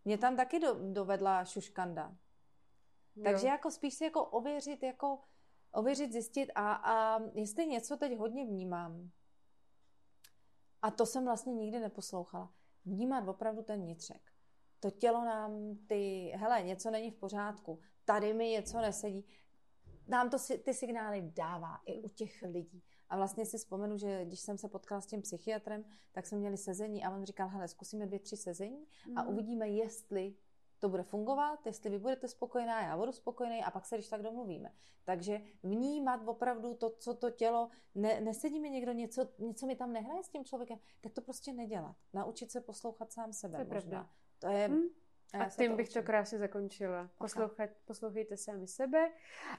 mě 0.04 0.18
tam 0.18 0.36
taky 0.36 0.58
do, 0.58 0.92
dovedla 0.92 1.44
šuškanda. 1.44 2.16
Jo. 3.16 3.24
Takže 3.24 3.46
jako 3.46 3.70
spíš 3.70 3.94
si 3.94 4.04
jako 4.04 4.24
ověřit, 4.24 4.82
jako 4.82 5.18
ověřit, 5.72 6.12
zjistit 6.12 6.50
a, 6.54 6.72
a 6.72 7.18
jestli 7.34 7.66
něco 7.66 7.96
teď 7.96 8.18
hodně 8.18 8.44
vnímám, 8.44 9.10
a 10.82 10.90
to 10.90 11.06
jsem 11.06 11.24
vlastně 11.24 11.54
nikdy 11.54 11.80
neposlouchala, 11.80 12.54
vnímat 12.84 13.28
opravdu 13.28 13.62
ten 13.62 13.82
vnitřek. 13.82 14.32
To 14.80 14.90
tělo 14.90 15.24
nám 15.24 15.76
ty, 15.86 16.32
hele, 16.36 16.62
něco 16.62 16.90
není 16.90 17.10
v 17.10 17.16
pořádku, 17.16 17.80
tady 18.04 18.34
mi 18.34 18.48
něco 18.48 18.80
nesedí, 18.80 19.26
nám 20.08 20.30
to 20.30 20.36
ty 20.64 20.74
signály 20.74 21.22
dává 21.22 21.80
i 21.86 22.02
u 22.02 22.08
těch 22.08 22.42
lidí. 22.42 22.82
A 23.12 23.16
vlastně 23.16 23.46
si 23.46 23.58
vzpomenu, 23.58 23.98
že 23.98 24.24
když 24.24 24.40
jsem 24.40 24.58
se 24.58 24.68
potkala 24.68 25.00
s 25.00 25.06
tím 25.06 25.22
psychiatrem, 25.22 25.84
tak 26.12 26.26
jsme 26.26 26.38
měli 26.38 26.56
sezení 26.56 27.04
a 27.04 27.10
on 27.10 27.24
říkal, 27.24 27.48
hele, 27.48 27.68
zkusíme 27.68 28.06
dvě, 28.06 28.18
tři 28.18 28.36
sezení 28.36 28.86
a 29.16 29.22
mm. 29.22 29.28
uvidíme, 29.28 29.68
jestli 29.68 30.34
to 30.78 30.88
bude 30.88 31.02
fungovat, 31.02 31.66
jestli 31.66 31.90
vy 31.90 31.98
budete 31.98 32.28
spokojená, 32.28 32.82
já 32.82 32.96
budu 32.96 33.12
spokojený 33.12 33.64
a 33.64 33.70
pak 33.70 33.86
se 33.86 33.96
když 33.96 34.08
tak 34.08 34.22
domluvíme. 34.22 34.72
Takže 35.04 35.40
vnímat 35.62 36.20
opravdu 36.28 36.74
to, 36.74 36.90
co 36.90 37.14
to 37.14 37.30
tělo, 37.30 37.70
ne, 37.94 38.20
nesedí 38.20 38.60
mi 38.60 38.70
někdo 38.70 38.92
něco, 38.92 39.28
něco 39.38 39.66
mi 39.66 39.76
tam 39.76 39.92
nehraje 39.92 40.22
s 40.24 40.28
tím 40.28 40.44
člověkem, 40.44 40.78
tak 41.00 41.12
to 41.12 41.20
prostě 41.20 41.52
nedělat. 41.52 41.96
Naučit 42.12 42.50
se 42.50 42.60
poslouchat 42.60 43.12
sám 43.12 43.32
sebe 43.32 43.64
to 43.64 43.74
je 43.74 43.74
možná. 43.74 43.90
Pravda. 43.90 44.10
To 44.38 44.48
je, 44.48 44.68
hmm. 44.68 44.82
A, 45.32 45.44
a 45.44 45.48
tím 45.48 45.70
to 45.70 45.76
bych 45.76 45.88
učím. 45.88 46.02
to 46.02 46.06
krásně 46.06 46.38
zakončila. 46.38 47.10
Poslouchat, 47.18 47.70
poslouchejte 47.84 48.36
sami 48.36 48.66
sebe. 48.66 49.12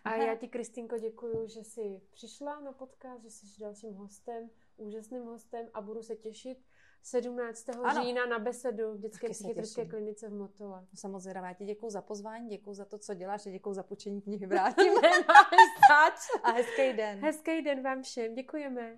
A 0.06 0.10
Aha. 0.10 0.24
já 0.24 0.36
ti, 0.36 0.48
Kristýnko, 0.48 0.98
děkuji, 0.98 1.48
že 1.48 1.64
jsi 1.64 2.02
přišla 2.12 2.60
na 2.60 2.72
podcast, 2.72 3.24
že 3.24 3.30
jsi 3.30 3.60
dalším 3.60 3.94
hostem, 3.94 4.50
úžasným 4.78 5.24
hostem 5.24 5.68
a 5.74 5.82
budu 5.82 6.04
se 6.04 6.16
těšit 6.16 6.58
17. 7.04 7.70
Ano. 7.70 8.04
října 8.04 8.26
na 8.26 8.40
besedu 8.40 8.94
v 8.94 8.98
dětské 8.98 9.30
psychiatrické 9.30 9.86
klinice 9.86 10.30
v 10.30 10.34
Motole. 10.34 10.82
No, 10.82 10.88
samozřejmě, 10.96 11.40
já 11.44 11.54
ti 11.54 11.66
děkuji 11.66 11.90
za 11.90 12.02
pozvání, 12.02 12.50
děkuji 12.50 12.74
za 12.74 12.86
to, 12.86 12.98
co 12.98 13.14
děláš 13.14 13.46
a 13.46 13.50
děkuji 13.50 13.74
za 13.74 13.84
počení 13.84 14.22
knihy 14.22 14.46
Vrátíme. 14.46 15.02
A 16.44 16.52
hezký 16.52 16.94
den. 16.94 17.20
Hezký 17.20 17.62
den 17.62 17.84
vám 17.84 18.04
všem, 18.04 18.36
děkujeme. 18.36 18.98